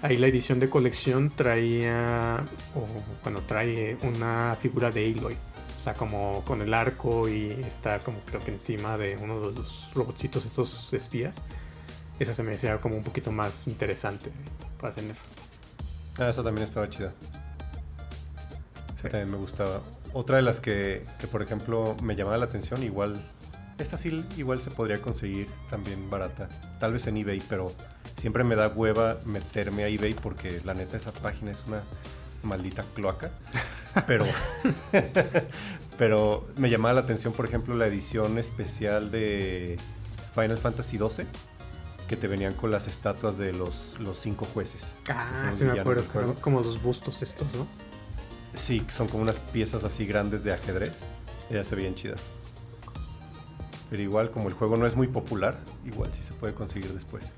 Ahí 0.01 0.17
la 0.17 0.29
edición 0.29 0.61
de 0.61 0.71
colección 0.71 1.31
traía, 1.31 2.45
o 2.77 2.87
bueno, 3.25 3.41
trae 3.47 3.97
una 4.03 4.57
figura 4.61 4.91
de 4.91 5.13
Aloy. 5.13 5.37
O 5.77 5.81
sea, 5.81 5.95
como 5.95 6.45
con 6.45 6.63
el 6.63 6.73
arco 6.73 7.29
y 7.29 7.51
está 7.51 7.99
como 8.01 8.19
creo 8.21 8.41
que 8.41 8.53
encima 8.53 8.97
de 8.97 9.17
uno 9.17 9.41
de 9.41 9.57
los 9.57 9.93
robotcitos 9.95 10.47
estos 10.47 10.93
espías. 10.93 11.43
Esa 12.19 12.35
se 12.35 12.43
me 12.43 12.53
decía 12.53 12.81
como 12.81 12.97
un 12.97 13.05
poquito 13.05 13.33
más 13.33 13.67
interesante 13.69 14.31
para 14.81 14.95
tener. 14.95 15.17
Ah, 16.19 16.29
esa 16.29 16.43
también 16.43 16.67
estaba 16.67 16.89
chida. 16.91 17.13
Esa 18.97 19.09
también 19.09 19.31
me 19.31 19.37
gustaba. 19.37 19.83
Otra 20.13 20.37
de 20.37 20.43
las 20.43 20.59
que, 20.59 21.07
que, 21.21 21.27
por 21.27 21.43
ejemplo, 21.43 21.97
me 22.03 22.17
llamaba 22.17 22.39
la 22.39 22.47
atención, 22.47 22.83
igual. 22.83 23.21
Esta 23.79 23.97
sí, 23.97 24.25
igual 24.37 24.61
se 24.61 24.71
podría 24.71 25.01
conseguir 25.01 25.49
también 25.71 26.11
barata. 26.11 26.49
Tal 26.81 26.93
vez 26.93 27.07
en 27.07 27.17
eBay, 27.17 27.41
pero 27.49 27.73
siempre 28.17 28.43
me 28.43 28.57
da 28.57 28.69
hueva 28.69 29.19
meterme 29.25 29.85
a 29.85 29.88
eBay 29.88 30.14
porque 30.14 30.61
la 30.64 30.75
neta 30.75 30.97
esa 30.97 31.12
página 31.12 31.53
es 31.53 31.64
una 31.67 31.83
maldita 32.43 32.85
cloaca. 32.95 33.31
Pero, 34.07 34.27
pero 35.97 36.47
me 36.57 36.71
llamaba 36.71 36.95
la 36.95 37.01
atención, 37.01 37.33
por 37.33 37.47
ejemplo, 37.47 37.75
la 37.75 37.87
edición 37.87 38.38
especial 38.38 39.11
de 39.11 39.77
Final 40.35 40.59
Fantasy 40.59 40.99
XII, 40.99 41.25
que 42.07 42.17
te 42.17 42.29
venían 42.29 42.53
con 42.53 42.71
las 42.71 42.87
estatuas 42.87 43.38
de 43.38 43.53
los, 43.53 43.97
los 43.99 44.21
cinco 44.21 44.47
jueces. 44.53 44.95
Ah, 45.11 45.51
sí 45.53 45.64
me 45.64 45.81
acuerdo, 45.81 46.05
como 46.41 46.61
los 46.61 46.81
bustos 46.81 47.23
estos, 47.23 47.57
¿no? 47.57 47.67
Sí, 48.55 48.87
son 48.88 49.09
como 49.09 49.23
unas 49.23 49.37
piezas 49.37 49.83
así 49.83 50.07
grandes 50.07 50.45
de 50.45 50.53
ajedrez. 50.53 51.01
Ya 51.51 51.64
se 51.64 51.75
veían 51.75 51.95
chidas. 51.95 52.21
Pero 53.90 54.03
igual, 54.03 54.31
como 54.31 54.48
el 54.48 54.55
juego 54.55 54.77
no 54.77 54.87
es 54.87 54.96
muy 54.96 55.07
popular, 55.07 55.59
igual 55.85 56.11
sí 56.12 56.22
se 56.22 56.35
puede 56.35 56.55
conseguir 56.55 56.92
después. 56.92 57.33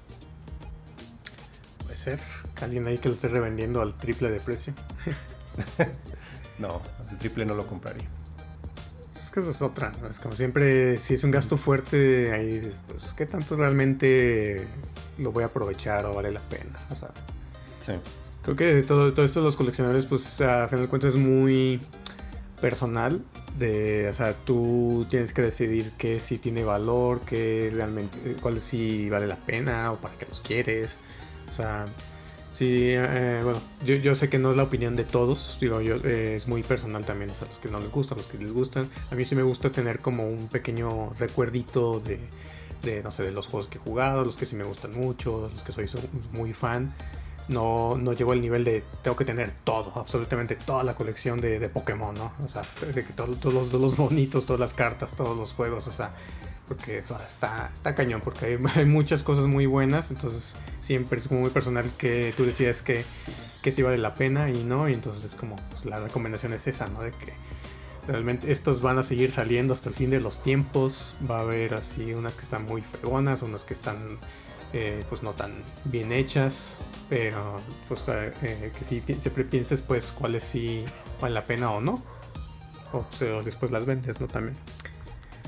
Puede 1.85 1.97
ser. 1.97 2.21
Alguien 2.61 2.87
ahí 2.87 2.99
que 2.99 3.09
lo 3.09 3.15
esté 3.15 3.29
revendiendo 3.29 3.81
al 3.83 3.97
triple 3.97 4.31
de 4.31 4.41
precio. 4.41 4.75
no, 6.59 6.81
el 7.11 7.19
triple 7.19 7.47
no 7.47 7.55
lo 7.55 7.67
compraría. 7.67 8.09
Es 9.17 9.31
que 9.31 9.41
esa 9.41 9.51
es 9.51 9.63
otra. 9.63 9.93
Es 10.09 10.19
como 10.19 10.35
siempre, 10.35 10.99
si 10.99 11.15
es 11.15 11.25
un 11.25 11.31
gasto 11.31 11.57
fuerte, 11.57 12.33
ahí 12.33 12.47
dices, 12.47 12.81
pues, 12.89 13.15
¿qué 13.15 13.27
tanto 13.27 13.55
realmente 13.55 14.67
lo 15.19 15.31
voy 15.31 15.43
a 15.43 15.47
aprovechar 15.47 16.07
o 16.07 16.15
vale 16.15 16.33
la 16.33 16.41
pena? 16.41 16.79
O 16.91 16.97
sea, 16.97 17.11
sí. 17.81 17.93
Creo 18.43 18.57
que 18.57 18.83
todo, 18.83 19.13
todo 19.13 19.25
esto 19.25 19.41
de 19.41 19.45
los 19.45 19.57
coleccionables, 19.57 20.07
pues 20.07 20.41
a 20.41 20.67
final 20.69 20.87
de 20.87 20.89
cuentas 20.89 21.15
es 21.15 21.21
muy 21.21 21.81
personal. 22.61 23.23
De, 23.61 24.09
o 24.09 24.13
sea, 24.13 24.33
tú 24.33 25.07
tienes 25.11 25.35
que 25.35 25.43
decidir 25.43 25.93
qué 25.99 26.19
sí 26.19 26.39
tiene 26.39 26.65
valor, 26.65 27.21
qué 27.21 27.71
realmente, 27.73 28.19
cuál 28.41 28.59
sí 28.61 29.11
vale 29.11 29.27
la 29.27 29.37
pena 29.37 29.93
o 29.93 29.97
para 29.97 30.17
qué 30.17 30.27
los 30.27 30.41
quieres. 30.41 30.99
O 31.49 31.53
sea, 31.53 31.87
sí, 32.51 32.93
eh, 32.93 33.41
bueno, 33.45 33.61
yo, 33.85 33.97
yo, 33.97 34.17
sé 34.17 34.31
que 34.31 34.39
no 34.39 34.51
es 34.51 34.57
la 34.57 34.63
opinión 34.63 34.97
de 34.97 35.05
todos, 35.05 35.59
digo, 35.61 35.81
yo, 35.83 35.97
eh, 35.97 36.37
es 36.37 36.49
muy 36.49 36.63
personal 36.63 37.05
también, 37.05 37.31
o 37.31 37.35
sea, 37.35 37.47
los 37.49 37.59
que 37.59 37.69
no 37.69 37.81
les 37.81 37.91
gustan, 37.91 38.19
los 38.19 38.29
que 38.29 38.39
les 38.39 38.51
gustan. 38.51 38.89
A 39.11 39.15
mí 39.15 39.25
sí 39.27 39.37
me 39.37 39.43
gusta 39.43 39.71
tener 39.71 40.01
como 40.01 40.27
un 40.27 40.49
pequeño 40.49 41.13
recuerdito 41.19 42.01
de, 42.01 42.19
de 42.83 43.03
no 43.03 43.11
sé, 43.11 43.25
de 43.25 43.31
los 43.31 43.47
juegos 43.47 43.69
que 43.69 43.77
he 43.77 43.81
jugado, 43.81 44.25
los 44.25 44.39
que 44.39 44.47
sí 44.47 44.57
me 44.57 44.65
gustan 44.65 44.93
mucho, 44.93 45.51
los 45.53 45.65
que 45.65 45.73
soy 45.73 45.87
muy 46.33 46.55
fan 46.55 46.95
no, 47.51 47.99
no 47.99 48.13
llegó 48.13 48.33
al 48.33 48.41
nivel 48.41 48.65
de 48.65 48.85
tengo 49.03 49.17
que 49.17 49.25
tener 49.25 49.53
todo, 49.65 49.93
absolutamente 49.97 50.55
toda 50.55 50.85
la 50.85 50.95
colección 50.95 51.41
de, 51.41 51.69
Pokémon, 51.69 52.15
¿no? 52.15 52.33
O 52.45 52.49
sea, 52.49 52.63
de 52.95 53.05
que 53.05 53.13
todos, 53.13 53.45
los, 53.53 53.73
los 53.73 53.97
bonitos, 53.97 54.47
todas 54.47 54.61
las 54.61 54.73
cartas, 54.73 55.15
todos 55.15 55.37
los 55.37 55.53
juegos, 55.53 55.89
o 55.89 55.93
sea, 55.93 56.13
porque 56.69 56.99
está, 56.99 57.71
está 57.73 57.95
cañón, 57.95 58.21
porque 58.23 58.47
hay, 58.47 58.59
hay, 58.77 58.85
muchas 58.87 59.23
cosas 59.23 59.47
muy 59.47 59.67
buenas, 59.67 60.11
entonces 60.11 60.57
siempre 60.79 61.19
es 61.19 61.29
como 61.29 61.41
muy 61.41 61.51
personal 61.51 61.91
que 61.99 62.33
tú 62.37 62.45
decidas 62.45 62.83
que, 62.83 63.05
que 63.63 63.73
sí 63.73 63.83
vale 63.83 63.99
la 63.99 64.15
pena 64.15 64.51
y 64.51 64.63
no, 64.63 64.89
y 64.89 64.95
entonces 64.95 65.25
es 65.25 65.35
como 65.35 65.57
pues, 65.71 65.85
la 65.85 65.99
recomendación 65.99 66.53
es 66.53 66.67
esa, 66.67 66.89
¿no? 66.89 67.03
De 67.03 67.11
que 67.11 67.33
realmente 68.07 68.53
estas 68.53 68.81
van 68.81 68.99
a 68.99 69.03
seguir 69.03 69.31
saliendo 69.31 69.75
hasta 69.75 69.89
el 69.89 69.95
fin 69.95 70.11
de 70.11 70.21
los 70.21 70.43
tiempos, 70.43 71.17
va 71.29 71.39
a 71.39 71.41
haber 71.43 71.75
así 71.75 72.15
unas 72.15 72.37
que 72.37 72.43
están 72.43 72.65
muy 72.65 72.83
fregonas, 72.83 73.43
unas 73.43 73.65
que 73.65 73.75
están 73.75 74.19
eh, 74.73 75.05
pues 75.09 75.23
no 75.23 75.33
tan 75.33 75.53
bien 75.85 76.13
hechas, 76.13 76.81
pero 77.09 77.57
pues 77.89 78.07
eh, 78.09 78.33
eh, 78.43 78.73
que 78.79 78.85
si 78.85 79.03
siempre 79.19 79.45
pienses 79.45 79.83
pues 79.83 80.13
cuáles 80.13 80.45
sí 80.45 80.85
valen 81.21 81.35
la 81.35 81.45
pena 81.45 81.71
o 81.73 81.81
no. 81.81 82.03
O 82.93 83.03
pues, 83.03 83.45
después 83.45 83.71
las 83.71 83.87
vendes, 83.87 84.21
¿no? 84.21 84.27
También. 84.27 84.57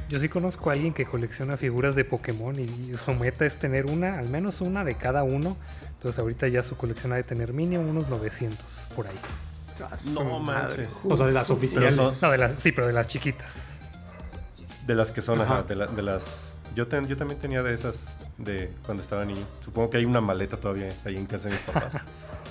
Yo 0.08 0.18
sí 0.18 0.28
conozco 0.28 0.70
a 0.70 0.74
alguien 0.74 0.92
que 0.92 1.06
colecciona 1.06 1.56
figuras 1.56 1.94
de 1.94 2.04
Pokémon 2.04 2.58
y 2.58 2.92
su 3.02 3.14
meta 3.14 3.46
es 3.46 3.56
tener 3.56 3.86
una, 3.86 4.18
al 4.18 4.28
menos 4.28 4.60
una 4.60 4.84
de 4.84 4.96
cada 4.96 5.22
uno. 5.22 5.56
Entonces 5.94 6.18
ahorita 6.18 6.48
ya 6.48 6.62
su 6.62 6.76
colección 6.76 7.12
ha 7.12 7.16
de 7.16 7.22
tener 7.22 7.52
mínimo 7.52 7.88
unos 7.88 8.08
900 8.08 8.58
por 8.94 9.06
ahí. 9.06 9.18
Ah, 9.82 9.96
no, 10.14 10.38
madre. 10.40 10.88
O 11.04 11.16
sea, 11.16 11.26
de 11.26 11.32
las 11.32 11.48
oficiales. 11.50 11.96
no, 11.96 12.30
de 12.30 12.38
las, 12.38 12.54
sí, 12.62 12.72
pero 12.72 12.88
de 12.88 12.92
las 12.92 13.08
chiquitas. 13.08 13.54
De 14.86 14.94
las 14.94 15.12
que 15.12 15.22
son, 15.22 15.40
ajá, 15.40 15.62
de, 15.62 15.74
de, 15.74 16.02
las... 16.02 16.54
Yo, 16.74 16.88
yo 16.88 17.16
también 17.16 17.38
tenía 17.40 17.62
de 17.62 17.72
esas 17.72 17.94
de 18.44 18.70
cuando 18.84 19.02
estaba 19.02 19.24
niño. 19.24 19.44
Supongo 19.64 19.90
que 19.90 19.98
hay 19.98 20.04
una 20.04 20.20
maleta 20.20 20.56
todavía 20.56 20.88
ahí 21.04 21.16
en 21.16 21.26
casa 21.26 21.48
de 21.48 21.54
mis 21.54 21.64
papás. 21.64 22.02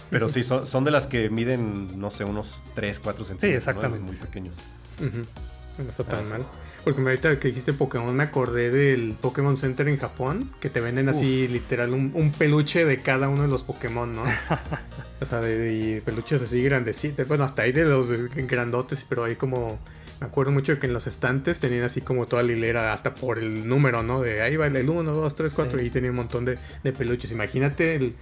Pero 0.09 0.29
sí, 0.29 0.43
son, 0.43 0.67
son 0.67 0.83
de 0.83 0.91
las 0.91 1.07
que 1.07 1.29
miden, 1.29 1.99
no 1.99 2.11
sé, 2.11 2.25
unos 2.25 2.61
3, 2.75 2.99
4 2.99 3.25
centímetros. 3.25 3.49
Sí, 3.49 3.55
exactamente. 3.55 4.05
Muy 4.05 4.15
pequeños. 4.15 4.55
No 5.77 5.89
está 5.89 6.03
tan 6.03 6.25
ah, 6.25 6.29
mal. 6.29 6.45
Porque 6.83 6.99
ahorita 6.99 7.39
que 7.39 7.49
dijiste 7.49 7.73
Pokémon 7.73 8.15
me 8.15 8.23
acordé 8.23 8.71
del 8.71 9.15
Pokémon 9.19 9.55
Center 9.55 9.87
en 9.87 9.97
Japón, 9.97 10.51
que 10.59 10.69
te 10.69 10.81
venden 10.81 11.09
así 11.09 11.47
literal 11.47 11.93
un, 11.93 12.31
peluche 12.37 12.85
de 12.85 12.97
cada 12.97 13.29
uno 13.29 13.43
de 13.43 13.47
los 13.47 13.61
Pokémon, 13.63 14.15
¿no? 14.15 14.23
o 15.21 15.25
sea, 15.25 15.39
de, 15.41 16.01
peluches 16.03 16.41
así 16.41 16.63
grandecitos. 16.63 17.27
Bueno, 17.27 17.43
hasta 17.43 17.61
ahí 17.63 17.71
de 17.71 17.85
los 17.85 18.11
grandotes, 18.11 19.05
pero 19.07 19.23
hay 19.23 19.35
como 19.35 19.79
me 20.21 20.27
acuerdo 20.27 20.51
mucho 20.51 20.79
que 20.79 20.85
en 20.85 20.93
los 20.93 21.07
estantes 21.07 21.59
tenían 21.59 21.83
así 21.83 22.01
como 22.01 22.27
toda 22.27 22.43
la 22.43 22.51
hilera, 22.51 22.93
hasta 22.93 23.15
por 23.15 23.39
el 23.39 23.67
número, 23.67 24.03
¿no? 24.03 24.21
De 24.21 24.43
ahí 24.43 24.55
va 24.55 24.67
el 24.67 24.87
1, 24.87 25.11
2, 25.11 25.35
3, 25.35 25.51
4, 25.51 25.81
y 25.81 25.89
tenía 25.89 26.11
un 26.11 26.15
montón 26.15 26.45
de, 26.45 26.59
peluches. 26.93 27.31
Imagínate 27.31 27.95
el, 27.95 28.15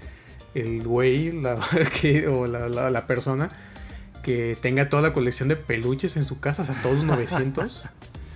el 0.56 0.82
güey 0.84 1.34
la, 1.34 1.56
o 2.32 2.48
la, 2.48 2.90
la, 2.90 3.06
persona 3.06 3.50
que 4.24 4.58
tenga 4.62 4.88
toda 4.88 5.02
la 5.02 5.14
colección 5.14 5.50
de 5.50 5.58
peluches 5.58 6.16
en 6.16 6.24
su 6.24 6.40
casa, 6.40 6.62
hasta 6.62 6.82
todos 6.82 7.04
900. 7.04 7.90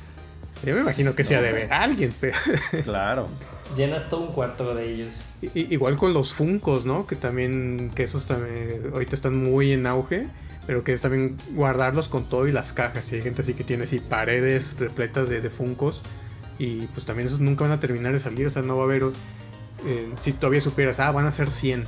Yo 0.65 0.75
me 0.75 0.81
imagino 0.81 1.15
que 1.15 1.23
sea 1.23 1.41
de 1.41 1.53
ver 1.53 1.71
a 1.71 1.83
alguien. 1.83 2.13
claro. 2.83 3.29
Llenas 3.77 4.09
todo 4.09 4.27
un 4.27 4.33
cuarto 4.33 4.75
de 4.75 4.91
ellos. 4.91 5.11
igual 5.53 5.95
con 5.95 6.13
los 6.13 6.33
Funcos, 6.33 6.85
¿no? 6.85 7.07
Que 7.07 7.15
también, 7.15 7.91
que 7.95 8.03
esos 8.03 8.25
también 8.25 8.91
ahorita 8.91 9.15
están 9.15 9.41
muy 9.41 9.71
en 9.71 9.87
auge 9.87 10.27
pero 10.65 10.83
que 10.83 10.93
es 10.93 11.01
también 11.01 11.37
guardarlos 11.51 12.09
con 12.09 12.25
todo 12.25 12.47
y 12.47 12.51
las 12.51 12.73
cajas. 12.73 13.11
Y 13.11 13.15
hay 13.15 13.21
gente 13.21 13.41
así 13.41 13.53
que 13.53 13.63
tiene 13.63 13.83
así 13.83 13.99
paredes 13.99 14.77
repletas 14.79 15.29
de, 15.29 15.41
de 15.41 15.49
Funcos 15.49 16.03
y 16.57 16.87
pues 16.87 17.05
también 17.05 17.27
esos 17.27 17.39
nunca 17.39 17.63
van 17.63 17.71
a 17.71 17.79
terminar 17.79 18.13
de 18.13 18.19
salir, 18.19 18.47
o 18.47 18.49
sea, 18.49 18.61
no 18.61 18.75
va 18.75 18.83
a 18.83 18.85
haber, 18.85 19.03
eh, 19.85 20.11
si 20.15 20.33
todavía 20.33 20.61
supieras, 20.61 20.99
ah, 20.99 21.11
van 21.11 21.25
a 21.25 21.31
ser 21.31 21.49
100, 21.49 21.85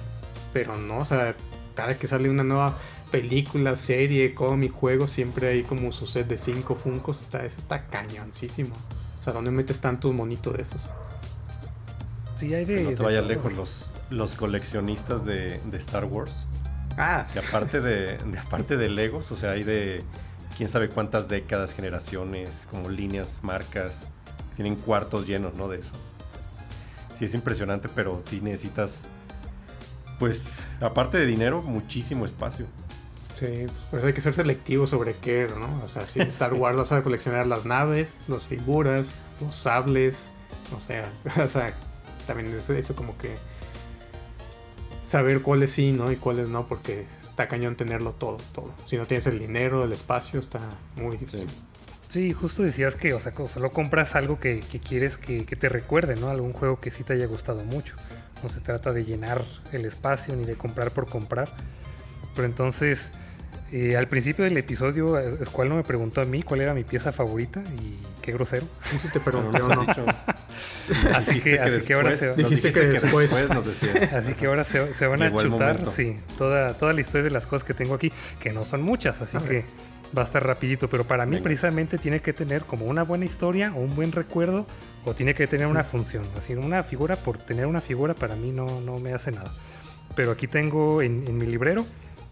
pero 0.53 0.75
no, 0.77 0.99
o 0.99 1.05
sea, 1.05 1.35
cada 1.75 1.97
que 1.97 2.07
sale 2.07 2.29
una 2.29 2.43
nueva 2.43 2.77
película, 3.11 3.75
serie, 3.75 4.33
cómic, 4.33 4.73
juego, 4.73 5.07
siempre 5.07 5.49
hay 5.49 5.63
como 5.63 5.91
su 5.91 6.05
set 6.07 6.27
de 6.27 6.37
5 6.37 6.75
Funcos, 6.75 7.21
está, 7.21 7.45
eso 7.45 7.59
está 7.59 7.85
cañoncísimo. 7.85 8.75
O 9.19 9.23
sea, 9.23 9.33
¿dónde 9.33 9.51
metes 9.51 9.81
tantos 9.81 10.13
monitos 10.13 10.55
de 10.55 10.63
esos? 10.63 10.89
Sí, 12.35 12.53
hay 12.53 12.65
de... 12.65 12.83
No 12.83 12.91
te 12.91 13.03
vayas 13.03 13.25
lejos 13.25 13.53
los, 13.53 13.91
los 14.09 14.35
coleccionistas 14.35 15.25
de, 15.25 15.59
de 15.63 15.77
Star 15.77 16.05
Wars 16.05 16.45
Ah, 16.97 17.25
sí. 17.25 17.39
aparte 17.39 17.81
de, 17.81 18.17
aparte 18.39 18.77
de 18.77 18.89
Legos, 18.89 19.31
o 19.31 19.35
sea, 19.35 19.51
hay 19.51 19.63
de 19.63 20.03
quién 20.55 20.69
sabe 20.69 20.89
cuántas 20.89 21.27
décadas, 21.29 21.73
generaciones, 21.73 22.49
como 22.71 22.89
líneas, 22.89 23.39
marcas. 23.41 23.91
Tienen 24.55 24.75
cuartos 24.75 25.27
llenos, 25.27 25.55
¿no? 25.55 25.67
De 25.67 25.79
eso. 25.79 25.91
Sí, 27.17 27.25
es 27.25 27.33
impresionante, 27.33 27.89
pero 27.93 28.21
sí 28.25 28.41
necesitas, 28.41 29.05
pues, 30.19 30.65
aparte 30.79 31.17
de 31.17 31.25
dinero, 31.25 31.61
muchísimo 31.61 32.25
espacio. 32.25 32.65
Sí, 33.35 33.65
pues 33.91 34.03
hay 34.03 34.13
que 34.13 34.21
ser 34.21 34.33
selectivo 34.33 34.87
sobre 34.87 35.13
qué, 35.15 35.49
¿no? 35.57 35.83
O 35.83 35.87
sea, 35.87 36.07
si 36.07 36.19
Star 36.21 36.53
Wars 36.53 36.77
vas 36.77 36.91
a 36.93 37.03
coleccionar 37.03 37.47
las 37.47 37.65
naves, 37.65 38.17
las 38.27 38.47
figuras, 38.47 39.11
los 39.41 39.55
sables, 39.55 40.29
o 40.75 40.79
sea, 40.79 41.09
o 41.43 41.47
sea, 41.47 41.73
también 42.27 42.53
eso, 42.53 42.73
eso 42.73 42.95
como 42.95 43.17
que 43.17 43.35
saber 45.05 45.41
cuáles 45.41 45.71
sí, 45.71 45.91
¿no? 45.91 46.11
Y 46.11 46.15
cuáles 46.15 46.49
no, 46.49 46.67
porque 46.67 47.05
está 47.21 47.47
cañón 47.47 47.75
tenerlo 47.75 48.13
todo, 48.13 48.37
todo. 48.53 48.73
Si 48.85 48.97
no 48.97 49.05
tienes 49.05 49.27
el 49.27 49.39
dinero, 49.39 49.83
el 49.83 49.93
espacio, 49.93 50.39
está 50.39 50.59
muy 50.95 51.15
difícil. 51.17 51.47
Sí, 52.07 52.33
justo 52.33 52.63
decías 52.63 52.95
que, 52.95 53.13
o 53.13 53.19
sea, 53.19 53.33
solo 53.47 53.71
compras 53.71 54.15
algo 54.15 54.39
que, 54.39 54.61
quieres 54.61 55.17
que, 55.17 55.45
que, 55.45 55.55
te 55.55 55.69
recuerde, 55.69 56.15
¿no? 56.15 56.29
Algún 56.29 56.53
juego 56.53 56.79
que 56.79 56.91
sí 56.91 57.03
te 57.03 57.13
haya 57.13 57.27
gustado 57.27 57.63
mucho. 57.63 57.95
No 58.41 58.49
se 58.49 58.61
trata 58.61 58.93
de 58.93 59.05
llenar 59.05 59.45
el 59.71 59.85
espacio 59.85 60.35
ni 60.35 60.43
de 60.43 60.55
comprar 60.55 60.91
por 60.91 61.07
comprar. 61.07 61.49
Pero 62.35 62.47
entonces, 62.47 63.11
eh, 63.77 63.97
al 63.97 64.07
principio 64.07 64.45
del 64.45 64.55
episodio, 64.55 65.19
Escual 65.19 65.67
no 65.67 65.75
me 65.75 65.83
preguntó 65.83 66.21
a 66.21 66.23
mí 66.23 66.43
cuál 66.43 66.61
era 66.61 66.73
mi 66.73 66.85
pieza 66.85 67.11
favorita 67.11 67.61
y 67.77 67.97
qué 68.21 68.31
grosero. 68.31 68.65
Sí, 68.97 69.09
te 69.11 69.19
pregunté 69.19 69.59
no. 69.59 69.85
así 71.13 71.41
que, 71.41 71.59
así 71.59 71.85
que 71.85 71.93
ahora 71.93 72.15
se, 72.15 72.35
dijiste 72.35 72.71
que 72.71 72.79
después. 72.79 73.33
así 74.13 74.33
que 74.35 74.45
ahora 74.45 74.63
se, 74.63 75.07
van 75.07 75.23
a 75.23 75.37
chutar, 75.37 75.89
sí, 75.89 76.15
toda, 76.37 76.73
toda 76.75 76.93
la 76.93 77.01
historia 77.01 77.25
de 77.25 77.31
las 77.31 77.47
cosas 77.47 77.67
que 77.67 77.73
tengo 77.73 77.95
aquí, 77.95 78.13
que 78.39 78.53
no 78.53 78.63
son 78.63 78.81
muchas, 78.81 79.21
así 79.21 79.37
que 79.39 79.65
va 80.17 80.21
a 80.21 80.25
estar 80.25 80.47
rapidito, 80.47 80.87
pero 80.89 81.03
para 81.03 81.25
mí 81.25 81.31
Venga. 81.31 81.43
precisamente 81.43 81.97
tiene 81.97 82.21
que 82.21 82.31
tener 82.31 82.61
como 82.61 82.85
una 82.85 83.03
buena 83.03 83.25
historia 83.25 83.73
o 83.75 83.81
un 83.81 83.93
buen 83.93 84.13
recuerdo 84.13 84.65
o 85.03 85.13
tiene 85.13 85.35
que 85.35 85.47
tener 85.47 85.67
una 85.67 85.83
función. 85.83 86.23
Así, 86.37 86.53
una 86.53 86.81
figura 86.83 87.17
por 87.17 87.39
tener 87.39 87.65
una 87.65 87.81
figura 87.81 88.13
para 88.13 88.37
mí 88.37 88.53
no, 88.53 88.79
no 88.79 89.01
me 89.01 89.13
hace 89.13 89.33
nada. 89.33 89.51
Pero 90.15 90.31
aquí 90.31 90.47
tengo 90.47 91.01
en, 91.01 91.25
en 91.27 91.37
mi 91.37 91.45
librero, 91.45 91.85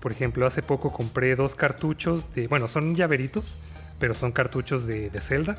por 0.03 0.11
ejemplo, 0.11 0.45
hace 0.45 0.61
poco 0.61 0.91
compré 0.91 1.33
dos 1.37 1.55
cartuchos 1.55 2.35
de, 2.35 2.47
bueno, 2.49 2.67
son 2.67 2.93
llaveritos, 2.93 3.55
pero 3.99 4.13
son 4.13 4.33
cartuchos 4.33 4.85
de, 4.85 5.09
de 5.09 5.21
Zelda 5.21 5.57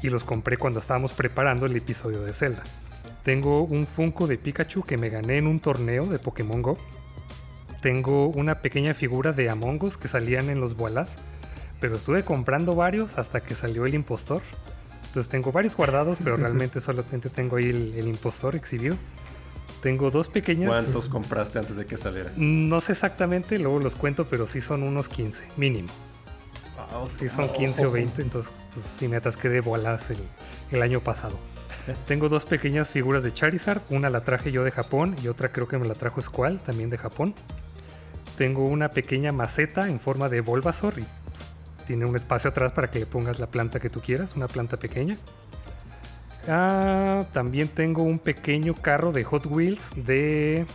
y 0.00 0.10
los 0.10 0.22
compré 0.22 0.58
cuando 0.58 0.78
estábamos 0.78 1.12
preparando 1.12 1.66
el 1.66 1.74
episodio 1.74 2.22
de 2.22 2.32
Zelda. 2.32 2.62
Tengo 3.24 3.64
un 3.64 3.88
Funko 3.88 4.28
de 4.28 4.38
Pikachu 4.38 4.84
que 4.84 4.96
me 4.96 5.08
gané 5.08 5.38
en 5.38 5.48
un 5.48 5.58
torneo 5.58 6.06
de 6.06 6.20
Pokémon 6.20 6.62
Go. 6.62 6.78
Tengo 7.82 8.28
una 8.28 8.60
pequeña 8.60 8.94
figura 8.94 9.32
de 9.32 9.50
Among 9.50 9.82
Us 9.82 9.96
que 9.96 10.06
salían 10.06 10.50
en 10.50 10.60
los 10.60 10.76
Boalás, 10.76 11.16
pero 11.80 11.96
estuve 11.96 12.22
comprando 12.22 12.76
varios 12.76 13.18
hasta 13.18 13.40
que 13.40 13.56
salió 13.56 13.86
el 13.86 13.94
impostor. 13.94 14.42
Entonces 15.08 15.28
tengo 15.28 15.50
varios 15.50 15.74
guardados, 15.74 16.18
pero 16.22 16.36
realmente 16.36 16.80
solamente 16.80 17.28
tengo 17.28 17.56
ahí 17.56 17.70
el, 17.70 17.94
el 17.96 18.06
impostor 18.06 18.54
exhibido. 18.54 18.96
Tengo 19.82 20.10
dos 20.10 20.28
pequeñas. 20.28 20.68
¿Cuántos 20.68 21.08
compraste 21.08 21.58
antes 21.58 21.76
de 21.76 21.86
que 21.86 21.96
saliera? 21.96 22.30
No 22.36 22.80
sé 22.80 22.92
exactamente, 22.92 23.58
luego 23.58 23.78
los 23.78 23.96
cuento, 23.96 24.26
pero 24.26 24.46
sí 24.46 24.60
son 24.60 24.82
unos 24.82 25.08
15, 25.08 25.44
mínimo. 25.56 25.88
Sí 27.18 27.28
son 27.28 27.52
15 27.52 27.86
o 27.86 27.90
20, 27.92 28.22
entonces 28.22 28.52
pues, 28.74 28.84
sí 28.84 29.08
me 29.08 29.16
atasqué 29.16 29.48
de 29.48 29.60
bolas 29.60 30.10
el, 30.10 30.18
el 30.72 30.82
año 30.82 31.00
pasado. 31.00 31.38
Tengo 32.06 32.28
dos 32.28 32.44
pequeñas 32.44 32.90
figuras 32.90 33.22
de 33.22 33.32
Charizard, 33.32 33.82
una 33.90 34.10
la 34.10 34.22
traje 34.22 34.52
yo 34.52 34.64
de 34.64 34.70
Japón 34.70 35.16
y 35.22 35.28
otra 35.28 35.52
creo 35.52 35.68
que 35.68 35.78
me 35.78 35.86
la 35.86 35.94
trajo 35.94 36.20
Squall, 36.20 36.60
también 36.60 36.90
de 36.90 36.98
Japón. 36.98 37.34
Tengo 38.36 38.66
una 38.66 38.90
pequeña 38.90 39.32
maceta 39.32 39.88
en 39.88 40.00
forma 40.00 40.28
de 40.28 40.40
Bulbasaur 40.40 40.98
y 40.98 41.02
pues, 41.02 41.46
tiene 41.86 42.06
un 42.06 42.16
espacio 42.16 42.50
atrás 42.50 42.72
para 42.72 42.90
que 42.90 42.98
le 42.98 43.06
pongas 43.06 43.38
la 43.38 43.46
planta 43.46 43.80
que 43.80 43.90
tú 43.90 44.00
quieras, 44.00 44.34
una 44.34 44.48
planta 44.48 44.76
pequeña. 44.76 45.18
Ah, 46.48 47.24
también 47.32 47.68
tengo 47.68 48.02
un 48.02 48.18
pequeño 48.18 48.74
carro 48.74 49.12
de 49.12 49.24
Hot 49.24 49.46
Wheels 49.46 49.92
de 49.96 50.66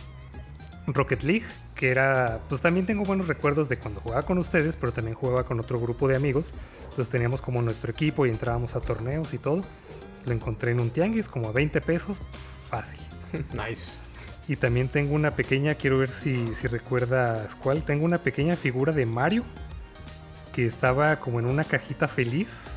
Rocket 0.86 1.22
League, 1.22 1.46
que 1.74 1.90
era, 1.90 2.40
pues 2.48 2.60
también 2.60 2.86
tengo 2.86 3.04
buenos 3.04 3.26
recuerdos 3.26 3.68
de 3.68 3.78
cuando 3.78 4.00
jugaba 4.00 4.22
con 4.22 4.38
ustedes, 4.38 4.76
pero 4.76 4.92
también 4.92 5.14
jugaba 5.14 5.44
con 5.44 5.60
otro 5.60 5.80
grupo 5.80 6.08
de 6.08 6.16
amigos. 6.16 6.52
Entonces 6.84 7.10
teníamos 7.10 7.42
como 7.42 7.60
nuestro 7.62 7.90
equipo 7.90 8.26
y 8.26 8.30
entrábamos 8.30 8.76
a 8.76 8.80
torneos 8.80 9.34
y 9.34 9.38
todo. 9.38 9.62
Lo 10.24 10.32
encontré 10.32 10.72
en 10.72 10.80
un 10.80 10.90
tianguis 10.90 11.28
como 11.28 11.48
a 11.48 11.52
20 11.52 11.80
pesos, 11.80 12.20
fácil. 12.68 13.00
Nice. 13.52 14.00
Y 14.48 14.54
también 14.56 14.88
tengo 14.88 15.14
una 15.14 15.32
pequeña, 15.32 15.74
quiero 15.74 15.98
ver 15.98 16.10
si, 16.10 16.54
si 16.54 16.68
recuerdas 16.68 17.56
cuál, 17.56 17.82
tengo 17.82 18.04
una 18.04 18.18
pequeña 18.18 18.54
figura 18.54 18.92
de 18.92 19.04
Mario 19.04 19.42
que 20.52 20.64
estaba 20.64 21.16
como 21.16 21.40
en 21.40 21.46
una 21.46 21.64
cajita 21.64 22.06
feliz, 22.06 22.75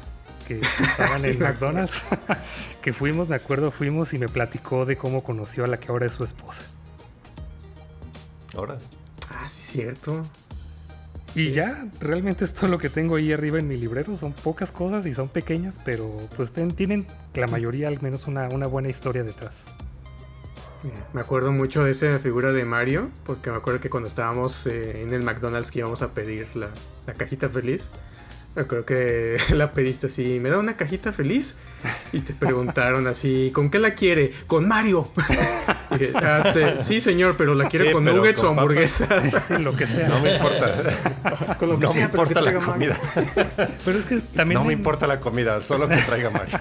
que 0.49 0.83
estaba 0.83 1.13
en 1.15 1.19
Sí, 1.19 1.29
acuerdo. 1.31 1.45
McDonald's, 1.53 2.03
que 2.81 2.91
fuimos, 2.93 3.29
me 3.29 3.35
acuerdo, 3.35 3.71
fuimos 3.71 4.13
y 4.13 4.17
me 4.19 4.27
platicó 4.27 4.85
de 4.85 4.97
cómo 4.97 5.23
conoció 5.23 5.63
a 5.63 5.67
la 5.67 5.79
que 5.79 5.89
ahora 5.89 6.05
es 6.07 6.13
su 6.13 6.23
esposa. 6.23 6.63
Ahora. 8.55 8.77
Ah, 9.29 9.47
sí, 9.47 9.61
cierto. 9.61 10.25
Y 11.35 11.41
Sí. 11.49 11.51
ya, 11.51 11.85
realmente 11.99 12.43
es 12.43 12.53
todo 12.53 12.67
lo 12.67 12.79
que 12.79 12.89
tengo 12.89 13.15
ahí 13.15 13.31
arriba 13.31 13.59
en 13.59 13.67
mi 13.67 13.77
librero. 13.77 14.15
Son 14.17 14.33
pocas 14.33 14.71
cosas 14.71 15.05
y 15.05 15.13
son 15.13 15.29
pequeñas, 15.29 15.79
pero 15.85 16.09
pues 16.35 16.51
ten- 16.51 16.71
tienen 16.71 17.05
la 17.35 17.45
mayoría 17.47 17.87
al 17.87 18.01
menos 18.01 18.25
una, 18.27 18.49
una 18.49 18.65
buena 18.65 18.89
historia 18.89 19.23
detrás. 19.23 19.57
Me 21.13 21.19
acuerdo 21.21 21.51
mucho 21.51 21.83
de 21.83 21.91
esa 21.91 22.17
figura 22.19 22.51
de 22.53 22.63
Mario, 22.65 23.09
porque 23.25 23.51
me 23.51 23.57
acuerdo 23.57 23.81
que 23.81 23.89
cuando 23.89 24.07
estábamos 24.07 24.65
eh, 24.65 25.01
en 25.03 25.13
el 25.13 25.21
McDonald's 25.23 25.71
que 25.71 25.79
íbamos 25.79 26.01
a 26.01 26.13
pedir 26.13 26.47
la, 26.55 26.69
la 27.05 27.13
cajita 27.13 27.49
feliz, 27.49 27.89
me 28.59 28.65
acuerdo 28.65 28.85
que 28.85 29.37
la 29.55 29.71
pediste 29.71 30.07
así, 30.07 30.39
¿me 30.41 30.49
da 30.49 30.57
una 30.57 30.75
cajita 30.75 31.11
feliz? 31.13 31.55
Y 32.11 32.19
te 32.21 32.33
preguntaron 32.33 33.07
así, 33.07 33.51
¿con 33.53 33.69
qué 33.69 33.79
la 33.79 33.91
quiere? 33.93 34.31
¡Con 34.47 34.67
Mario! 34.67 35.09
Dije, 35.91 36.11
"Ah, 36.15 36.51
te- 36.53 36.77
sí, 36.79 37.01
señor, 37.01 37.35
pero 37.37 37.55
la 37.55 37.67
quiere 37.69 37.87
Sí, 37.87 37.91
con 37.93 38.05
nuggets 38.05 38.41
con 38.41 38.49
o 38.49 38.55
papas". 38.55 38.61
hamburguesas. 39.01 39.43
Sí, 39.47 39.57
lo 39.57 39.75
que 39.75 39.87
sea. 39.87 40.07
No 40.09 40.19
me 40.19 40.35
importa. 40.35 41.55
con 41.57 41.69
lo 41.69 41.79
que 41.79 41.85
no 41.85 41.93
me 41.93 41.99
sea, 41.99 42.11
pero 42.11 42.23
que 42.25 42.33
importa 42.33 42.41
la 42.41 42.51
traiga 42.51 42.59
Mario. 42.59 42.95
comida. 42.95 43.69
Pero 43.85 43.97
es 43.97 44.05
que 44.05 44.17
también 44.35 44.59
No 44.61 44.65
me 44.65 44.73
importa 44.73 45.07
la 45.07 45.19
comida, 45.19 45.61
solo 45.61 45.87
que 45.87 45.97
traiga 45.97 46.29
Mario. 46.29 46.59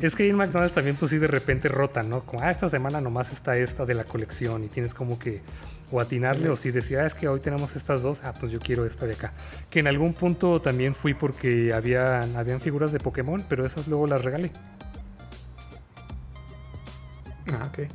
Es 0.00 0.14
que 0.14 0.28
en 0.28 0.36
McDonald's 0.36 0.72
también 0.74 0.96
pues 0.96 1.10
sí 1.10 1.18
de 1.18 1.26
repente 1.26 1.68
rotan, 1.68 2.08
¿no? 2.08 2.20
Como, 2.20 2.42
ah, 2.42 2.50
esta 2.50 2.68
semana 2.68 3.00
nomás 3.00 3.32
está 3.32 3.56
esta 3.58 3.84
de 3.84 3.94
la 3.94 4.04
colección 4.04 4.62
y 4.64 4.68
tienes 4.68 4.94
como 4.94 5.18
que 5.18 5.40
o 5.90 6.00
atinarle 6.00 6.48
o 6.48 6.56
si 6.56 6.70
decía, 6.70 7.00
ah, 7.00 7.06
es 7.06 7.14
que 7.14 7.28
hoy 7.28 7.40
tenemos 7.40 7.76
estas 7.76 8.02
dos, 8.02 8.22
ah, 8.24 8.32
pues 8.38 8.52
yo 8.52 8.58
quiero 8.58 8.84
esta 8.84 9.06
de 9.06 9.14
acá. 9.14 9.32
Que 9.70 9.80
en 9.80 9.88
algún 9.88 10.14
punto 10.14 10.60
también 10.60 10.94
fui 10.94 11.14
porque 11.14 11.72
habían, 11.72 12.36
habían 12.36 12.60
figuras 12.60 12.92
de 12.92 13.00
Pokémon, 13.00 13.44
pero 13.48 13.66
esas 13.66 13.88
luego 13.88 14.06
las 14.06 14.22
regalé. 14.22 14.52
Ah, 17.52 17.68
ok. 17.68 17.88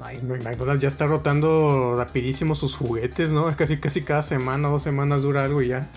Ay, 0.00 0.20
McDonald's 0.22 0.82
ya 0.82 0.88
está 0.88 1.06
rotando 1.06 1.96
rapidísimo 1.96 2.54
sus 2.54 2.76
juguetes, 2.76 3.32
¿no? 3.32 3.54
Casi, 3.56 3.78
casi 3.78 4.02
cada 4.02 4.22
semana, 4.22 4.68
dos 4.68 4.82
semanas 4.82 5.22
dura 5.22 5.44
algo 5.44 5.62
y 5.62 5.68
ya. 5.68 5.88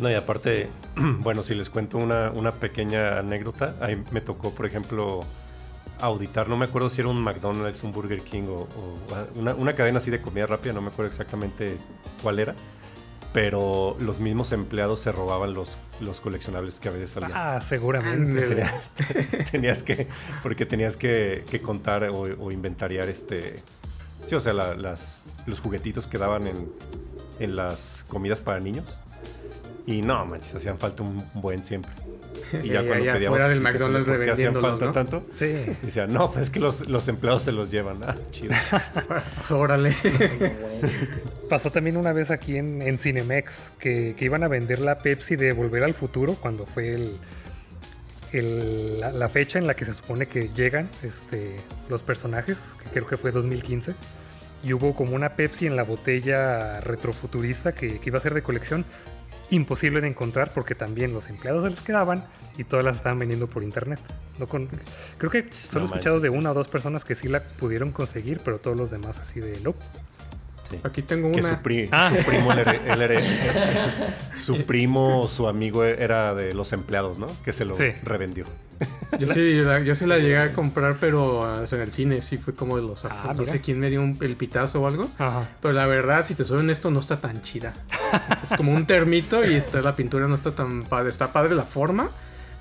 No, 0.00 0.10
y 0.10 0.14
aparte, 0.14 0.68
bueno, 1.20 1.44
si 1.44 1.54
les 1.54 1.70
cuento 1.70 1.98
una, 1.98 2.32
una 2.32 2.52
pequeña 2.52 3.20
anécdota, 3.20 3.76
ahí 3.80 4.02
me 4.10 4.20
tocó, 4.20 4.52
por 4.52 4.66
ejemplo, 4.66 5.20
auditar, 6.06 6.48
no 6.48 6.56
me 6.56 6.64
acuerdo 6.66 6.88
si 6.90 7.00
era 7.00 7.08
un 7.10 7.22
McDonald's, 7.22 7.82
un 7.82 7.92
Burger 7.92 8.20
King 8.22 8.44
o, 8.48 8.62
o 8.62 8.98
una, 9.36 9.54
una 9.54 9.74
cadena 9.74 9.98
así 9.98 10.10
de 10.10 10.20
comida 10.20 10.46
rápida, 10.46 10.72
no 10.72 10.80
me 10.80 10.88
acuerdo 10.88 11.10
exactamente 11.10 11.76
cuál 12.22 12.38
era, 12.38 12.54
pero 13.32 13.96
los 14.00 14.20
mismos 14.20 14.52
empleados 14.52 15.00
se 15.00 15.10
robaban 15.12 15.54
los, 15.54 15.76
los 16.00 16.20
coleccionables 16.20 16.78
que 16.78 16.88
a 16.88 16.92
veces 16.92 17.10
salían. 17.10 17.32
Ah, 17.34 17.60
seguramente. 17.60 18.64
Tenías 19.50 19.82
que, 19.82 20.06
porque 20.42 20.66
tenías 20.66 20.96
que, 20.96 21.44
que 21.50 21.60
contar 21.60 22.04
o, 22.04 22.20
o 22.22 22.50
inventariar 22.52 23.08
este, 23.08 23.62
sí, 24.26 24.34
o 24.36 24.40
sea, 24.40 24.52
la- 24.52 24.74
las, 24.74 25.24
los 25.46 25.60
juguetitos 25.60 26.06
que 26.06 26.16
daban 26.18 26.46
en, 26.46 26.68
en 27.40 27.56
las 27.56 28.04
comidas 28.08 28.40
para 28.40 28.60
niños. 28.60 28.98
Y 29.86 30.00
no, 30.00 30.24
manches, 30.24 30.54
hacían 30.54 30.78
falta 30.78 31.02
un 31.02 31.22
buen 31.34 31.62
siempre. 31.62 31.90
Y 32.62 32.68
Y 32.72 32.76
ahí 32.76 33.08
afuera 33.08 33.48
del 33.48 33.58
explicaciones 33.58 33.60
McDonald's 33.60 34.06
de 34.06 34.16
vendiéndolos, 34.18 34.70
falta 34.80 34.86
¿no? 34.86 34.92
tanto, 34.92 35.26
Sí. 35.34 35.54
decían, 35.82 36.12
no, 36.12 36.30
pues 36.30 36.44
es 36.44 36.50
que 36.50 36.60
los, 36.60 36.86
los 36.88 37.08
empleados 37.08 37.42
se 37.42 37.52
los 37.52 37.70
llevan. 37.70 37.98
Ah, 38.04 38.14
chido. 38.30 38.54
Órale. 39.50 39.92
Pasó 41.48 41.70
también 41.70 41.96
una 41.96 42.12
vez 42.12 42.30
aquí 42.30 42.56
en, 42.56 42.82
en 42.82 42.98
Cinemex 42.98 43.72
que, 43.78 44.14
que 44.18 44.24
iban 44.24 44.42
a 44.42 44.48
vender 44.48 44.80
la 44.80 44.98
Pepsi 44.98 45.36
de 45.36 45.52
Volver 45.52 45.84
al 45.84 45.94
Futuro 45.94 46.34
cuando 46.34 46.66
fue 46.66 46.94
el, 46.94 47.16
el- 48.32 49.00
la, 49.00 49.12
la 49.12 49.28
fecha 49.28 49.58
en 49.58 49.66
la 49.66 49.74
que 49.74 49.84
se 49.84 49.92
supone 49.94 50.26
que 50.26 50.48
llegan 50.54 50.88
este, 51.02 51.56
los 51.88 52.02
personajes, 52.02 52.56
que 52.82 52.90
creo 52.90 53.06
que 53.06 53.16
fue 53.16 53.30
2015. 53.30 53.94
Y 54.62 54.72
hubo 54.72 54.94
como 54.94 55.14
una 55.14 55.30
Pepsi 55.36 55.66
en 55.66 55.76
la 55.76 55.82
botella 55.82 56.80
retrofuturista 56.80 57.72
que, 57.72 57.98
que 57.98 58.08
iba 58.10 58.16
a 58.18 58.22
ser 58.22 58.32
de 58.32 58.42
colección. 58.42 58.84
Imposible 59.50 60.00
de 60.00 60.08
encontrar 60.08 60.52
porque 60.54 60.74
también 60.74 61.12
los 61.12 61.28
empleados 61.28 61.64
se 61.64 61.70
les 61.70 61.80
quedaban 61.80 62.24
y 62.56 62.64
todas 62.64 62.84
las 62.84 62.96
estaban 62.96 63.18
vendiendo 63.18 63.46
por 63.46 63.62
internet. 63.62 64.00
No 64.38 64.46
con- 64.46 64.68
creo 65.18 65.30
que 65.30 65.52
solo 65.52 65.84
he 65.84 65.88
escuchado 65.88 66.16
manches. 66.16 66.22
de 66.32 66.38
una 66.38 66.50
o 66.50 66.54
dos 66.54 66.68
personas 66.68 67.04
que 67.04 67.14
sí 67.14 67.28
la 67.28 67.40
pudieron 67.42 67.92
conseguir, 67.92 68.40
pero 68.44 68.58
todos 68.58 68.76
los 68.78 68.90
demás 68.90 69.18
así 69.18 69.40
de 69.40 69.60
no. 69.60 69.74
Sí. 70.70 70.78
Aquí 70.82 71.02
tengo 71.02 71.30
Que 71.30 71.40
una. 71.40 71.50
su, 71.56 71.62
pri- 71.62 71.88
Ah. 71.92 72.10
su 72.16 72.24
primo, 72.24 72.52
él 72.52 72.58
era- 72.60 72.72
él 72.94 73.02
era- 73.02 73.20
su 74.36 74.64
primo 74.64 75.20
o 75.20 75.28
su 75.28 75.46
amigo 75.48 75.84
era 75.84 76.34
de 76.34 76.54
los 76.54 76.72
empleados, 76.72 77.18
¿no? 77.18 77.26
Que 77.44 77.52
se 77.52 77.64
lo 77.64 77.74
Sí. 77.76 77.92
revendió. 78.02 78.44
Yo 79.18 79.28
sí, 79.28 79.52
la, 79.60 79.80
yo 79.80 79.94
sí 79.94 80.04
la 80.04 80.18
llegué 80.18 80.38
a 80.38 80.52
comprar, 80.52 80.96
pero 80.98 81.44
ah, 81.44 81.64
en 81.70 81.80
el 81.80 81.90
cine 81.92 82.22
sí 82.22 82.38
fue 82.38 82.54
como 82.54 82.76
de 82.76 82.82
los 82.82 83.04
Ah, 83.04 83.22
No 83.28 83.34
mira. 83.40 83.52
sé 83.52 83.60
quién 83.60 83.78
me 83.78 83.88
dio 83.88 84.02
un- 84.02 84.18
el 84.20 84.36
pitazo 84.36 84.82
o 84.82 84.86
algo. 84.88 85.08
Ajá. 85.18 85.48
Pero 85.62 85.72
la 85.74 85.86
verdad, 85.86 86.24
si 86.26 86.34
te 86.34 86.44
soy 86.44 86.58
honesto, 86.58 86.90
no 86.90 86.98
está 87.00 87.20
tan 87.20 87.40
chida. 87.42 87.72
Es, 88.32 88.42
es 88.50 88.56
como 88.56 88.72
un 88.72 88.86
termito 88.86 89.44
y 89.44 89.54
está, 89.54 89.80
la 89.80 89.94
pintura 89.96 90.26
no 90.26 90.34
está 90.34 90.54
tan 90.54 90.82
padre. 90.82 91.10
Está 91.10 91.32
padre 91.32 91.54
la 91.54 91.62
forma, 91.62 92.10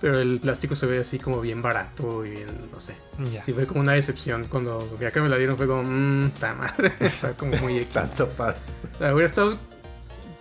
pero 0.04 0.20
el 0.20 0.41
plástico 0.41 0.76
se 0.76 0.86
ve 0.86 0.99
así 0.99 1.18
como 1.18 1.39
bien 1.39 1.62
barato 1.62 2.26
y 2.26 2.32
bien, 2.32 2.49
no 2.74 2.82
sé. 2.82 2.93
Ya. 3.32 3.41
Sí, 3.41 3.54
fue 3.54 3.66
como 3.66 3.80
una 3.80 3.93
decepción. 3.93 4.47
Cuando 4.49 4.97
ya 4.99 5.14
que 5.14 5.22
me 5.22 5.30
la 5.30 5.38
dieron 5.38 5.56
fue 5.56 5.66
como, 5.66 5.82
mmm, 5.82 6.32
ta 6.32 6.54
madre. 6.56 6.91
Está 6.99 7.38
como 7.38 7.56
muy 7.56 7.78
X. 7.78 7.93
Tanto 7.93 8.28
para. 8.28 8.58
Hubiera 8.99 9.24
estado 9.24 9.58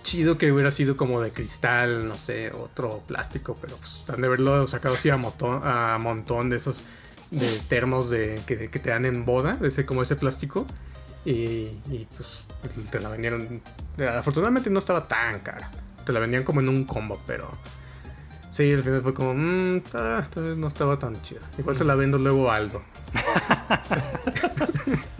chido 0.02 0.36
que 0.36 0.50
hubiera 0.50 0.72
sido 0.72 0.96
como 0.96 1.20
de 1.20 1.30
cristal, 1.32 2.08
no 2.08 2.18
sé, 2.18 2.50
otro 2.50 3.04
plástico, 3.06 3.56
pero 3.60 3.76
pues 3.76 4.02
han 4.10 4.20
de 4.20 4.26
haberlo 4.26 4.66
sacado 4.66 4.96
así 4.96 5.10
a, 5.10 5.16
montón, 5.16 5.60
a 5.62 5.96
montón 5.98 6.50
de 6.50 6.56
esos 6.56 6.82
de 7.30 7.48
termos 7.68 8.10
de, 8.10 8.42
que, 8.44 8.68
que 8.68 8.78
te 8.80 8.90
dan 8.90 9.04
en 9.04 9.24
boda, 9.24 9.54
de 9.54 9.68
ese 9.68 9.86
como 9.86 10.02
ese 10.02 10.16
plástico. 10.16 10.66
Y, 11.24 11.70
y, 11.88 12.08
pues 12.16 12.48
te 12.90 12.98
la 12.98 13.10
vendieron. 13.10 13.62
Afortunadamente 14.12 14.70
no 14.70 14.80
estaba 14.80 15.06
tan 15.06 15.38
cara. 15.38 15.70
Te 16.04 16.12
la 16.12 16.18
vendían 16.18 16.42
como 16.42 16.58
en 16.58 16.68
un 16.68 16.84
combo, 16.84 17.22
pero. 17.28 17.48
Sí, 18.52 18.70
al 18.72 18.82
final 18.82 19.02
fue 19.02 19.14
como, 19.14 19.32
mmm, 19.34 19.80
tal 19.80 20.44
vez 20.44 20.56
no 20.58 20.66
estaba 20.68 20.98
tan 20.98 21.20
chida. 21.22 21.40
Igual 21.58 21.76
se 21.76 21.84
la 21.84 21.94
vendo 21.96 22.18
luego 22.18 22.50
a 22.50 22.56
Aldo. 22.56 22.82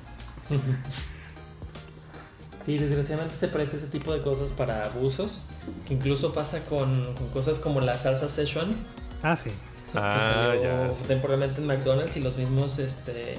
Sí, 2.65 2.79
desgraciadamente 2.79 3.37
se 3.37 3.49
presta 3.49 3.77
ese 3.77 3.89
tipo 3.89 4.13
de 4.13 4.23
cosas 4.23 4.53
para 4.53 4.85
abusos, 4.85 5.47
que 5.87 5.95
incluso 5.95 6.33
pasa 6.33 6.65
con, 6.67 7.13
con 7.15 7.29
cosas 7.31 7.59
como 7.59 7.81
la 7.81 7.99
salsa 7.99 8.29
Szechuan, 8.29 8.71
Ah, 9.23 9.37
sí. 9.37 9.51
que 9.93 9.99
Ah, 9.99 10.21
salió 10.55 10.63
ya. 10.63 10.93
sí. 10.95 11.03
temporalmente 11.09 11.61
en 11.61 11.67
McDonald's 11.67 12.17
y 12.17 12.21
los 12.21 12.37
mismos 12.37 12.79
este, 12.79 13.35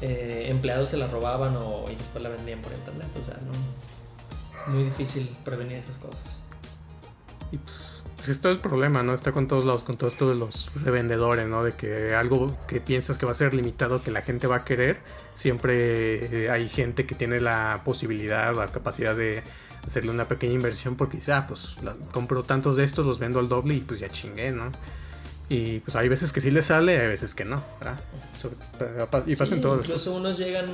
eh, 0.00 0.46
empleados 0.48 0.90
se 0.90 0.96
la 0.96 1.06
robaban 1.06 1.56
o, 1.56 1.84
y 1.88 1.94
después 1.94 2.22
la 2.24 2.30
vendían 2.30 2.60
por 2.60 2.72
internet. 2.72 3.06
O 3.20 3.22
sea, 3.22 3.36
no, 3.46 4.72
muy 4.72 4.84
difícil 4.84 5.28
prevenir 5.44 5.76
esas 5.76 5.98
cosas. 5.98 6.42
Y 7.52 7.58
pues, 7.58 7.97
pues 8.18 8.28
es 8.28 8.40
todo 8.42 8.52
el 8.52 8.58
problema, 8.58 9.02
¿no? 9.02 9.14
Está 9.14 9.32
con 9.32 9.48
todos 9.48 9.64
lados, 9.64 9.82
con 9.84 9.96
todo 9.96 10.08
esto 10.08 10.28
de 10.28 10.34
los 10.34 10.70
revendedores, 10.84 11.46
¿no? 11.46 11.64
De 11.64 11.72
que 11.72 12.14
algo 12.14 12.54
que 12.66 12.80
piensas 12.80 13.16
que 13.16 13.24
va 13.24 13.32
a 13.32 13.34
ser 13.34 13.54
limitado, 13.54 14.02
que 14.02 14.10
la 14.10 14.22
gente 14.22 14.46
va 14.46 14.56
a 14.56 14.64
querer, 14.64 14.98
siempre 15.34 16.44
eh, 16.46 16.50
hay 16.50 16.68
gente 16.68 17.06
que 17.06 17.14
tiene 17.14 17.40
la 17.40 17.82
posibilidad, 17.84 18.54
la 18.54 18.66
capacidad 18.68 19.14
de 19.16 19.42
hacerle 19.86 20.10
una 20.10 20.26
pequeña 20.28 20.54
inversión 20.54 20.96
porque 20.96 21.16
dice, 21.18 21.32
ah, 21.32 21.46
pues 21.46 21.76
la- 21.82 21.94
compro 22.12 22.42
tantos 22.42 22.76
de 22.76 22.84
estos, 22.84 23.06
los 23.06 23.18
vendo 23.18 23.38
al 23.38 23.48
doble 23.48 23.74
y 23.76 23.80
pues 23.80 24.00
ya 24.00 24.08
chingué, 24.10 24.50
¿no? 24.52 24.70
Y 25.48 25.78
pues 25.80 25.96
hay 25.96 26.08
veces 26.10 26.32
que 26.32 26.40
sí 26.42 26.50
le 26.50 26.62
sale, 26.62 26.98
hay 27.00 27.06
veces 27.08 27.34
que 27.34 27.44
no, 27.46 27.62
¿verdad? 27.80 27.98
Sobre- 28.38 28.56
y 29.30 29.36
pasa 29.36 29.46
Sí, 29.46 29.60
las 29.62 29.64
incluso 29.64 29.92
cosas. 29.92 30.14
unos 30.14 30.36
llegan 30.38 30.66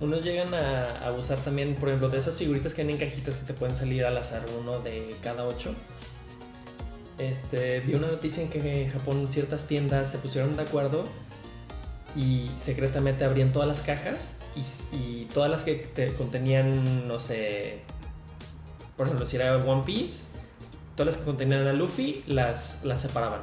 unos 0.00 0.24
llegan 0.24 0.52
a, 0.54 1.06
a 1.06 1.12
usar 1.12 1.38
también, 1.38 1.74
por 1.74 1.88
ejemplo, 1.88 2.08
de 2.10 2.18
esas 2.18 2.36
figuritas 2.36 2.74
que 2.74 2.82
vienen 2.84 3.00
en 3.02 3.08
cajitas 3.08 3.36
que 3.36 3.44
te 3.46 3.54
pueden 3.54 3.74
salir 3.74 4.04
al 4.04 4.16
azar 4.18 4.44
uno 4.60 4.80
de 4.80 5.14
cada 5.22 5.44
ocho. 5.44 5.74
Este, 7.18 7.80
vi 7.80 7.94
una 7.94 8.08
noticia 8.08 8.42
en 8.42 8.50
que 8.50 8.82
en 8.84 8.90
Japón 8.90 9.26
ciertas 9.28 9.66
tiendas 9.66 10.10
se 10.10 10.18
pusieron 10.18 10.54
de 10.56 10.62
acuerdo 10.62 11.04
y 12.14 12.50
secretamente 12.56 13.24
abrían 13.24 13.52
todas 13.52 13.66
las 13.68 13.80
cajas 13.80 14.36
y, 14.54 14.96
y 14.96 15.24
todas 15.32 15.50
las 15.50 15.62
que 15.62 15.74
te 15.76 16.12
contenían, 16.14 17.08
no 17.08 17.18
sé, 17.20 17.80
por 18.96 19.06
ejemplo, 19.06 19.26
si 19.26 19.36
era 19.36 19.56
One 19.56 19.82
Piece, 19.84 20.24
todas 20.94 21.14
las 21.14 21.16
que 21.18 21.24
contenían 21.24 21.66
a 21.66 21.72
Luffy 21.72 22.22
las, 22.26 22.84
las 22.84 23.00
separaban. 23.02 23.42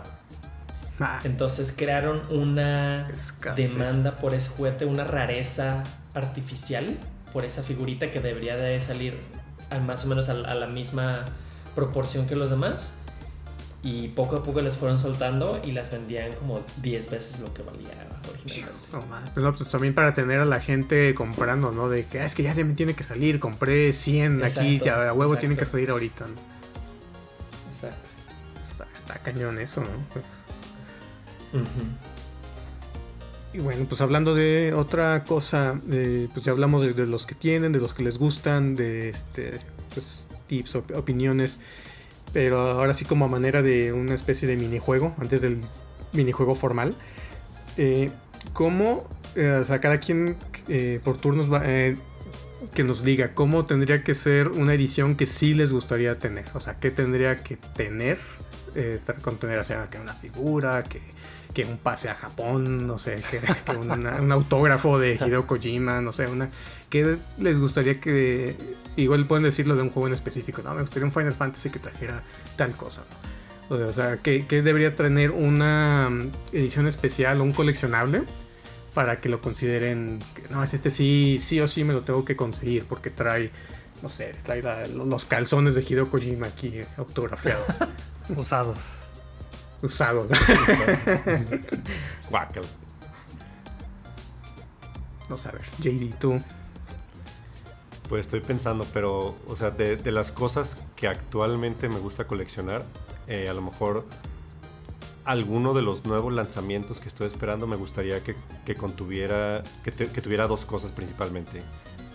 Ah, 1.00 1.22
Entonces 1.24 1.74
crearon 1.76 2.22
una 2.32 3.08
escasez. 3.10 3.74
demanda 3.74 4.16
por 4.18 4.34
ese 4.36 4.50
juguete, 4.50 4.86
una 4.86 5.04
rareza 5.04 5.84
artificial 6.14 6.98
por 7.32 7.46
esa 7.46 7.64
figurita 7.64 8.12
que 8.12 8.20
debería 8.20 8.56
de 8.58 8.80
salir 8.80 9.20
al 9.72 9.82
más 9.82 10.06
o 10.06 10.08
menos 10.08 10.30
a, 10.30 10.34
a 10.34 10.54
la 10.54 10.68
misma 10.68 11.26
proporción 11.74 12.28
que 12.28 12.36
los 12.36 12.52
demás. 12.52 12.98
Y 13.86 14.08
poco 14.10 14.38
a 14.38 14.44
poco 14.44 14.62
les 14.62 14.78
fueron 14.78 14.98
soltando 14.98 15.60
y 15.64 15.74
las 15.74 15.92
vendían 15.92 16.32
como 16.34 16.62
10 16.82 17.10
veces 17.12 17.40
lo 17.42 17.54
que 17.54 17.64
valía 17.64 17.90
originalmente. 18.32 18.72
No. 18.94 19.00
Pues, 19.34 19.44
no, 19.44 19.54
pues 19.56 19.70
también 19.70 19.94
para 19.94 20.14
tener 20.14 20.40
a 20.40 20.46
la 20.46 20.62
gente 20.62 21.14
comprando, 21.14 21.74
¿no? 21.74 21.90
De 21.90 22.06
que 22.06 22.22
"Ah, 22.22 22.26
es 22.26 22.34
que 22.34 22.44
ya 22.44 22.54
me 22.56 22.64
tiene 22.76 22.94
que 22.94 23.04
salir, 23.04 23.42
compré 23.42 23.92
100 23.92 24.42
aquí, 24.44 24.80
ya 24.86 25.10
a 25.10 25.14
huevo 25.14 25.36
tiene 25.36 25.58
que 25.58 25.66
salir 25.66 25.90
ahorita. 25.90 26.26
¿no? 26.28 26.34
Exacto. 27.74 28.10
Está, 28.62 28.88
está 28.96 29.16
cañón 29.16 29.60
eso, 29.60 29.82
¿no? 29.82 29.88
Y 33.54 33.60
bueno, 33.60 33.86
pues 33.88 34.02
hablando 34.02 34.34
de 34.34 34.74
otra 34.74 35.24
cosa, 35.26 35.80
eh, 35.92 36.28
pues 36.34 36.44
ya 36.46 36.52
hablamos 36.54 36.82
de, 36.82 36.94
de 36.94 37.06
los 37.06 37.28
que 37.28 37.36
tienen, 37.36 37.72
de 37.72 37.80
los 37.80 37.94
que 37.94 38.02
les 38.02 38.18
gustan, 38.18 38.76
de 38.76 39.10
este, 39.10 39.60
pues 39.94 40.26
tips, 40.48 40.76
op- 40.76 40.92
opiniones, 40.96 41.60
pero 42.34 42.60
ahora 42.60 42.94
sí 42.94 43.06
como 43.06 43.26
a 43.26 43.28
manera 43.28 43.62
de 43.62 43.94
una 43.94 44.16
especie 44.16 44.48
de 44.48 44.58
minijuego, 44.58 45.16
antes 45.20 45.42
del 45.42 45.62
minijuego 46.12 46.56
formal, 46.56 46.96
eh, 47.78 48.10
¿cómo, 48.54 49.08
eh, 49.36 49.60
o 49.62 49.64
sea, 49.64 49.80
cada 49.80 50.00
quien 50.00 50.36
eh, 50.68 51.00
por 51.04 51.18
turnos 51.18 51.52
va, 51.52 51.62
eh, 51.64 51.96
que 52.74 52.84
nos 52.84 53.04
diga 53.04 53.34
cómo 53.34 53.66
tendría 53.66 54.04
que 54.04 54.14
ser 54.14 54.50
una 54.50 54.74
edición 54.74 55.16
que 55.16 55.28
sí 55.28 55.54
les 55.54 55.72
gustaría 55.72 56.18
tener? 56.18 56.46
O 56.56 56.60
sea, 56.60 56.80
¿qué 56.80 56.92
tendría 56.92 57.44
que 57.44 57.58
tener? 57.58 58.18
Contener, 59.22 59.60
o 59.60 59.64
sea, 59.64 59.88
que 59.92 60.00
una 60.00 60.16
figura, 60.16 60.82
que 60.82 61.00
que 61.54 61.66
un 61.66 61.78
pase 61.78 62.10
a 62.10 62.16
Japón, 62.16 62.88
no 62.88 62.98
sé, 62.98 63.22
que, 63.30 63.72
una- 63.76 64.16
un 64.22 64.32
autógrafo 64.32 64.98
de 65.00 65.16
Hideo 65.16 65.46
Kojima, 65.48 66.02
no 66.02 66.12
sé, 66.12 66.28
una 66.28 66.50
¿qué 66.90 67.18
les 67.38 67.60
gustaría 67.60 68.00
que 68.02 68.56
igual 68.96 69.26
pueden 69.28 69.44
decirlo 69.44 69.76
de 69.76 69.84
un 69.84 69.90
juego 69.90 70.08
en 70.08 70.14
específico, 70.14 70.62
no, 70.64 70.74
me 70.74 70.82
gustaría 70.82 71.06
un 71.06 71.12
Final 71.12 71.34
Fantasy 71.34 71.70
que 71.70 71.80
trajera 71.80 72.24
tal 72.56 72.76
cosa, 72.76 73.04
¿no? 73.70 73.78
O 73.88 73.94
sea, 73.94 74.18
que, 74.18 74.46
que 74.46 74.62
debería 74.62 74.94
tener 74.96 75.32
una 75.32 76.10
mm, 76.10 76.32
edición 76.52 76.86
especial 76.88 77.40
o 77.40 77.44
un 77.44 77.54
coleccionable 77.54 78.24
para 78.94 79.20
que 79.20 79.30
lo 79.30 79.42
consideren, 79.42 80.20
no, 80.52 80.64
es 80.64 80.74
este 80.76 80.92
sí, 80.92 81.38
sí 81.42 81.60
o 81.62 81.68
sí 81.68 81.84
me 81.84 81.94
lo 81.94 82.02
tengo 82.04 82.26
que 82.26 82.36
conseguir 82.36 82.86
porque 82.86 83.10
trae, 83.10 83.50
no 84.04 84.10
sé, 84.10 84.36
trae 84.44 84.62
los 84.90 85.26
calzones 85.26 85.74
de 85.74 85.82
Hideo 85.82 86.10
Kojima 86.10 86.48
aquí 86.48 86.68
eh, 86.80 86.86
autografiados, 86.98 87.78
Usados. 88.36 88.78
Usados. 89.84 90.30
Guácala. 92.30 92.68
No 95.30 95.38
sé, 95.38 95.50
a 95.50 95.52
ver, 95.54 95.62
JD, 95.80 96.16
tú. 96.20 96.42
Pues 98.10 98.22
estoy 98.22 98.42
pensando, 98.42 98.86
pero, 98.94 99.36
o 99.48 99.56
sea, 99.56 99.72
de, 99.72 99.96
de 99.96 100.12
las 100.12 100.32
cosas 100.32 100.78
que 100.96 101.08
actualmente 101.08 101.90
me 101.90 102.00
gusta 102.00 102.26
coleccionar, 102.28 102.84
eh, 103.28 103.48
a 103.50 103.54
lo 103.54 103.62
mejor 103.62 104.06
alguno 105.26 105.74
de 105.74 105.82
los 105.82 106.06
nuevos 106.06 106.34
lanzamientos 106.34 107.00
que 107.00 107.08
estoy 107.08 107.28
esperando 107.28 107.66
me 107.66 107.78
gustaría 107.78 108.22
que, 108.22 108.36
que 108.66 108.76
contuviera, 108.76 109.64
que, 109.84 109.92
te- 109.92 110.10
que 110.10 110.22
tuviera 110.22 110.48
dos 110.48 110.66
cosas 110.66 110.92
principalmente. 110.92 111.62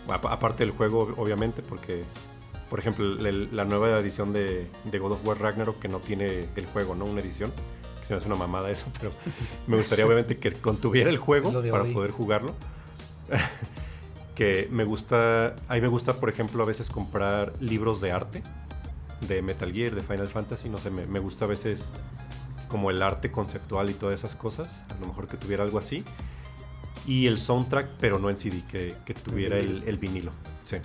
Apa- 0.09 0.33
aparte 0.33 0.65
del 0.65 0.75
juego, 0.75 1.15
obviamente, 1.17 1.63
porque, 1.63 2.05
por 2.71 2.79
ejemplo, 2.79 3.05
el- 3.27 3.49
la 3.57 3.65
nueva 3.65 3.99
edición 3.99 4.33
de, 4.33 4.67
de 4.85 4.99
God 4.99 5.13
of 5.13 5.27
War 5.27 5.41
Ragnarok 5.41 5.79
que 5.79 5.89
no 5.89 5.99
tiene 5.99 6.47
el 6.57 6.67
juego, 6.67 6.95
¿no? 6.95 7.05
Una 7.05 7.21
edición, 7.21 7.53
que 8.01 8.07
se 8.07 8.13
me 8.15 8.19
hace 8.19 8.27
una 8.27 8.37
mamada 8.37 8.71
eso, 8.71 8.87
pero 8.99 9.11
me 9.67 9.77
gustaría 9.77 10.05
obviamente 10.07 10.39
que 10.39 10.53
contuviera 10.53 11.11
el 11.11 11.19
juego 11.19 11.53
para 11.53 11.83
hoy. 11.83 11.93
poder 11.95 12.11
jugarlo. 12.11 12.55
que 14.35 14.69
me 14.71 14.85
gusta, 14.85 15.57
a 15.69 15.75
mí 15.75 15.81
me 15.81 15.89
gusta, 15.89 16.15
por 16.15 16.29
ejemplo, 16.31 16.63
a 16.63 16.67
veces 16.67 16.89
comprar 16.89 17.53
libros 17.61 18.01
de 18.01 18.13
arte 18.13 18.43
de 19.27 19.43
Metal 19.43 19.73
Gear, 19.73 19.95
de 19.95 20.03
Final 20.03 20.29
Fantasy, 20.29 20.69
no 20.69 20.77
sé, 20.79 20.91
me, 20.91 21.07
me 21.07 21.19
gusta 21.19 21.45
a 21.45 21.49
veces 21.49 21.93
como 22.69 22.91
el 22.91 23.03
arte 23.03 23.33
conceptual 23.33 23.91
y 23.91 23.95
todas 23.95 24.21
esas 24.21 24.37
cosas, 24.37 24.69
a 24.95 25.01
lo 25.01 25.07
mejor 25.09 25.27
que 25.27 25.37
tuviera 25.37 25.65
algo 25.65 25.79
así. 25.79 26.05
Y 27.07 27.27
el 27.27 27.39
soundtrack, 27.39 27.89
pero 27.99 28.19
no 28.19 28.29
en 28.31 28.37
CD, 28.37 28.63
que, 28.71 28.95
que 29.07 29.15
tuviera 29.15 29.57
el, 29.59 29.83
el 29.87 29.97
vinilo. 29.99 30.31
Sí. 30.65 30.77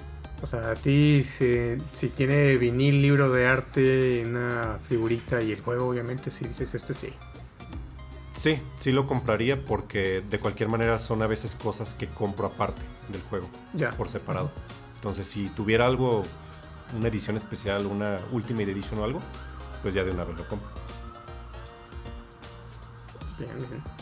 O 0.44 0.46
sea, 0.46 0.72
a 0.72 0.76
ti, 0.76 1.24
si, 1.24 1.78
si 1.94 2.10
tiene 2.10 2.58
vinil, 2.58 3.02
libro 3.02 3.32
de 3.32 3.48
arte, 3.48 4.24
una 4.26 4.78
figurita 4.90 5.42
y 5.42 5.54
el 5.54 5.62
juego, 5.62 5.88
obviamente, 5.88 6.30
si 6.32 6.46
dices 6.46 6.76
este 6.76 6.94
sí. 6.94 7.14
Sí, 8.36 8.60
sí 8.82 8.92
lo 8.92 9.08
compraría 9.08 9.64
porque 9.64 10.22
de 10.30 10.40
cualquier 10.40 10.68
manera 10.68 11.00
son 11.00 11.22
a 11.22 11.28
veces 11.28 11.56
cosas 11.56 11.94
que 11.94 12.08
compro 12.08 12.48
aparte 12.48 12.82
del 13.10 13.22
juego, 13.22 13.48
Ya. 13.74 13.92
por 13.92 14.10
separado. 14.10 14.52
Entonces, 14.96 15.28
si 15.28 15.48
tuviera 15.48 15.86
algo, 15.86 16.24
una 16.94 17.08
edición 17.08 17.38
especial, 17.38 17.86
una 17.86 18.20
Ultimate 18.34 18.70
Edition 18.70 19.00
o 19.00 19.06
algo, 19.06 19.22
pues 19.82 19.94
ya 19.94 20.04
de 20.04 20.12
una 20.12 20.26
vez 20.26 20.36
lo 20.38 20.46
compro. 20.50 20.68
Bien, 23.40 23.50
bien. 23.70 23.93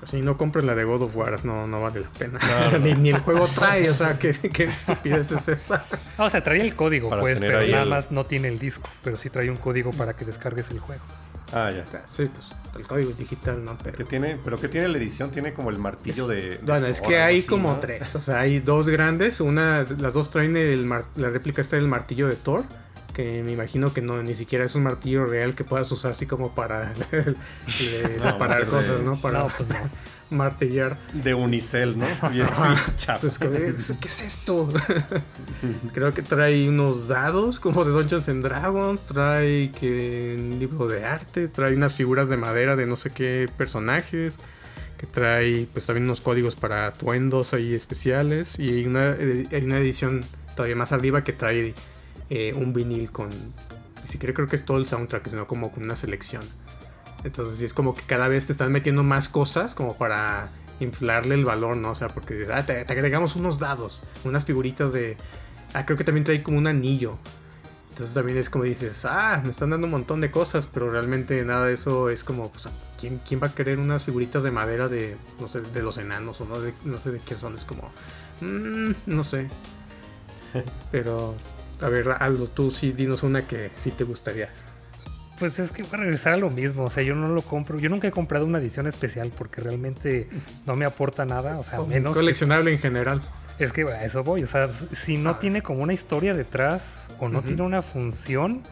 Pero 0.00 0.10
si 0.12 0.22
no 0.22 0.38
compres 0.38 0.64
la 0.64 0.74
de 0.74 0.84
God 0.84 1.02
of 1.02 1.14
War, 1.16 1.44
no, 1.44 1.66
no 1.66 1.82
vale 1.82 2.00
la 2.00 2.08
pena. 2.10 2.38
No, 2.38 2.70
no. 2.78 2.78
ni, 2.78 2.94
ni 2.94 3.10
el 3.10 3.18
juego 3.18 3.46
trae, 3.48 3.90
o 3.90 3.94
sea, 3.94 4.18
¿qué, 4.18 4.32
qué 4.32 4.64
estupidez 4.64 5.30
es 5.32 5.46
esa? 5.48 5.84
O 6.18 6.30
sea, 6.30 6.42
trae 6.42 6.60
el 6.62 6.74
código, 6.74 7.10
Para 7.10 7.20
pues, 7.20 7.38
pero 7.38 7.60
nada 7.66 7.82
el- 7.82 7.88
más 7.90 8.10
no 8.10 8.24
tiene 8.26 8.48
el 8.48 8.58
disco. 8.58 8.88
Pero 9.04 9.16
sí 9.16 9.28
trae 9.30 9.50
un 9.50 9.56
código 9.56 9.90
para 9.92 10.14
que 10.16 10.24
descargues 10.24 10.70
el 10.70 10.78
juego. 10.78 11.02
Ah, 11.52 11.68
ya. 11.70 11.84
Sí, 12.06 12.30
pues 12.32 12.54
el 12.76 12.86
código 12.86 13.10
digital, 13.10 13.64
¿no? 13.64 13.76
¿Qué 13.76 13.90
Pero. 13.90 14.06
tiene, 14.06 14.38
pero 14.44 14.58
¿qué 14.60 14.68
tiene 14.68 14.88
la 14.88 14.96
edición? 14.98 15.30
Tiene 15.32 15.52
como 15.52 15.70
el 15.70 15.78
martillo 15.78 16.22
Es- 16.22 16.28
de, 16.28 16.50
de 16.50 16.58
Bueno, 16.62 16.86
es 16.86 17.00
que 17.00 17.18
hay 17.18 17.40
así, 17.40 17.46
como 17.48 17.72
¿no? 17.72 17.80
tres. 17.80 18.14
O 18.14 18.20
sea, 18.20 18.38
hay 18.38 18.60
dos 18.60 18.88
grandes. 18.88 19.40
Una, 19.40 19.84
las 19.98 20.14
dos 20.14 20.30
traen 20.30 20.56
el 20.56 20.86
mar- 20.86 21.06
la 21.16 21.28
réplica 21.30 21.60
está 21.60 21.74
del 21.76 21.88
martillo 21.88 22.28
de 22.28 22.36
Thor. 22.36 22.62
Que 23.20 23.42
me 23.42 23.52
imagino 23.52 23.92
que 23.92 24.00
no 24.00 24.22
ni 24.22 24.34
siquiera 24.34 24.64
es 24.64 24.74
un 24.76 24.82
martillo 24.84 25.26
real 25.26 25.54
que 25.54 25.62
puedas 25.62 25.92
usar 25.92 26.12
así 26.12 26.24
como 26.24 26.54
para 26.54 26.94
No, 27.12 28.38
de- 28.48 28.66
cosas, 28.66 29.02
¿no? 29.02 29.20
Para 29.20 29.40
No, 29.40 29.48
pues 29.54 29.68
no. 29.68 29.76
martillar. 30.30 30.96
De 31.12 31.34
unicel, 31.34 31.98
¿no? 31.98 32.06
Entonces, 32.22 33.38
¿qué, 33.38 33.74
qué 34.00 34.08
es 34.08 34.22
esto? 34.22 34.72
Creo 35.92 36.14
que 36.14 36.22
trae 36.22 36.66
unos 36.66 37.08
dados 37.08 37.60
como 37.60 37.84
de 37.84 37.90
Dungeons 37.90 38.26
and 38.30 38.42
Dragons, 38.42 39.04
trae 39.04 39.70
que 39.78 40.36
un 40.38 40.58
libro 40.58 40.86
de 40.86 41.04
arte, 41.04 41.48
trae 41.48 41.74
unas 41.76 41.94
figuras 41.96 42.30
de 42.30 42.38
madera 42.38 42.74
de 42.74 42.86
no 42.86 42.96
sé 42.96 43.10
qué 43.10 43.50
personajes, 43.54 44.38
que 44.96 45.06
trae 45.06 45.68
pues 45.74 45.84
también 45.84 46.04
unos 46.04 46.22
códigos 46.22 46.54
para 46.54 46.86
atuendos 46.86 47.52
ahí 47.52 47.74
especiales 47.74 48.58
y 48.58 48.70
hay 48.70 48.86
una, 48.86 49.10
eh, 49.10 49.46
hay 49.52 49.64
una 49.64 49.76
edición 49.78 50.24
todavía 50.56 50.76
más 50.76 50.92
arriba 50.92 51.22
que 51.22 51.32
trae 51.34 51.74
eh, 52.30 52.54
un 52.54 52.72
vinil 52.72 53.10
con, 53.12 53.28
ni 53.28 54.08
siquiera 54.08 54.34
creo 54.34 54.48
que 54.48 54.56
es 54.56 54.64
todo 54.64 54.78
el 54.78 54.86
soundtrack, 54.86 55.28
sino 55.28 55.46
como 55.46 55.70
con 55.70 55.84
una 55.84 55.96
selección. 55.96 56.42
Entonces 57.24 57.58
sí 57.58 57.64
es 57.64 57.74
como 57.74 57.94
que 57.94 58.02
cada 58.02 58.28
vez 58.28 58.46
te 58.46 58.52
están 58.52 58.72
metiendo 58.72 59.02
más 59.02 59.28
cosas 59.28 59.74
como 59.74 59.98
para 59.98 60.50
inflarle 60.80 61.34
el 61.34 61.44
valor, 61.44 61.76
¿no? 61.76 61.90
O 61.90 61.94
sea, 61.94 62.08
porque 62.08 62.46
ah, 62.52 62.64
te, 62.64 62.84
te 62.84 62.92
agregamos 62.92 63.36
unos 63.36 63.58
dados, 63.58 64.02
unas 64.24 64.44
figuritas 64.44 64.92
de... 64.92 65.16
Ah, 65.74 65.84
creo 65.84 65.98
que 65.98 66.04
también 66.04 66.24
trae 66.24 66.42
como 66.42 66.58
un 66.58 66.66
anillo. 66.66 67.18
Entonces 67.90 68.14
también 68.14 68.38
es 68.38 68.48
como 68.48 68.64
dices, 68.64 69.04
ah, 69.04 69.42
me 69.44 69.50
están 69.50 69.70
dando 69.70 69.86
un 69.86 69.90
montón 69.90 70.20
de 70.20 70.30
cosas, 70.30 70.66
pero 70.66 70.90
realmente 70.90 71.44
nada 71.44 71.66
de 71.66 71.74
eso 71.74 72.08
es 72.08 72.24
como, 72.24 72.50
pues, 72.50 72.68
¿quién, 72.98 73.20
quién 73.28 73.42
va 73.42 73.48
a 73.48 73.54
querer 73.54 73.78
unas 73.78 74.04
figuritas 74.04 74.42
de 74.42 74.50
madera 74.50 74.88
de, 74.88 75.16
no 75.38 75.48
sé, 75.48 75.60
de 75.60 75.82
los 75.82 75.98
enanos 75.98 76.40
o 76.40 76.46
no, 76.46 76.60
de, 76.60 76.72
no 76.84 76.98
sé 76.98 77.10
de 77.10 77.20
qué 77.20 77.36
son? 77.36 77.56
Es 77.56 77.66
como, 77.66 77.82
mm, 78.40 78.92
no 79.06 79.22
sé. 79.22 79.50
Pero, 80.92 81.34
a 81.82 81.88
ver, 81.88 82.08
Aldo, 82.18 82.48
tú 82.48 82.70
sí, 82.70 82.92
dinos 82.92 83.22
una 83.22 83.46
que 83.46 83.70
sí 83.74 83.90
te 83.90 84.04
gustaría. 84.04 84.48
Pues 85.38 85.58
es 85.58 85.72
que 85.72 85.82
voy 85.82 85.94
a 85.94 85.96
regresar 85.98 86.34
a 86.34 86.36
lo 86.36 86.50
mismo, 86.50 86.84
o 86.84 86.90
sea, 86.90 87.02
yo 87.02 87.14
no 87.14 87.28
lo 87.28 87.40
compro, 87.42 87.78
yo 87.78 87.88
nunca 87.88 88.06
he 88.06 88.10
comprado 88.10 88.44
una 88.44 88.58
edición 88.58 88.86
especial 88.86 89.32
porque 89.36 89.62
realmente 89.62 90.28
no 90.66 90.76
me 90.76 90.84
aporta 90.84 91.24
nada, 91.24 91.58
o 91.58 91.64
sea, 91.64 91.80
menos... 91.80 92.14
Coleccionable 92.14 92.72
en 92.72 92.78
general. 92.78 93.22
Es 93.58 93.72
que 93.72 93.82
a 93.84 94.04
eso 94.04 94.22
voy, 94.22 94.42
o 94.42 94.46
sea, 94.46 94.70
si 94.72 95.16
no 95.16 95.36
tiene 95.36 95.62
como 95.62 95.82
una 95.82 95.94
historia 95.94 96.34
detrás 96.34 97.06
o 97.18 97.28
no 97.28 97.42
tiene 97.42 97.62
una 97.62 97.82
función, 97.82 98.62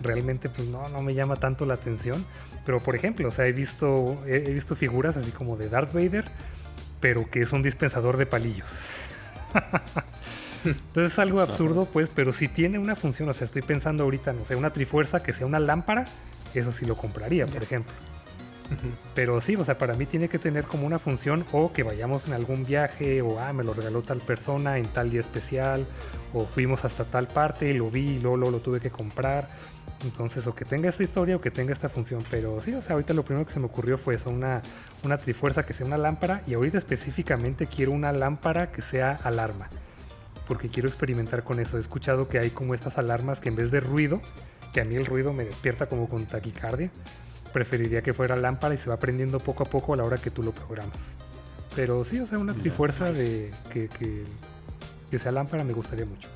realmente 0.00 0.48
pues 0.48 0.68
no, 0.68 0.88
no 0.88 1.02
me 1.02 1.14
llama 1.14 1.36
tanto 1.36 1.66
la 1.66 1.74
atención. 1.74 2.24
Pero 2.68 2.80
por 2.80 2.94
ejemplo, 2.94 3.28
o 3.28 3.30
sea, 3.30 3.46
he 3.46 3.52
visto, 3.52 4.22
he, 4.26 4.40
visto 4.52 4.76
figuras 4.76 5.16
así 5.16 5.30
como 5.30 5.56
de 5.56 5.70
Darth 5.70 5.94
Vader, 5.94 6.26
pero 7.00 7.30
que 7.30 7.40
es 7.40 7.52
un 7.52 7.62
dispensador 7.62 8.18
de 8.18 8.26
palillos. 8.26 8.70
Entonces 10.64 11.12
es 11.12 11.18
algo 11.18 11.40
absurdo, 11.40 11.86
pues, 11.86 12.08
pero 12.14 12.32
si 12.32 12.48
tiene 12.48 12.78
una 12.78 12.96
función, 12.96 13.28
o 13.28 13.32
sea, 13.32 13.44
estoy 13.44 13.62
pensando 13.62 14.04
ahorita, 14.04 14.32
no 14.32 14.44
sé, 14.44 14.56
una 14.56 14.72
trifuerza 14.72 15.22
que 15.22 15.32
sea 15.32 15.46
una 15.46 15.60
lámpara, 15.60 16.04
eso 16.54 16.72
sí 16.72 16.86
lo 16.86 16.96
compraría, 16.96 17.46
por 17.46 17.62
ejemplo. 17.62 17.92
Pero 19.14 19.40
sí, 19.40 19.56
o 19.56 19.64
sea, 19.64 19.78
para 19.78 19.94
mí 19.94 20.06
tiene 20.06 20.28
que 20.28 20.38
tener 20.38 20.64
como 20.64 20.86
una 20.86 20.98
función 20.98 21.44
o 21.52 21.72
que 21.72 21.82
vayamos 21.82 22.26
en 22.26 22.34
algún 22.34 22.64
viaje 22.64 23.22
o, 23.22 23.40
ah, 23.40 23.52
me 23.52 23.64
lo 23.64 23.72
regaló 23.72 24.02
tal 24.02 24.18
persona 24.18 24.78
en 24.78 24.86
tal 24.86 25.10
día 25.10 25.20
especial 25.20 25.86
o 26.34 26.44
fuimos 26.44 26.84
hasta 26.84 27.04
tal 27.04 27.28
parte, 27.28 27.72
lo 27.74 27.90
vi 27.90 28.16
y 28.16 28.18
luego, 28.20 28.36
lo 28.36 28.58
tuve 28.58 28.80
que 28.80 28.90
comprar. 28.90 29.48
Entonces, 30.04 30.46
o 30.46 30.54
que 30.54 30.64
tenga 30.64 30.88
esta 30.88 31.02
historia 31.02 31.34
o 31.34 31.40
que 31.40 31.50
tenga 31.50 31.72
esta 31.72 31.88
función. 31.88 32.22
Pero 32.30 32.60
sí, 32.60 32.72
o 32.74 32.82
sea, 32.82 32.92
ahorita 32.92 33.14
lo 33.14 33.24
primero 33.24 33.46
que 33.46 33.52
se 33.52 33.58
me 33.58 33.66
ocurrió 33.66 33.98
fue 33.98 34.14
eso, 34.14 34.30
una, 34.30 34.62
una 35.02 35.18
trifuerza 35.18 35.64
que 35.64 35.72
sea 35.72 35.86
una 35.86 35.98
lámpara 35.98 36.42
y 36.46 36.54
ahorita 36.54 36.78
específicamente 36.78 37.66
quiero 37.66 37.92
una 37.92 38.12
lámpara 38.12 38.70
que 38.70 38.82
sea 38.82 39.18
alarma. 39.24 39.68
Porque 40.48 40.68
quiero 40.68 40.88
experimentar 40.88 41.44
con 41.44 41.60
eso. 41.60 41.76
He 41.76 41.80
escuchado 41.80 42.28
que 42.28 42.38
hay 42.38 42.50
como 42.50 42.74
estas 42.74 42.98
alarmas 42.98 43.40
que 43.40 43.50
en 43.50 43.56
vez 43.56 43.70
de 43.70 43.80
ruido, 43.80 44.20
que 44.72 44.80
a 44.80 44.84
mí 44.84 44.96
el 44.96 45.06
ruido 45.06 45.32
me 45.32 45.44
despierta 45.44 45.86
como 45.86 46.08
con 46.08 46.24
taquicardia, 46.26 46.90
preferiría 47.52 48.02
que 48.02 48.14
fuera 48.14 48.36
lámpara 48.36 48.74
y 48.74 48.78
se 48.78 48.90
va 48.90 48.98
prendiendo 48.98 49.38
poco 49.38 49.62
a 49.62 49.66
poco 49.66 49.94
a 49.94 49.96
la 49.96 50.04
hora 50.04 50.16
que 50.16 50.30
tú 50.30 50.42
lo 50.42 50.52
programas. 50.52 50.96
Pero 51.74 52.04
sí, 52.04 52.18
o 52.18 52.26
sea, 52.26 52.38
una 52.38 52.54
trifuerza 52.54 53.12
de 53.12 53.52
que, 53.70 53.88
que, 53.88 55.18
sea 55.18 55.32
lámpara 55.32 55.64
me 55.64 55.72
gustaría 55.72 56.06
mucho. 56.06 56.28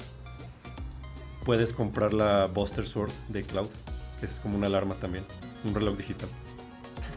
Puedes 1.44 1.72
comprar 1.72 2.12
la 2.12 2.46
Buster 2.46 2.86
Sword 2.86 3.10
de 3.28 3.42
Cloud, 3.42 3.68
que 4.20 4.26
es 4.26 4.38
como 4.40 4.56
una 4.56 4.68
alarma 4.68 4.94
también, 4.94 5.24
un 5.64 5.74
reloj 5.74 5.96
digital. 5.96 6.28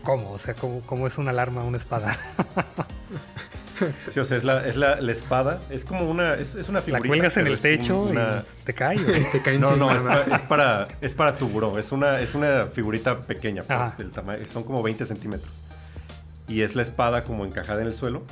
¿Cómo? 0.04 0.32
O 0.32 0.40
sea, 0.40 0.54
¿cómo, 0.56 1.08
es 1.08 1.18
una 1.18 1.32
alarma, 1.32 1.64
una 1.64 1.78
espada? 1.78 2.18
Sí, 4.00 4.20
o 4.20 4.26
sea, 4.26 4.38
es 4.38 4.44
la, 4.44 4.66
es 4.66 4.76
la, 4.76 5.00
espada. 5.12 5.60
Es 5.70 5.86
como 5.86 6.10
una. 6.10 6.36
Es, 6.36 6.56
una 6.70 6.82
figurita. 6.82 7.00
La 7.00 7.08
cuelgas 7.08 7.38
en 7.38 7.48
el 7.48 7.60
techo 7.60 8.12
y 8.12 8.18
te 8.64 8.74
cae. 8.74 8.98
te 9.32 9.42
cae 9.42 9.60
no, 9.60 9.76
no, 9.76 9.92
es 9.92 10.44
para, 10.44 10.88
es 11.02 11.14
para, 11.14 11.36
tu 11.38 11.50
bro. 11.50 11.78
Es 11.78 11.92
una, 11.92 12.20
es 12.20 12.36
una 12.36 12.68
figurita 12.68 13.22
pequeña, 13.22 13.64
pues, 13.64 13.98
del 13.98 14.12
tamaño. 14.12 14.46
Son 14.48 14.64
como 14.64 14.82
20 14.84 15.06
centímetros. 15.06 15.52
Y 16.48 16.62
es 16.62 16.76
la 16.76 16.84
espada 16.84 17.24
como 17.24 17.46
encajada 17.46 17.82
en 17.82 17.88
el 17.88 17.96
suelo. 17.96 18.24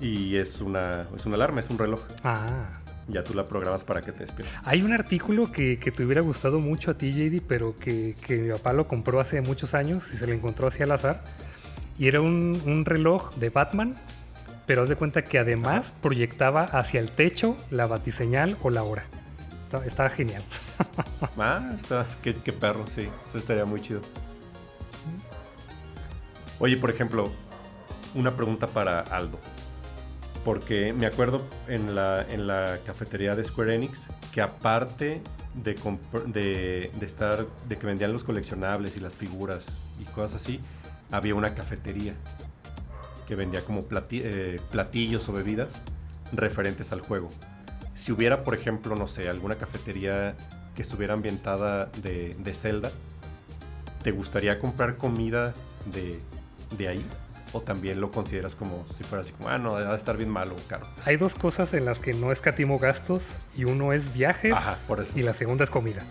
Y 0.00 0.36
es 0.36 0.60
una, 0.60 1.06
es 1.16 1.26
una 1.26 1.36
alarma, 1.36 1.60
es 1.60 1.70
un 1.70 1.78
reloj. 1.78 2.00
Ah. 2.24 2.80
Ya 3.08 3.24
tú 3.24 3.34
la 3.34 3.46
programas 3.46 3.84
para 3.84 4.00
que 4.00 4.12
te 4.12 4.20
despierte. 4.20 4.52
Hay 4.64 4.82
un 4.82 4.92
artículo 4.92 5.50
que, 5.50 5.78
que, 5.78 5.90
te 5.90 6.04
hubiera 6.04 6.20
gustado 6.20 6.60
mucho 6.60 6.92
a 6.92 6.94
ti, 6.94 7.12
JD, 7.12 7.42
pero 7.46 7.76
que, 7.78 8.16
que, 8.26 8.38
mi 8.38 8.50
papá 8.50 8.72
lo 8.72 8.86
compró 8.86 9.20
hace 9.20 9.40
muchos 9.40 9.74
años 9.74 10.12
y 10.12 10.16
se 10.16 10.26
lo 10.26 10.32
encontró 10.32 10.68
así 10.68 10.82
al 10.82 10.92
azar. 10.92 11.22
Y 11.98 12.06
era 12.06 12.20
un, 12.20 12.60
un 12.64 12.84
reloj 12.84 13.34
de 13.34 13.50
Batman 13.50 13.96
pero 14.66 14.82
haz 14.82 14.88
de 14.88 14.96
cuenta 14.96 15.22
que 15.22 15.38
además 15.38 15.92
proyectaba 16.00 16.64
hacia 16.64 17.00
el 17.00 17.10
techo 17.10 17.56
la 17.70 17.86
batiseñal 17.86 18.56
o 18.62 18.70
la 18.70 18.82
hora. 18.82 19.04
Estaba, 19.86 20.10
genial. 20.10 20.42
ah, 21.38 21.70
qué, 22.22 22.34
perro, 22.52 22.84
sí. 22.94 23.08
Estaría 23.34 23.64
muy 23.64 23.80
chido. 23.80 24.02
Oye, 26.58 26.76
por 26.76 26.90
ejemplo, 26.90 27.32
una 28.14 28.36
pregunta 28.36 28.66
para 28.66 29.00
Aldo. 29.00 29.38
Porque 30.44 30.92
me 30.92 31.06
acuerdo 31.06 31.42
en 31.68 31.94
la, 31.94 32.26
en 32.28 32.46
la 32.46 32.78
cafetería 32.84 33.34
de 33.34 33.44
Square 33.44 33.74
Enix 33.76 34.08
que 34.32 34.42
aparte 34.42 35.22
de, 35.54 35.74
de, 36.26 37.06
estar, 37.06 37.46
de 37.68 37.78
que 37.78 37.86
vendían 37.86 38.12
los 38.12 38.24
coleccionables 38.24 38.96
y 38.96 39.00
las 39.00 39.14
figuras 39.14 39.64
y 40.00 40.04
cosas 40.04 40.42
así, 40.42 40.60
había 41.10 41.34
una 41.34 41.54
cafetería 41.54 42.14
que 43.26 43.34
vendía 43.34 43.62
como 43.64 43.84
eh, 44.10 44.60
platillos 44.70 45.28
o 45.28 45.32
bebidas 45.32 45.72
referentes 46.32 46.92
al 46.92 47.00
juego. 47.00 47.30
Si 47.94 48.12
hubiera, 48.12 48.42
por 48.42 48.54
ejemplo, 48.54 48.96
no 48.96 49.06
sé, 49.06 49.28
alguna 49.28 49.56
cafetería 49.56 50.34
que 50.74 50.82
estuviera 50.82 51.14
ambientada 51.14 51.86
de, 52.02 52.34
de 52.38 52.54
Zelda, 52.54 52.90
¿te 54.02 54.10
gustaría 54.10 54.58
comprar 54.58 54.96
comida 54.96 55.54
de, 55.86 56.20
de 56.76 56.88
ahí? 56.88 57.06
¿O 57.52 57.60
también 57.60 58.00
lo 58.00 58.10
consideras 58.10 58.54
como 58.54 58.86
si 58.96 59.04
fuera 59.04 59.22
así 59.22 59.32
como, 59.32 59.50
ah, 59.50 59.58
no, 59.58 59.76
debe 59.76 59.94
estar 59.94 60.16
bien 60.16 60.30
malo 60.30 60.56
caro? 60.68 60.86
Hay 61.04 61.18
dos 61.18 61.34
cosas 61.34 61.74
en 61.74 61.84
las 61.84 62.00
que 62.00 62.14
no 62.14 62.32
escatimo 62.32 62.78
gastos 62.78 63.40
y 63.54 63.64
uno 63.64 63.92
es 63.92 64.14
viajes 64.14 64.54
y 65.14 65.22
la 65.22 65.34
segunda 65.34 65.64
es 65.64 65.70
comida. 65.70 66.02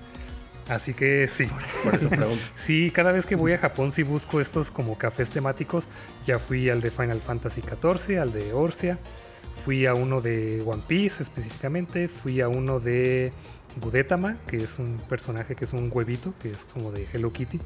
Así 0.71 0.93
que 0.93 1.27
sí. 1.27 1.49
Por, 1.83 1.95
eso 1.95 2.07
pregunto. 2.07 2.41
sí, 2.55 2.91
cada 2.91 3.11
vez 3.11 3.25
que 3.25 3.35
voy 3.35 3.51
a 3.51 3.57
Japón 3.57 3.91
sí 3.91 4.03
busco 4.03 4.39
estos 4.39 4.71
como 4.71 4.97
cafés 4.97 5.29
temáticos. 5.29 5.85
Ya 6.25 6.39
fui 6.39 6.69
al 6.69 6.79
de 6.79 6.91
Final 6.91 7.19
Fantasy 7.19 7.61
XIV, 7.61 8.21
al 8.21 8.31
de 8.31 8.53
Orsia. 8.53 8.97
Fui 9.65 9.85
a 9.85 9.93
uno 9.93 10.21
de 10.21 10.63
One 10.65 10.81
Piece 10.87 11.23
específicamente. 11.23 12.07
Fui 12.07 12.39
a 12.39 12.47
uno 12.47 12.79
de 12.79 13.33
Gudetama, 13.81 14.37
que 14.47 14.63
es 14.63 14.79
un 14.79 14.97
personaje 15.09 15.55
que 15.55 15.65
es 15.65 15.73
un 15.73 15.89
huevito, 15.91 16.33
que 16.41 16.51
es 16.51 16.65
como 16.73 16.93
de 16.93 17.05
Hello 17.11 17.33
Kitty. 17.33 17.59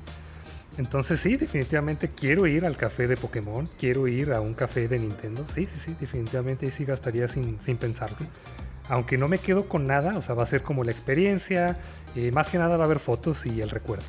Entonces 0.79 1.19
sí, 1.19 1.37
definitivamente 1.37 2.09
quiero 2.09 2.47
ir 2.47 2.65
al 2.65 2.75
café 2.75 3.07
de 3.07 3.17
Pokémon, 3.17 3.69
quiero 3.77 4.07
ir 4.07 4.33
a 4.33 4.41
un 4.41 4.55
café 4.55 4.87
de 4.87 4.97
Nintendo. 4.97 5.45
Sí, 5.53 5.67
sí, 5.67 5.79
sí, 5.79 5.95
definitivamente 5.99 6.71
sí 6.71 6.85
gastaría 6.85 7.27
sin, 7.27 7.59
sin 7.61 7.77
pensarlo 7.77 8.17
aunque 8.89 9.17
no 9.17 9.27
me 9.27 9.37
quedo 9.37 9.67
con 9.67 9.87
nada, 9.87 10.17
o 10.17 10.21
sea, 10.21 10.35
va 10.35 10.43
a 10.43 10.47
ser 10.47 10.61
como 10.63 10.83
la 10.83 10.91
experiencia, 10.91 11.77
eh, 12.15 12.31
más 12.31 12.49
que 12.49 12.57
nada 12.57 12.77
va 12.77 12.83
a 12.83 12.85
haber 12.85 12.99
fotos 12.99 13.45
y 13.45 13.61
el 13.61 13.69
recuerdo. 13.69 14.03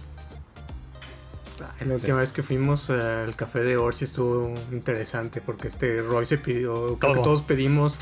La 1.87 1.95
última 1.95 2.18
vez 2.18 2.33
que 2.33 2.43
fuimos 2.43 2.91
al 2.91 3.35
café 3.35 3.61
de 3.61 3.79
Orsi 3.79 4.05
estuvo 4.05 4.53
interesante 4.72 5.41
porque 5.41 5.68
este 5.68 6.03
Roy 6.03 6.27
se 6.27 6.37
pidió, 6.37 6.99
creo 6.99 7.14
que 7.14 7.20
todos 7.20 7.43
pedimos 7.43 7.99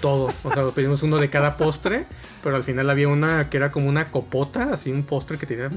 todo, 0.00 0.32
o 0.42 0.52
sea, 0.52 0.66
pedimos 0.68 1.02
uno 1.02 1.18
de 1.18 1.28
cada 1.28 1.56
postre, 1.56 2.06
pero 2.42 2.56
al 2.56 2.64
final 2.64 2.88
había 2.88 3.08
una 3.08 3.50
que 3.50 3.58
era 3.58 3.72
como 3.72 3.88
una 3.88 4.10
copota, 4.10 4.70
así 4.72 4.90
un 4.90 5.02
postre 5.02 5.36
que 5.36 5.46
tenía 5.46 5.70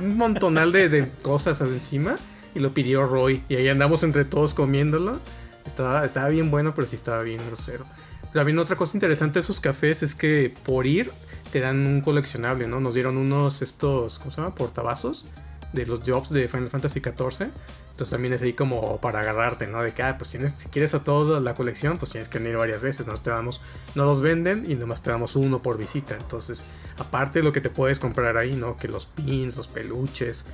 un 0.00 0.16
montonal 0.16 0.70
de, 0.70 0.88
de 0.88 1.08
cosas 1.22 1.60
encima 1.60 2.16
y 2.54 2.60
lo 2.60 2.74
pidió 2.74 3.06
Roy 3.06 3.42
y 3.48 3.56
ahí 3.56 3.68
andamos 3.68 4.02
entre 4.02 4.24
todos 4.24 4.54
comiéndolo. 4.54 5.20
Estaba, 5.64 6.04
estaba 6.04 6.28
bien 6.28 6.50
bueno, 6.50 6.74
pero 6.74 6.86
sí 6.86 6.96
estaba 6.96 7.22
bien 7.22 7.44
grosero. 7.46 7.84
También 8.32 8.58
otra 8.58 8.76
cosa 8.76 8.96
interesante 8.96 9.38
de 9.38 9.40
esos 9.40 9.60
cafés 9.60 10.02
es 10.02 10.14
que 10.14 10.54
por 10.64 10.86
ir 10.86 11.10
te 11.50 11.60
dan 11.60 11.86
un 11.86 12.00
coleccionable, 12.00 12.66
¿no? 12.66 12.80
Nos 12.80 12.94
dieron 12.94 13.16
unos 13.16 13.62
estos, 13.62 14.18
¿cómo 14.18 14.30
se 14.30 14.40
llama? 14.40 14.54
Portavasos 14.54 15.26
de 15.72 15.86
los 15.86 16.00
jobs 16.06 16.30
de 16.30 16.48
Final 16.48 16.68
Fantasy 16.68 17.00
XIV. 17.00 17.50
Entonces 17.90 18.10
también 18.10 18.32
es 18.32 18.42
ahí 18.42 18.52
como 18.52 19.00
para 19.00 19.20
agarrarte, 19.20 19.66
¿no? 19.66 19.82
De 19.82 19.92
que, 19.92 20.02
ah, 20.02 20.16
pues 20.18 20.30
si 20.30 20.68
quieres 20.68 20.94
a 20.94 21.02
toda 21.02 21.40
la 21.40 21.54
colección, 21.54 21.98
pues 21.98 22.12
tienes 22.12 22.28
que 22.28 22.38
venir 22.38 22.56
varias 22.56 22.80
veces. 22.80 23.06
Nos 23.06 23.22
te 23.22 23.30
damos, 23.30 23.60
no 23.94 24.04
los 24.04 24.20
venden 24.20 24.70
y 24.70 24.76
nomás 24.76 25.02
te 25.02 25.10
damos 25.10 25.34
uno 25.34 25.60
por 25.62 25.78
visita. 25.78 26.14
Entonces, 26.14 26.64
aparte 26.98 27.40
de 27.40 27.42
lo 27.42 27.52
que 27.52 27.60
te 27.60 27.70
puedes 27.70 27.98
comprar 27.98 28.36
ahí, 28.36 28.54
¿no? 28.54 28.76
Que 28.76 28.88
los 28.88 29.06
pins, 29.06 29.56
los 29.56 29.66
peluches, 29.68 30.44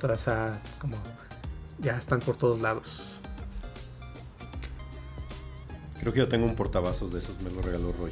toda 0.00 0.14
esa, 0.14 0.60
como, 0.78 0.96
ya 1.80 1.96
están 1.96 2.20
por 2.20 2.36
todos 2.36 2.60
lados. 2.60 3.21
Creo 6.02 6.12
que 6.12 6.18
yo 6.18 6.28
tengo 6.28 6.46
un 6.46 6.56
portavasos 6.56 7.12
de 7.12 7.20
esos, 7.20 7.40
me 7.42 7.50
lo 7.50 7.62
regaló 7.62 7.92
Roy. 7.92 8.10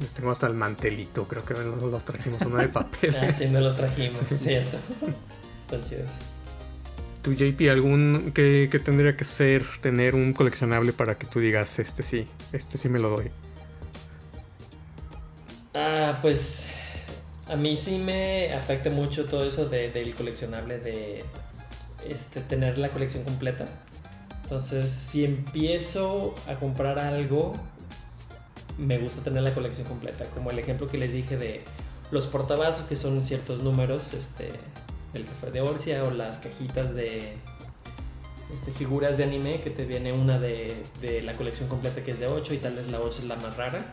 Yo 0.00 0.06
tengo 0.16 0.30
hasta 0.30 0.46
el 0.46 0.54
mantelito, 0.54 1.28
creo 1.28 1.44
que 1.44 1.52
nos 1.52 1.82
los 1.82 2.02
trajimos, 2.02 2.40
uno 2.46 2.56
de 2.56 2.68
papel. 2.68 3.14
ah, 3.20 3.30
sí, 3.30 3.46
me 3.48 3.60
los 3.60 3.76
trajimos, 3.76 4.16
cierto. 4.16 4.78
Están 5.66 5.82
chidos. 5.82 6.08
¿Tu 7.20 7.34
JP, 7.34 7.60
algún 7.70 8.32
que, 8.34 8.70
tendría 8.82 9.18
que 9.18 9.24
ser 9.24 9.62
tener 9.82 10.14
un 10.14 10.32
coleccionable 10.32 10.94
para 10.94 11.18
que 11.18 11.26
tú 11.26 11.40
digas, 11.40 11.78
este 11.78 12.02
sí, 12.02 12.26
este 12.54 12.78
sí 12.78 12.88
me 12.88 12.98
lo 12.98 13.10
doy? 13.10 13.30
Ah, 15.74 16.18
pues 16.22 16.70
a 17.48 17.56
mí 17.56 17.76
sí 17.76 17.98
me 17.98 18.54
afecta 18.54 18.88
mucho 18.88 19.26
todo 19.26 19.44
eso 19.44 19.68
de, 19.68 19.90
del 19.90 20.14
coleccionable 20.14 20.78
de 20.78 21.22
este, 22.08 22.40
tener 22.40 22.78
la 22.78 22.88
colección 22.88 23.24
completa 23.24 23.66
Entonces, 24.48 24.90
si 24.90 25.26
empiezo 25.26 26.34
a 26.46 26.54
comprar 26.54 26.98
algo, 26.98 27.52
me 28.78 28.96
gusta 28.96 29.20
tener 29.20 29.42
la 29.42 29.52
colección 29.52 29.86
completa. 29.86 30.24
Como 30.32 30.50
el 30.50 30.58
ejemplo 30.58 30.86
que 30.86 30.96
les 30.96 31.12
dije 31.12 31.36
de 31.36 31.64
los 32.10 32.28
portavasos, 32.28 32.86
que 32.86 32.96
son 32.96 33.22
ciertos 33.22 33.62
números, 33.62 34.14
este, 34.14 34.48
el 35.12 35.26
café 35.26 35.50
de 35.50 35.60
Orsia 35.60 36.02
o 36.02 36.10
las 36.12 36.38
cajitas 36.38 36.94
de 36.94 37.34
este, 38.54 38.72
figuras 38.72 39.18
de 39.18 39.24
anime, 39.24 39.60
que 39.60 39.68
te 39.68 39.84
viene 39.84 40.14
una 40.14 40.38
de, 40.38 40.74
de 41.02 41.20
la 41.20 41.34
colección 41.34 41.68
completa 41.68 42.02
que 42.02 42.12
es 42.12 42.18
de 42.18 42.28
8 42.28 42.54
y 42.54 42.56
tal 42.56 42.74
vez 42.74 42.88
la 42.88 43.00
8 43.00 43.18
es 43.18 43.24
la 43.24 43.36
más 43.36 43.54
rara. 43.58 43.84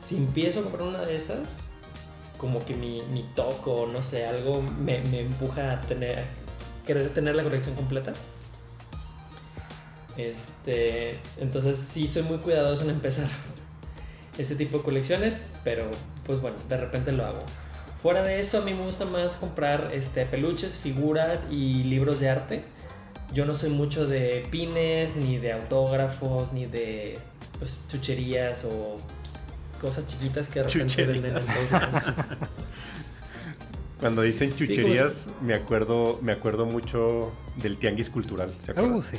Si 0.00 0.16
empiezo 0.16 0.58
a 0.58 0.62
comprar 0.64 0.88
una 0.88 1.02
de 1.02 1.14
esas, 1.14 1.70
como 2.36 2.64
que 2.64 2.74
mi, 2.74 3.00
mi 3.12 3.22
toco, 3.36 3.88
no 3.92 4.02
sé, 4.02 4.26
algo 4.26 4.60
me, 4.60 4.98
me 5.02 5.20
empuja 5.20 5.70
a 5.70 5.80
tener, 5.82 6.24
querer 6.84 7.10
tener 7.10 7.36
la 7.36 7.44
colección 7.44 7.76
completa. 7.76 8.12
Este, 10.16 11.18
entonces 11.38 11.78
sí 11.78 12.06
soy 12.06 12.22
muy 12.22 12.38
cuidadoso 12.38 12.84
en 12.84 12.90
empezar 12.90 13.28
ese 14.38 14.56
tipo 14.56 14.78
de 14.78 14.84
colecciones, 14.84 15.50
pero 15.64 15.90
pues 16.24 16.40
bueno, 16.40 16.56
de 16.68 16.76
repente 16.76 17.12
lo 17.12 17.24
hago. 17.26 17.42
Fuera 18.02 18.22
de 18.22 18.38
eso, 18.38 18.58
a 18.58 18.64
mí 18.64 18.74
me 18.74 18.84
gusta 18.84 19.06
más 19.06 19.36
comprar 19.36 19.90
este, 19.94 20.26
peluches, 20.26 20.76
figuras 20.76 21.46
y 21.50 21.84
libros 21.84 22.20
de 22.20 22.28
arte. 22.28 22.62
Yo 23.32 23.46
no 23.46 23.54
soy 23.54 23.70
mucho 23.70 24.06
de 24.06 24.46
pines, 24.50 25.16
ni 25.16 25.38
de 25.38 25.52
autógrafos, 25.52 26.52
ni 26.52 26.66
de 26.66 27.18
pues, 27.58 27.80
chucherías 27.88 28.64
o 28.64 28.98
cosas 29.80 30.06
chiquitas 30.06 30.48
que 30.48 30.60
de 30.60 30.64
repente 30.64 30.86
Chuchería. 30.86 31.12
venden 31.12 31.36
en 31.38 31.46
todos 31.46 31.70
lados. 31.70 32.02
Cuando 34.00 34.22
dicen 34.22 34.54
chucherías, 34.54 35.28
me 35.40 35.54
acuerdo 35.54 36.18
me 36.20 36.32
acuerdo 36.32 36.66
mucho 36.66 37.32
del 37.56 37.78
tianguis 37.78 38.10
cultural. 38.10 38.54
¿se 38.60 38.72
acuerdan? 38.72 38.92
Uh, 38.94 39.02
sí. 39.02 39.16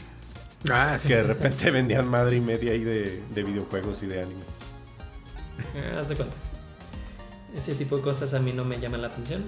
Ah, 0.71 0.97
sí. 0.99 1.07
Que 1.09 1.15
de 1.17 1.23
repente 1.23 1.69
vendían 1.71 2.07
madre 2.07 2.37
y 2.37 2.41
media 2.41 2.71
ahí 2.71 2.83
de, 2.83 3.21
de 3.33 3.43
videojuegos 3.43 4.01
y 4.03 4.07
de 4.07 4.21
anime. 4.21 4.43
Eh, 5.75 5.95
Haz 5.99 6.09
de 6.09 6.15
cuenta. 6.15 6.35
Ese 7.55 7.75
tipo 7.75 7.95
de 7.97 8.01
cosas 8.03 8.33
a 8.33 8.39
mí 8.39 8.51
no 8.51 8.65
me 8.65 8.79
llaman 8.79 9.01
la 9.01 9.07
atención. 9.07 9.43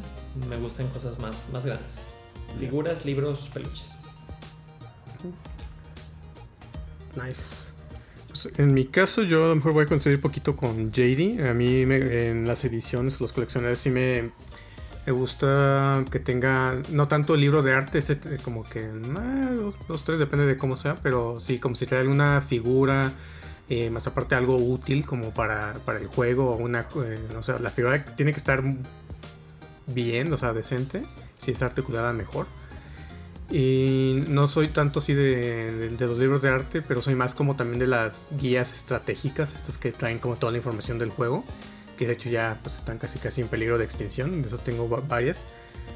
Me 0.49 0.55
gustan 0.57 0.88
cosas 0.89 1.20
más, 1.20 1.49
más 1.51 1.65
grandes. 1.65 2.07
Figuras, 2.59 3.03
libros, 3.05 3.49
peluches. 3.53 3.91
Nice. 7.15 7.72
Pues, 8.28 8.49
en 8.57 8.74
mi 8.74 8.86
caso, 8.86 9.24
yo 9.24 9.45
a 9.45 9.47
lo 9.49 9.55
mejor 9.55 9.74
voy 9.74 9.86
a 9.86 9.88
coincidir 9.88 10.18
un 10.18 10.22
poquito 10.22 10.55
con 10.55 10.91
JD. 10.91 11.47
A 11.49 11.53
mí 11.53 11.86
me- 11.86 12.30
en 12.30 12.47
las 12.47 12.63
ediciones, 12.63 13.20
los 13.20 13.34
coleccionables, 13.34 13.80
sí 13.80 13.89
me, 13.89 14.32
me 15.08 15.14
gusta 15.14 16.03
que 16.12 16.20
tenga, 16.20 16.82
no 16.89 17.08
tanto 17.08 17.36
el 17.36 17.39
libro 17.39 17.64
de 17.64 17.74
arte, 17.74 17.99
eh, 17.99 18.38
como 18.43 18.64
que 18.66 18.91
ah, 19.16 19.51
dos, 19.55 19.76
dos, 19.88 20.03
tres, 20.03 20.20
depende 20.20 20.45
de 20.45 20.58
cómo 20.58 20.76
sea, 20.76 20.95
pero 20.95 21.39
sí, 21.39 21.60
como 21.60 21.76
si 21.76 21.86
trae 21.86 22.01
alguna 22.01 22.41
figura, 22.41 23.14
eh, 23.70 23.89
más 23.89 24.05
aparte 24.05 24.36
algo 24.36 24.58
útil 24.58 25.05
como 25.05 25.34
para, 25.34 25.76
para 25.86 25.99
el 25.99 26.08
juego, 26.08 26.51
o 26.51 26.58
una, 26.58 26.88
eh, 27.05 27.26
no 27.34 27.41
sé, 27.41 27.58
la 27.58 27.70
figura 27.70 28.03
tiene 28.03 28.34
que 28.34 28.38
estar 28.38 28.62
bien, 29.86 30.34
o 30.34 30.38
sea, 30.38 30.51
decente, 30.51 31.03
si 31.38 31.51
es 31.51 31.62
articulada 31.62 32.12
mejor. 32.12 32.45
Y 33.49 34.26
no 34.28 34.47
soy 34.47 34.68
tanto 34.68 34.99
así 34.99 35.14
de 35.14 35.95
los 35.97 36.20
libros 36.20 36.41
de 36.41 36.49
arte, 36.49 36.82
pero 36.82 37.01
soy 37.01 37.16
más 37.16 37.34
como 37.34 37.55
también 37.55 37.80
de 37.80 37.88
las 37.88 38.28
guías 38.38 38.74
estratégicas, 38.74 39.55
estas 39.55 39.78
que 39.78 39.93
traen 39.93 40.20
como 40.20 40.36
toda 40.36 40.51
la 40.51 40.58
información 40.58 40.99
del 40.99 41.12
juego, 41.12 41.45
que 41.98 42.08
de 42.08 42.14
hecho 42.14 42.30
ya 42.30 42.58
pues 42.64 42.76
están 42.78 42.98
casi 43.00 43.20
casi 43.20 43.41
en 43.41 43.48
peligro 43.50 43.78
de 43.78 43.84
extinción, 43.84 44.41
de 44.41 44.48
esas 44.48 44.64
tengo 44.64 44.88
va- 44.89 45.02
varias. 45.02 45.41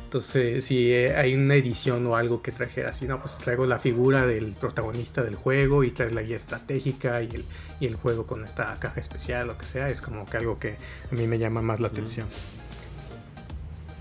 Entonces, 0.05 0.65
si 0.65 0.91
eh, 0.91 1.15
hay 1.15 1.33
una 1.35 1.55
edición 1.55 2.05
o 2.07 2.17
algo 2.17 2.41
que 2.41 2.51
trajera 2.51 2.89
así, 2.89 3.07
no, 3.07 3.21
pues 3.21 3.37
traigo 3.37 3.65
la 3.65 3.79
figura 3.79 4.25
del 4.27 4.51
protagonista 4.51 5.23
del 5.23 5.35
juego 5.35 5.85
y 5.85 5.91
traes 5.91 6.11
la 6.11 6.21
guía 6.21 6.35
estratégica 6.35 7.21
y 7.21 7.29
el, 7.33 7.45
y 7.79 7.85
el 7.85 7.95
juego 7.95 8.27
con 8.27 8.43
esta 8.43 8.77
caja 8.79 8.99
especial, 8.99 9.47
lo 9.47 9.57
que 9.57 9.65
sea, 9.65 9.89
es 9.89 10.01
como 10.01 10.25
que 10.25 10.35
algo 10.35 10.59
que 10.59 10.75
a 11.09 11.15
mí 11.15 11.27
me 11.27 11.39
llama 11.39 11.61
más 11.61 11.79
la 11.79 11.87
atención. 11.87 12.27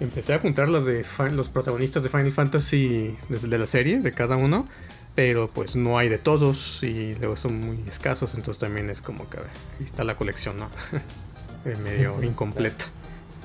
Empecé 0.00 0.32
a 0.34 0.38
juntar 0.38 0.68
las 0.68 0.84
de 0.86 1.04
los 1.32 1.48
protagonistas 1.48 2.02
de 2.02 2.08
Final 2.08 2.32
Fantasy 2.32 3.16
de, 3.28 3.38
de 3.38 3.58
la 3.58 3.66
serie, 3.68 4.00
de 4.00 4.10
cada 4.12 4.34
uno, 4.36 4.66
pero 5.14 5.48
pues 5.48 5.76
no 5.76 5.98
hay 5.98 6.08
de 6.08 6.18
todos 6.18 6.82
y 6.82 7.14
luego 7.16 7.36
son 7.36 7.60
muy 7.60 7.84
escasos, 7.88 8.34
entonces 8.34 8.58
también 8.58 8.88
es 8.90 9.02
como 9.02 9.28
que 9.28 9.38
ahí 9.38 9.84
está 9.84 10.02
la 10.02 10.16
colección, 10.16 10.56
¿no? 10.58 10.68
Eh, 11.64 11.76
medio 11.82 12.22
incompleta. 12.22 12.86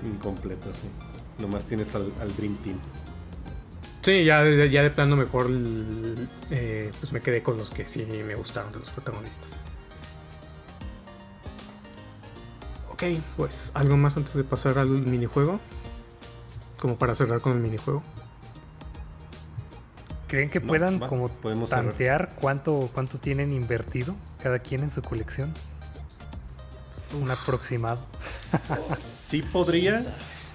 Incompleta, 0.04 0.72
sí. 0.74 0.90
Nomás 1.40 1.66
tienes 1.66 1.94
al, 1.96 2.12
al 2.22 2.36
Dream 2.36 2.56
Team. 2.58 2.78
Sí, 4.02 4.24
ya 4.24 4.44
de, 4.44 4.70
ya 4.70 4.84
de 4.84 4.92
plano 4.92 5.16
mejor 5.16 5.48
eh, 6.52 6.92
pues 7.00 7.12
me 7.12 7.22
quedé 7.22 7.42
con 7.42 7.58
los 7.58 7.72
que 7.72 7.88
sí 7.88 8.06
me 8.06 8.36
gustaron 8.36 8.72
de 8.72 8.80
los 8.80 8.92
protagonistas. 8.92 9.58
Ok, 12.92 13.04
pues 13.36 13.72
algo 13.74 13.98
más 13.98 14.16
antes 14.16 14.36
de 14.36 14.44
pasar 14.44 14.78
al 14.80 14.88
minijuego. 14.90 15.60
Como 16.80 16.98
para 16.98 17.16
cerrar 17.16 17.42
con 17.42 17.54
el 17.54 17.60
minijuego. 17.60 18.04
¿Creen 20.28 20.50
que 20.50 20.60
No, 20.60 20.68
puedan 20.68 21.02
va, 21.02 21.08
como 21.08 21.30
cerrar. 21.42 21.68
tantear 21.68 22.36
cuánto, 22.40 22.90
cuánto 22.94 23.18
tienen 23.20 23.52
invertido 23.52 24.16
cada 24.42 24.60
quien 24.60 24.84
en 24.84 24.92
su 24.92 25.02
colección? 25.02 25.54
Un 27.14 27.30
aproximado. 27.32 28.00
Sí 29.00 29.42
podría, 29.42 30.04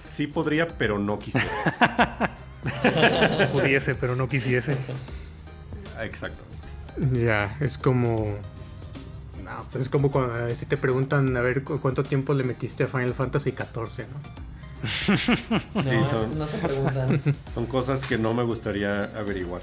sí 0.07 0.27
podría, 0.27 0.67
pero 0.67 0.99
no 0.99 1.17
quisiera. 1.19 2.31
Pudiese, 3.51 3.95
pero 3.95 4.15
no 4.15 4.27
quisiese. 4.27 4.77
Exactamente. 5.99 7.21
Ya, 7.25 7.55
es 7.59 7.77
como. 7.77 8.35
No, 9.43 9.65
pues 9.71 9.83
es 9.85 9.89
como 9.89 10.11
cuando 10.11 10.53
si 10.55 10.65
te 10.65 10.77
preguntan 10.77 11.35
a 11.35 11.41
ver 11.41 11.63
cu- 11.63 11.79
cuánto 11.81 12.03
tiempo 12.03 12.33
le 12.33 12.43
metiste 12.43 12.83
a 12.83 12.87
Final 12.87 13.13
Fantasy 13.13 13.51
XIV, 13.51 14.05
¿no? 14.07 14.41
No, 15.75 15.83
Sí, 15.83 16.09
son- 16.09 16.37
no 16.39 16.47
se 16.47 16.57
preguntan. 16.57 17.21
Son 17.53 17.65
cosas 17.65 18.01
que 18.05 18.17
no 18.17 18.33
me 18.33 18.43
gustaría 18.43 19.03
averiguar. 19.17 19.61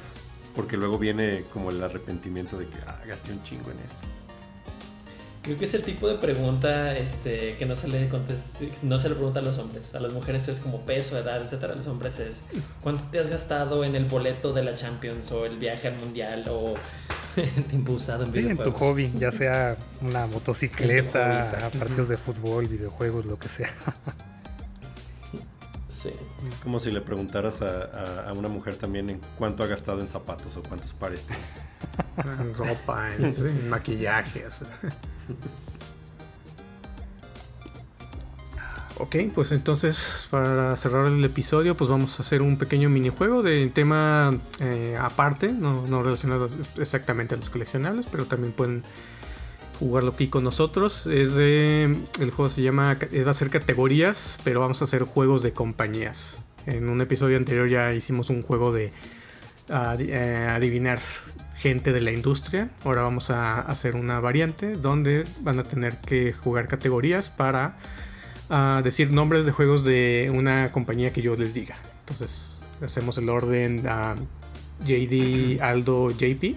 Porque 0.54 0.76
luego 0.76 0.98
viene 0.98 1.44
como 1.52 1.70
el 1.70 1.82
arrepentimiento 1.82 2.58
de 2.58 2.66
que 2.66 2.78
ah, 2.86 2.98
gasté 3.06 3.32
un 3.32 3.42
chingo 3.44 3.70
en 3.70 3.78
esto. 3.78 3.98
Creo 5.42 5.56
que 5.56 5.64
es 5.64 5.74
el 5.74 5.82
tipo 5.82 6.08
de 6.08 6.16
pregunta 6.16 6.96
este, 6.96 7.56
que 7.56 7.64
no 7.64 7.76
se 7.76 7.88
le 7.88 8.08
contesta, 8.08 8.58
no 8.82 8.98
se 8.98 9.08
le 9.08 9.14
pregunta 9.14 9.40
a 9.40 9.42
los 9.42 9.58
hombres. 9.58 9.94
A 9.94 10.00
las 10.00 10.12
mujeres 10.12 10.48
es 10.48 10.58
como 10.58 10.80
peso, 10.82 11.18
edad, 11.18 11.40
etcétera. 11.42 11.74
A 11.74 11.76
los 11.76 11.86
hombres 11.86 12.18
es 12.18 12.44
cuánto 12.82 13.04
te 13.04 13.18
has 13.20 13.28
gastado 13.28 13.84
en 13.84 13.94
el 13.94 14.04
boleto 14.06 14.52
de 14.52 14.62
la 14.62 14.74
Champions 14.74 15.30
o 15.32 15.46
el 15.46 15.58
viaje 15.58 15.88
al 15.88 15.96
mundial 15.96 16.44
o 16.50 16.74
tiempo 17.70 17.92
usado 17.92 18.24
en 18.24 18.32
Sí, 18.32 18.40
en 18.40 18.58
tu 18.58 18.72
hobby, 18.72 19.12
ya 19.18 19.30
sea 19.30 19.76
una 20.02 20.26
motocicleta, 20.26 21.44
hobby, 21.44 21.78
partidos 21.78 22.08
de 22.08 22.16
fútbol, 22.16 22.66
videojuegos, 22.66 23.24
lo 23.26 23.38
que 23.38 23.48
sea. 23.48 23.70
Sí. 25.88 26.10
Como 26.68 26.80
si 26.80 26.90
le 26.90 27.00
preguntaras 27.00 27.62
a, 27.62 27.66
a- 27.66 28.28
a 28.28 28.32
una 28.34 28.50
mujer 28.50 28.76
también 28.76 29.08
en 29.08 29.20
cuánto 29.38 29.62
ha 29.62 29.66
gastado 29.66 30.02
en 30.02 30.06
zapatos 30.06 30.54
o 30.58 30.62
cuántos 30.62 30.92
pares 30.92 31.22
tiene. 31.22 31.42
En 32.42 32.52
ropa, 32.54 33.14
en, 33.14 33.24
en 33.48 33.70
maquillaje. 33.70 34.44
Ok, 38.98 39.16
pues 39.34 39.52
entonces 39.52 40.28
para 40.30 40.76
cerrar 40.76 41.06
el 41.06 41.24
episodio, 41.24 41.74
pues 41.74 41.88
vamos 41.88 42.18
a 42.18 42.22
hacer 42.22 42.42
un 42.42 42.58
pequeño 42.58 42.90
minijuego 42.90 43.42
de 43.42 43.66
tema 43.68 44.38
eh, 44.60 44.94
aparte, 45.00 45.50
no, 45.50 45.86
no 45.86 46.02
relacionado 46.02 46.48
exactamente 46.76 47.34
a 47.34 47.38
los 47.38 47.48
coleccionables, 47.48 48.04
pero 48.04 48.26
también 48.26 48.52
pueden 48.52 48.82
jugarlo 49.78 50.10
aquí 50.10 50.28
con 50.28 50.44
nosotros. 50.44 51.06
Es 51.06 51.32
de, 51.34 51.96
el 52.20 52.30
juego 52.30 52.50
se 52.50 52.60
llama, 52.60 52.98
va 53.26 53.30
a 53.30 53.34
ser 53.34 53.48
categorías, 53.48 54.38
pero 54.44 54.60
vamos 54.60 54.82
a 54.82 54.84
hacer 54.84 55.04
juegos 55.04 55.42
de 55.42 55.52
compañías. 55.52 56.42
En 56.68 56.90
un 56.90 57.00
episodio 57.00 57.38
anterior 57.38 57.66
ya 57.66 57.94
hicimos 57.94 58.28
un 58.28 58.42
juego 58.42 58.72
de 58.74 58.92
eh, 59.70 60.48
adivinar 60.50 60.98
gente 61.56 61.94
de 61.94 62.02
la 62.02 62.12
industria. 62.12 62.68
Ahora 62.84 63.02
vamos 63.02 63.30
a 63.30 63.60
hacer 63.60 63.96
una 63.96 64.20
variante 64.20 64.76
donde 64.76 65.24
van 65.40 65.58
a 65.58 65.64
tener 65.64 65.96
que 65.96 66.34
jugar 66.34 66.68
categorías 66.68 67.30
para 67.30 67.78
ah, 68.50 68.82
decir 68.84 69.12
nombres 69.12 69.46
de 69.46 69.52
juegos 69.52 69.82
de 69.84 70.30
una 70.34 70.70
compañía 70.70 71.10
que 71.10 71.22
yo 71.22 71.36
les 71.36 71.54
diga. 71.54 71.76
Entonces 72.00 72.60
hacemos 72.82 73.16
el 73.16 73.30
orden 73.30 73.88
a 73.88 74.16
JD, 74.84 75.62
Aldo, 75.62 76.10
JP. 76.10 76.54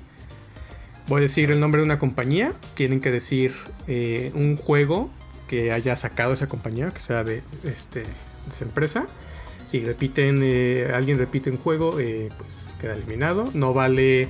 Voy 1.08 1.20
a 1.20 1.22
decir 1.22 1.52
el 1.52 1.62
nombre 1.62 1.80
de 1.80 1.86
una 1.86 2.00
compañía. 2.00 2.54
Tienen 2.74 3.00
que 3.00 3.12
decir 3.12 3.54
eh, 3.88 4.34
un 4.36 4.58
juego 4.58 5.10
que 5.48 5.72
haya 5.72 5.96
sacado 5.96 6.34
esa 6.34 6.48
compañía, 6.48 6.92
que 6.92 7.00
sea 7.00 7.24
de, 7.24 7.44
este, 7.64 8.02
de 8.02 8.52
esa 8.52 8.66
empresa. 8.66 9.08
Si 9.66 9.84
repiten, 9.84 10.40
eh, 10.44 10.92
alguien 10.94 11.18
repite 11.18 11.50
un 11.50 11.58
juego, 11.58 12.00
eh, 12.00 12.30
pues 12.38 12.76
queda 12.80 12.94
eliminado. 12.94 13.50
No 13.54 13.74
vale. 13.74 14.28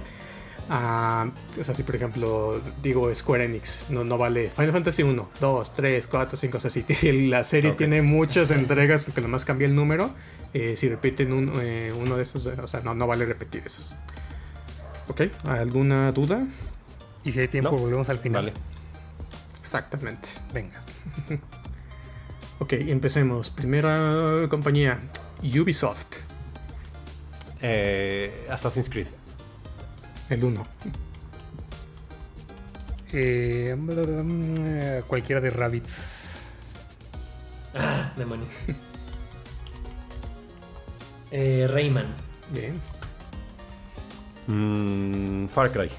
ah, 0.70 1.30
o 1.60 1.64
sea, 1.64 1.74
si 1.76 1.84
por 1.84 1.96
ejemplo 1.96 2.62
digo 2.82 3.14
Square 3.14 3.46
Enix, 3.46 3.88
no, 3.90 4.04
no 4.04 4.18
vale 4.18 4.50
Final 4.56 4.72
Fantasy 4.72 5.04
1, 5.04 5.30
2, 5.40 5.74
3, 5.74 6.08
4, 6.08 6.38
5, 6.38 6.58
o 6.58 6.60
sea, 6.60 6.70
si, 6.72 6.84
si 6.94 7.28
la 7.28 7.44
serie 7.44 7.72
tiene 7.74 8.02
muchas 8.02 8.52
entregas, 8.52 9.06
que 9.14 9.22
nomás 9.22 9.44
cambia 9.44 9.68
el 9.68 9.76
número, 9.76 10.12
eh, 10.54 10.76
si 10.78 10.88
repiten 10.90 11.34
un- 11.34 11.52
eh, 11.62 11.92
uno 12.00 12.16
de 12.18 12.24
esos, 12.24 12.46
o 12.48 12.68
sea, 12.68 12.82
no, 12.82 12.94
no 12.94 13.08
vale 13.08 13.26
repetir 13.26 13.64
esos. 13.66 13.96
Ok, 15.10 15.24
¿alguna 15.46 16.12
duda? 16.14 16.46
Y 17.26 17.32
si 17.34 17.40
hay 17.42 17.48
tiempo, 17.50 17.72
No. 17.72 17.78
volvemos 17.78 18.08
al 18.10 18.20
final. 18.20 18.46
Vale. 18.46 18.54
Exactamente. 19.60 20.30
Venga. 20.54 20.82
Ok, 22.60 22.74
empecemos. 22.74 23.50
Primera 23.50 24.46
compañía, 24.48 25.00
Ubisoft, 25.44 26.18
Eh, 27.64 28.48
Assassin's 28.50 28.90
Creed. 28.90 29.06
el 30.30 30.44
1. 30.44 30.66
Eh, 33.14 33.76
mm, 33.78 35.02
cualquiera 35.08 35.40
de 35.42 35.50
Rabbits. 35.52 35.94
Ah, 37.76 38.12
demonios. 38.18 38.54
eh, 41.32 41.68
Rayman. 41.70 42.08
Bien. 42.52 42.80
Mm, 44.48 45.48
Far 45.48 45.72
Cry. 45.72 45.90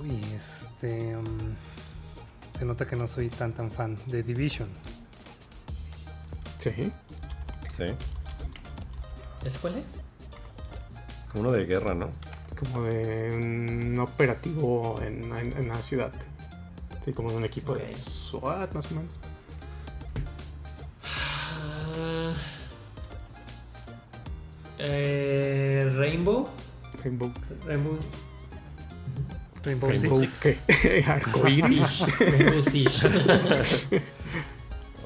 Uy, 0.00 0.20
este. 0.34 1.16
mm, 1.16 2.58
se 2.58 2.64
nota 2.64 2.86
que 2.86 2.96
no 2.96 3.06
soy 3.06 3.28
tan 3.28 3.52
tan 3.52 3.70
fan 3.70 3.96
de 4.06 4.22
Division. 4.22 4.68
Sí. 6.64 6.90
Sí. 7.76 7.84
¿Es 9.44 9.58
cuál 9.58 9.76
es? 9.76 10.00
Uno 11.34 11.52
de 11.52 11.66
guerra, 11.66 11.94
¿no? 11.94 12.08
Como 12.58 12.84
de 12.84 13.32
un 13.36 13.98
operativo 14.00 14.98
en, 15.02 15.24
en- 15.36 15.54
en 15.58 15.68
la 15.68 15.82
ciudad. 15.82 16.10
Sí, 17.04 17.12
como 17.12 17.30
de 17.30 17.36
un 17.36 17.44
equipo 17.44 17.74
de. 17.74 17.94
SWAT, 17.94 18.72
más 18.72 18.90
o 18.92 18.94
menos. 18.94 19.10
Ah, 21.04 22.32
eh, 24.78 25.92
Rainbow. 25.98 26.48
Rainbow, 27.02 27.30
Rainbow. 27.66 27.98
Rainbow, 29.64 29.90
Rainbow 29.90 30.20
Six. 30.20 30.40
¿qué? 30.40 31.04
Arcoiris. 31.06 32.00
Rainbow 32.18 32.62
Siege. 32.62 34.02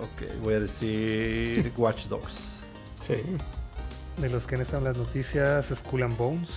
Ok, 0.01 0.23
voy 0.43 0.55
a 0.55 0.61
decir 0.61 1.73
Watch 1.77 2.07
Dogs. 2.07 2.61
Sí. 3.01 3.15
De 4.17 4.29
los 4.29 4.47
que 4.47 4.55
han 4.57 4.61
estado 4.63 4.79
en 4.79 4.85
las 4.85 4.97
noticias, 4.97 5.67
Skull 5.75 6.03
and 6.05 6.17
Bones. 6.17 6.49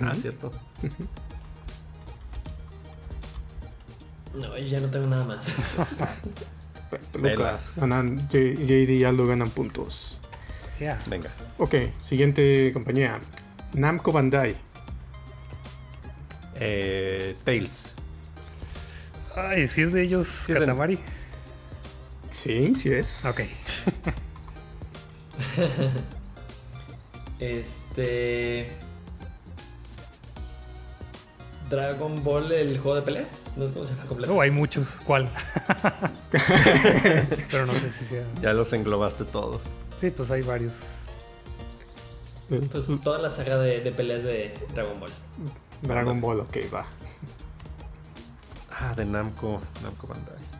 Ah, 0.00 0.12
cierto. 0.20 0.50
No, 4.34 4.56
yo 4.58 4.66
ya 4.66 4.80
no 4.80 4.88
tengo 4.88 5.06
nada 5.06 5.24
más. 5.24 5.46
Lucas, 7.18 7.72
ganan, 7.76 8.28
JD 8.28 8.90
y 8.90 9.04
Aldo 9.04 9.26
ganan 9.26 9.48
puntos. 9.48 10.18
Ya. 10.78 10.98
Venga. 11.06 11.30
Ok, 11.56 11.74
siguiente 11.96 12.70
compañía. 12.74 13.18
Namco 13.72 14.12
Bandai. 14.12 14.54
Eh, 16.56 17.34
Tails. 17.44 17.94
Ay, 19.34 19.68
si 19.68 19.82
es 19.82 19.92
de 19.94 20.02
ellos, 20.02 20.28
es 20.42 20.46
de- 20.48 20.54
Katamari. 20.60 20.98
Sí, 22.36 22.74
sí 22.74 22.92
es. 22.92 23.24
Ok. 23.24 23.40
Este. 27.38 28.70
Dragon 31.68 32.22
Ball, 32.24 32.52
el 32.52 32.78
juego 32.78 32.96
de 32.96 33.02
peleas. 33.02 33.52
No 33.56 33.66
sé 33.66 33.72
cómo 33.74 33.84
se 33.84 33.94
llama 33.94 34.06
completo. 34.06 34.34
No, 34.34 34.40
hay 34.40 34.50
muchos. 34.50 34.88
¿Cuál? 35.04 35.28
Pero 37.50 37.66
no 37.66 37.72
sé 37.74 37.90
si 37.90 38.04
sea. 38.06 38.24
Ya 38.40 38.52
los 38.54 38.72
englobaste 38.72 39.24
todo. 39.24 39.60
Sí, 39.96 40.10
pues 40.10 40.30
hay 40.30 40.42
varios. 40.42 40.72
Pues 42.48 42.86
toda 43.02 43.18
la 43.18 43.30
saga 43.30 43.58
de, 43.58 43.80
de 43.80 43.92
peleas 43.92 44.22
de 44.22 44.54
Dragon 44.74 44.98
Ball. 45.00 45.10
Dragon 45.82 46.20
Ball, 46.20 46.40
ok, 46.40 46.56
va. 46.72 46.86
Ah, 48.70 48.94
de 48.94 49.04
Namco. 49.04 49.60
Namco 49.82 50.06
Bandai. 50.06 50.55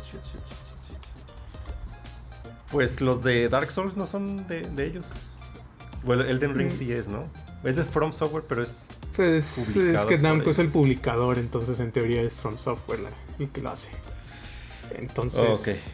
Shit, 0.00 0.22
shit, 0.22 0.22
shit, 0.24 0.24
shit, 0.24 0.88
shit, 0.88 0.96
shit. 0.96 0.98
Pues 2.70 3.00
los 3.00 3.22
de 3.22 3.48
Dark 3.48 3.70
Souls 3.70 3.96
no 3.96 4.06
son 4.06 4.46
de, 4.48 4.60
de 4.62 4.86
ellos. 4.86 5.04
Bueno, 6.04 6.22
Elden 6.24 6.54
Ring 6.54 6.70
Mm. 6.72 6.76
sí 6.78 6.92
es, 6.92 7.08
¿no? 7.08 7.24
Es 7.64 7.76
de 7.76 7.84
From 7.84 8.12
Software, 8.12 8.44
pero 8.48 8.62
es. 8.62 8.84
Pues 9.14 9.76
es 9.76 10.06
que 10.06 10.18
Namco 10.18 10.50
es 10.50 10.58
el 10.58 10.68
publicador, 10.70 11.38
entonces 11.38 11.78
en 11.80 11.92
teoría 11.92 12.22
es 12.22 12.40
From 12.40 12.56
Software 12.58 13.00
la- 13.00 13.10
el 13.38 13.50
que 13.50 13.60
lo 13.60 13.70
hace. 13.70 13.90
Entonces, 14.94 15.92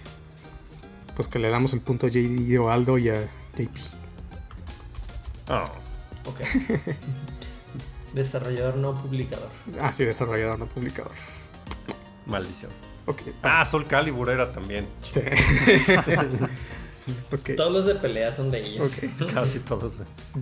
pues 1.17 1.27
que 1.29 1.39
le 1.41 1.51
damos 1.51 1.73
el 1.73 1.81
punto 1.81 2.07
a 2.07 2.11
JD 2.11 2.59
o 2.59 2.71
Aldo 2.71 2.97
y 2.99 3.09
a 3.11 3.23
JP. 3.57 3.69
Oh, 5.51 5.69
Ok. 6.27 6.41
Desarrollador 8.15 8.77
no 8.77 8.95
publicador. 8.95 9.51
Ah, 9.81 9.93
sí, 9.93 10.05
desarrollador, 10.05 10.59
no 10.59 10.67
publicador. 10.67 11.13
maldición. 12.27 12.71
Ok. 13.09 13.23
Ah, 13.43 13.65
Soul 13.65 13.87
Calibur 13.87 14.29
era 14.29 14.53
también. 14.53 14.87
Sí. 15.11 15.21
ok. 17.33 17.51
Todos 17.57 17.73
los 17.73 17.87
de 17.87 17.95
pelea 17.95 18.31
son 18.33 18.51
de 18.51 18.61
ellos. 18.61 18.93
Ok. 19.19 19.31
Casi 19.35 19.61
todos. 19.61 19.95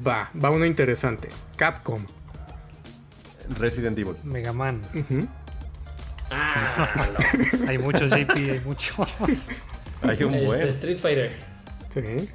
Va, 0.05 0.31
va 0.43 0.51
uno 0.51 0.67
interesante. 0.67 1.29
Capcom. 1.57 2.05
Resident 3.57 3.97
Evil. 3.97 4.17
Mega 4.25 4.53
Man. 4.53 4.83
Ah, 6.31 7.13
no. 7.63 7.69
Hay 7.69 7.79
muchos 7.79 8.11
JP, 8.11 8.31
hay 8.37 8.61
muchos. 8.65 8.97
Hay 10.03 10.23
un 10.25 10.35
Este, 10.35 10.47
buen. 10.47 10.61
Street 10.69 10.99
Fighter. 10.99 11.33
Sí. 11.91 12.29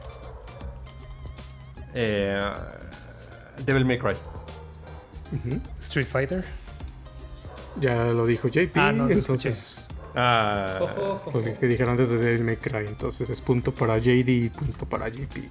Eh, 1.93 2.41
Devil 3.65 3.83
May 3.83 3.99
Cry. 3.99 4.15
Street 5.81 6.07
Fighter. 6.07 6.45
Ya 7.81 8.05
lo 8.05 8.25
dijo 8.25 8.47
JP, 8.47 8.71
Ah, 8.77 8.93
no, 8.93 9.09
entonces 9.09 9.87
Ah, 10.15 10.77
Ojo, 10.81 10.91
ojo, 11.13 11.31
pues, 11.31 11.47
ojo. 11.47 11.59
que 11.59 11.67
dijeron 11.67 11.95
desde 11.95 12.17
Devil 12.17 12.43
May 12.43 12.57
Cry, 12.57 12.87
entonces 12.87 13.29
es 13.29 13.39
punto 13.41 13.73
para 13.73 13.97
JD 13.97 14.27
y 14.29 14.49
punto 14.49 14.85
para 14.85 15.07
JP. 15.07 15.49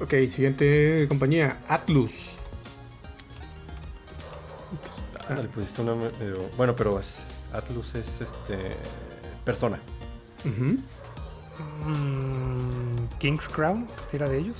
Ok, 0.00 0.14
siguiente 0.28 1.04
compañía, 1.08 1.58
Atlus. 1.68 2.38
ah, 5.28 5.34
le 5.34 5.48
pusiste 5.48 5.82
una 5.82 5.94
medio- 5.94 6.48
Bueno, 6.56 6.74
pero 6.74 6.98
es, 6.98 7.16
Atlus 7.52 7.94
es 7.94 8.20
este. 8.22 8.70
Persona. 9.44 9.78
Mm, 11.84 13.06
King's 13.18 13.48
Crown. 13.48 13.86
¿Sí 14.10 14.16
era 14.16 14.28
de 14.28 14.38
ellos? 14.38 14.56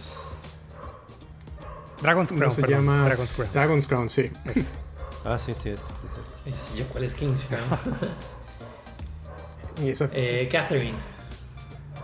Dragon's 2.02 2.28
Crown. 2.28 2.40
No 2.44 2.50
se 2.50 2.60
perdón, 2.62 2.78
llama 2.80 3.04
Dragon's 3.06 3.34
Crown. 3.36 3.52
Dragon's 3.52 3.86
Crown, 3.86 4.08
sí. 4.10 4.30
Ah, 5.24 5.38
sí, 5.38 5.54
sí 5.54 5.68
es. 5.70 5.80
sí 5.80 5.84
es 6.06 6.12
cierto. 6.14 6.30
Ay, 6.36 6.39
sí, 6.47 6.78
yo, 6.78 6.86
¿Cuál 6.88 7.05
es 7.05 7.14
King's 7.14 7.45
Crown? 7.49 7.64
Y 9.82 9.88
esa- 9.88 10.11
eh, 10.12 10.47
Catherine. 10.51 10.99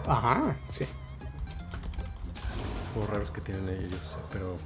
Ajá, 0.07 0.57
sí. 0.71 0.87
Juegos 2.95 3.11
raros 3.11 3.31
que 3.31 3.41
tienen 3.43 3.69
ellos, 3.69 4.01
pero. 4.33 4.57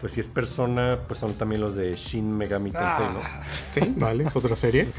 Pues 0.00 0.12
si 0.12 0.20
es 0.20 0.28
persona, 0.28 0.96
pues 1.06 1.18
son 1.20 1.34
también 1.34 1.60
los 1.60 1.74
de 1.74 1.94
Shin 1.96 2.34
Megami 2.34 2.70
Tensei, 2.70 3.06
¿no? 3.12 3.20
Ah, 3.22 3.42
Sí, 3.72 3.80
vale, 3.96 4.24
es 4.24 4.36
otra 4.36 4.54
serie. 4.56 4.90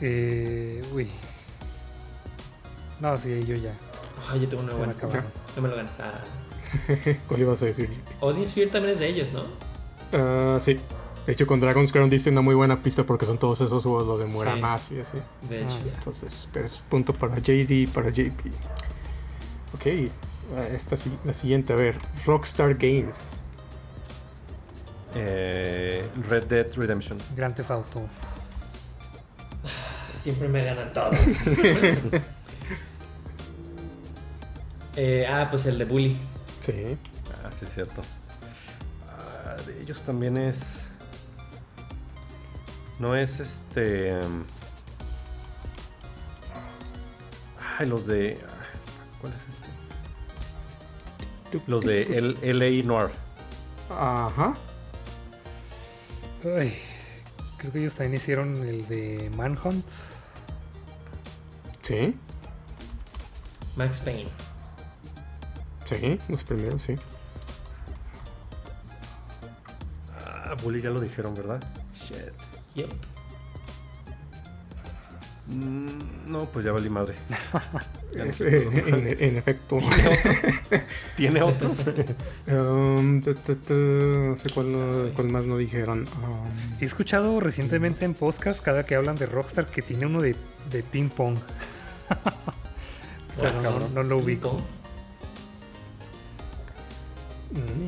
eh, 0.00 0.82
uy. 0.94 1.10
No, 3.00 3.16
sí, 3.16 3.44
yo 3.44 3.56
ya. 3.56 3.72
Ay, 4.30 4.40
yo 4.42 4.48
tengo 4.48 4.62
una 4.62 4.72
me 4.72 4.78
buena. 4.78 4.92
acabaron. 4.94 5.24
No 5.56 5.62
me 5.62 5.68
lo 5.68 5.76
ganas. 5.76 5.92
Ah. 6.00 6.12
¿Cuál 7.28 7.40
ibas 7.40 7.60
a 7.62 7.66
decir? 7.66 7.90
Odin 8.20 8.46
Sphere 8.46 8.68
también 8.68 8.92
es 8.94 9.00
de 9.00 9.08
ellos, 9.08 9.32
¿no? 9.32 9.42
Ah, 10.12 10.58
sí. 10.60 10.78
De 11.26 11.32
hecho, 11.32 11.46
con 11.46 11.58
Dragon's 11.58 11.90
Crown 11.90 12.10
diste 12.10 12.28
una 12.30 12.42
muy 12.42 12.54
buena 12.54 12.82
pista 12.82 13.04
porque 13.04 13.24
son 13.24 13.38
todos 13.38 13.60
esos 13.62 13.82
juegos 13.82 14.06
los 14.06 14.20
de 14.20 14.26
Sí. 14.26 14.32
Muramasa 14.32 14.94
y 14.94 15.00
así. 15.00 15.16
De 15.48 15.62
hecho. 15.62 15.78
Ah, 15.82 15.88
Entonces, 15.94 16.48
pero 16.52 16.66
es 16.66 16.76
punto 16.78 17.14
para 17.14 17.38
JD 17.38 17.70
y 17.70 17.86
para 17.86 18.10
JP. 18.10 18.50
Ok, 19.74 19.86
esta 20.72 20.96
sí- 20.98 21.16
la 21.24 21.32
siguiente, 21.32 21.72
a 21.72 21.76
ver, 21.76 21.96
Rockstar 22.26 22.74
Games. 22.74 23.42
Eh, 25.14 26.04
Red 26.28 26.44
Dead 26.44 26.66
Redemption. 26.76 27.16
Grand 27.34 27.54
Theft 27.54 27.70
Auto. 27.70 28.02
Siempre 30.22 30.48
me 30.48 30.62
ganan 30.64 30.92
todos. 30.92 31.18
Eh, 34.96 35.26
ah, 35.28 35.48
pues 35.50 35.66
el 35.66 35.78
de 35.78 35.84
Bully. 35.84 36.16
Sí. 36.60 36.96
Ah, 37.44 37.50
sí, 37.50 37.64
es 37.64 37.74
cierto. 37.74 38.00
De 39.56 39.80
ellos 39.82 40.02
también 40.02 40.36
es. 40.36 40.88
No 42.98 43.14
es 43.16 43.40
este. 43.40 44.18
Ay, 47.78 47.86
los 47.86 48.06
de. 48.06 48.38
¿Cuál 49.20 49.32
es 49.32 49.40
este? 49.54 49.68
Los 51.66 51.84
de 51.84 52.02
L- 52.18 52.52
LA 52.54 52.84
Noir. 52.84 53.10
Ajá. 53.90 54.54
Ay, 56.44 56.76
creo 57.58 57.72
que 57.72 57.78
ellos 57.80 57.94
también 57.94 58.14
hicieron 58.14 58.56
el 58.66 58.86
de 58.88 59.30
Manhunt. 59.36 59.86
Sí. 61.82 62.16
Max 63.76 64.00
Payne. 64.00 64.30
Sí, 65.84 66.18
los 66.28 66.44
primeros, 66.44 66.82
sí. 66.82 66.96
Bully 70.54 70.80
ya 70.82 70.90
lo 70.90 71.00
dijeron, 71.00 71.34
¿verdad? 71.34 71.62
Shit. 71.94 72.32
Yep. 72.74 72.92
Mm, 75.46 76.30
no, 76.32 76.46
pues 76.46 76.64
ya 76.64 76.72
valí 76.72 76.88
madre. 76.88 77.14
Ya 78.14 78.24
no 78.26 78.32
sé. 78.32 78.62
en, 78.62 79.16
en 79.20 79.36
efecto. 79.36 79.76
¿Tiene 81.16 81.42
otros? 81.42 81.84
Um, 82.46 83.20
tu, 83.20 83.34
tu, 83.34 83.56
tu, 83.56 83.74
no 83.74 84.36
sé 84.36 84.50
cuál, 84.50 85.12
cuál 85.16 85.30
más 85.30 85.48
no 85.48 85.56
dijeron. 85.58 86.02
Um, 86.22 86.78
He 86.80 86.84
escuchado 86.84 87.40
recientemente 87.40 88.04
en 88.04 88.14
podcast 88.14 88.62
cada 88.62 88.86
que 88.86 88.94
hablan 88.94 89.16
de 89.16 89.26
Rockstar 89.26 89.66
que 89.66 89.82
tiene 89.82 90.06
uno 90.06 90.20
de, 90.20 90.36
de 90.70 90.84
ping 90.84 91.08
pong. 91.08 91.36
Pero 93.40 93.58
Ah, 93.58 93.88
no 93.92 94.02
lo 94.04 94.18
ubico. 94.18 94.58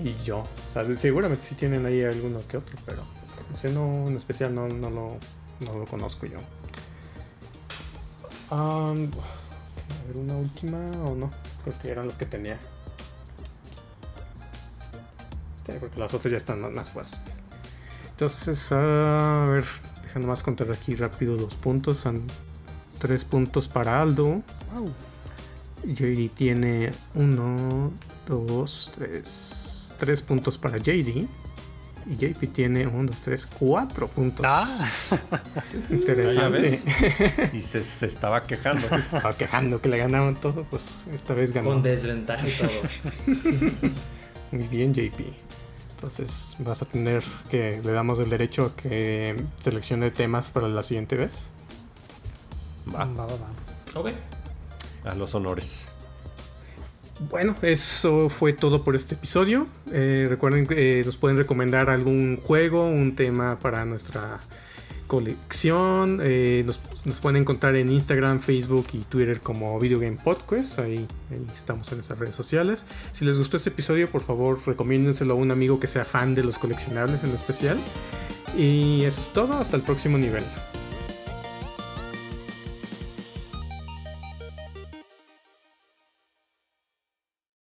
Y 0.04 0.16
yo. 0.24 0.38
O 0.38 0.70
sea, 0.70 0.84
seguramente 0.94 1.44
sí 1.44 1.54
tienen 1.54 1.84
ahí 1.86 2.02
alguno 2.02 2.40
que 2.48 2.56
otro, 2.56 2.78
pero 2.84 3.02
ese 3.52 3.70
no 3.70 4.08
en 4.08 4.16
especial 4.16 4.54
no, 4.54 4.68
no, 4.68 4.90
lo, 4.90 5.16
no 5.60 5.78
lo 5.78 5.86
conozco 5.86 6.26
yo. 6.26 6.38
Um, 8.50 9.10
a 9.10 10.06
ver, 10.06 10.16
una 10.16 10.36
última 10.36 10.78
o 11.04 11.14
no. 11.14 11.30
Creo 11.64 11.78
que 11.80 11.90
eran 11.90 12.06
las 12.06 12.16
que 12.16 12.26
tenía. 12.26 12.58
Sí, 15.66 15.72
porque 15.80 15.98
las 15.98 16.14
otras 16.14 16.30
ya 16.30 16.36
están 16.36 16.72
más 16.72 16.90
fáciles. 16.90 17.42
Entonces, 18.10 18.70
a 18.70 19.46
ver, 19.50 19.64
déjame 20.04 20.26
más 20.26 20.42
contar 20.42 20.70
aquí 20.70 20.94
rápido 20.94 21.36
los 21.36 21.56
puntos. 21.56 21.98
Son 21.98 22.22
tres 23.00 23.24
puntos 23.24 23.66
para 23.68 24.00
Aldo. 24.00 24.42
Wow. 24.72 24.92
JD 25.84 26.30
tiene 26.34 26.92
1, 27.14 27.92
2, 28.26 28.92
3. 28.96 29.94
3 29.98 30.22
puntos 30.22 30.58
para 30.58 30.78
JD. 30.78 31.26
Y 32.08 32.14
JP 32.16 32.52
tiene 32.52 32.86
1, 32.86 33.10
2, 33.10 33.20
3, 33.20 33.46
4 33.58 34.08
puntos. 34.08 34.46
Ah, 34.48 34.64
Interesante. 35.90 36.80
y 37.52 37.62
se, 37.62 37.82
se 37.82 38.06
estaba 38.06 38.46
quejando. 38.46 38.86
Estaba 38.94 39.36
quejando 39.36 39.80
que 39.80 39.88
le 39.88 39.98
ganaron 39.98 40.36
todo, 40.36 40.64
pues 40.70 41.06
esta 41.12 41.34
vez 41.34 41.52
ganó. 41.52 41.70
Con 41.70 41.82
desventaja 41.82 42.46
y 42.46 42.52
todo. 42.52 42.70
Muy 44.52 44.68
bien, 44.68 44.94
JP. 44.94 45.20
Entonces 45.96 46.56
vas 46.60 46.82
a 46.82 46.84
tener 46.84 47.24
que 47.50 47.80
le 47.82 47.92
damos 47.92 48.20
el 48.20 48.28
derecho 48.30 48.66
a 48.66 48.76
que 48.76 49.34
seleccione 49.58 50.10
temas 50.10 50.52
para 50.52 50.68
la 50.68 50.84
siguiente 50.84 51.16
vez. 51.16 51.50
Va, 52.94 53.04
va, 53.04 53.26
va, 53.26 53.34
va. 53.34 54.00
Ok. 54.00 54.10
a 55.04 55.14
los 55.14 55.34
honores. 55.34 55.88
Bueno, 57.18 57.56
eso 57.62 58.28
fue 58.28 58.52
todo 58.52 58.82
por 58.82 58.94
este 58.94 59.14
episodio. 59.14 59.66
Eh, 59.90 60.26
recuerden 60.28 60.66
que 60.66 61.00
eh, 61.00 61.04
nos 61.04 61.16
pueden 61.16 61.38
recomendar 61.38 61.88
algún 61.88 62.36
juego, 62.36 62.88
un 62.88 63.16
tema 63.16 63.58
para 63.58 63.84
nuestra 63.86 64.40
colección. 65.06 66.20
Eh, 66.22 66.62
nos, 66.66 66.78
pueden 67.20 67.40
encontrar 67.40 67.74
en 67.76 67.90
Instagram, 67.90 68.40
Facebook 68.40 68.88
y 68.92 68.98
Twitter 68.98 69.40
como 69.40 69.78
Video 69.80 69.98
Game 69.98 70.18
Podcast. 70.22 70.78
Ahí 70.78 71.06
estamos 71.54 71.90
en 71.92 72.00
esas 72.00 72.18
redes 72.18 72.34
sociales. 72.34 72.84
Si 73.12 73.24
les 73.24 73.38
gustó 73.38 73.56
este 73.56 73.70
episodio, 73.70 74.10
por 74.10 74.22
favor, 74.22 74.60
recomiéndenselo 74.66 75.34
a 75.34 75.36
un 75.36 75.50
amigo 75.50 75.80
que 75.80 75.86
sea 75.86 76.04
fan 76.04 76.34
de 76.34 76.44
los 76.44 76.58
coleccionables 76.58 77.24
en 77.24 77.30
especial. 77.30 77.78
Y 78.58 79.04
eso 79.04 79.22
es 79.22 79.30
todo. 79.30 79.54
Hasta 79.54 79.76
el 79.76 79.82
próximo 79.82 80.18
nivel. 80.18 80.44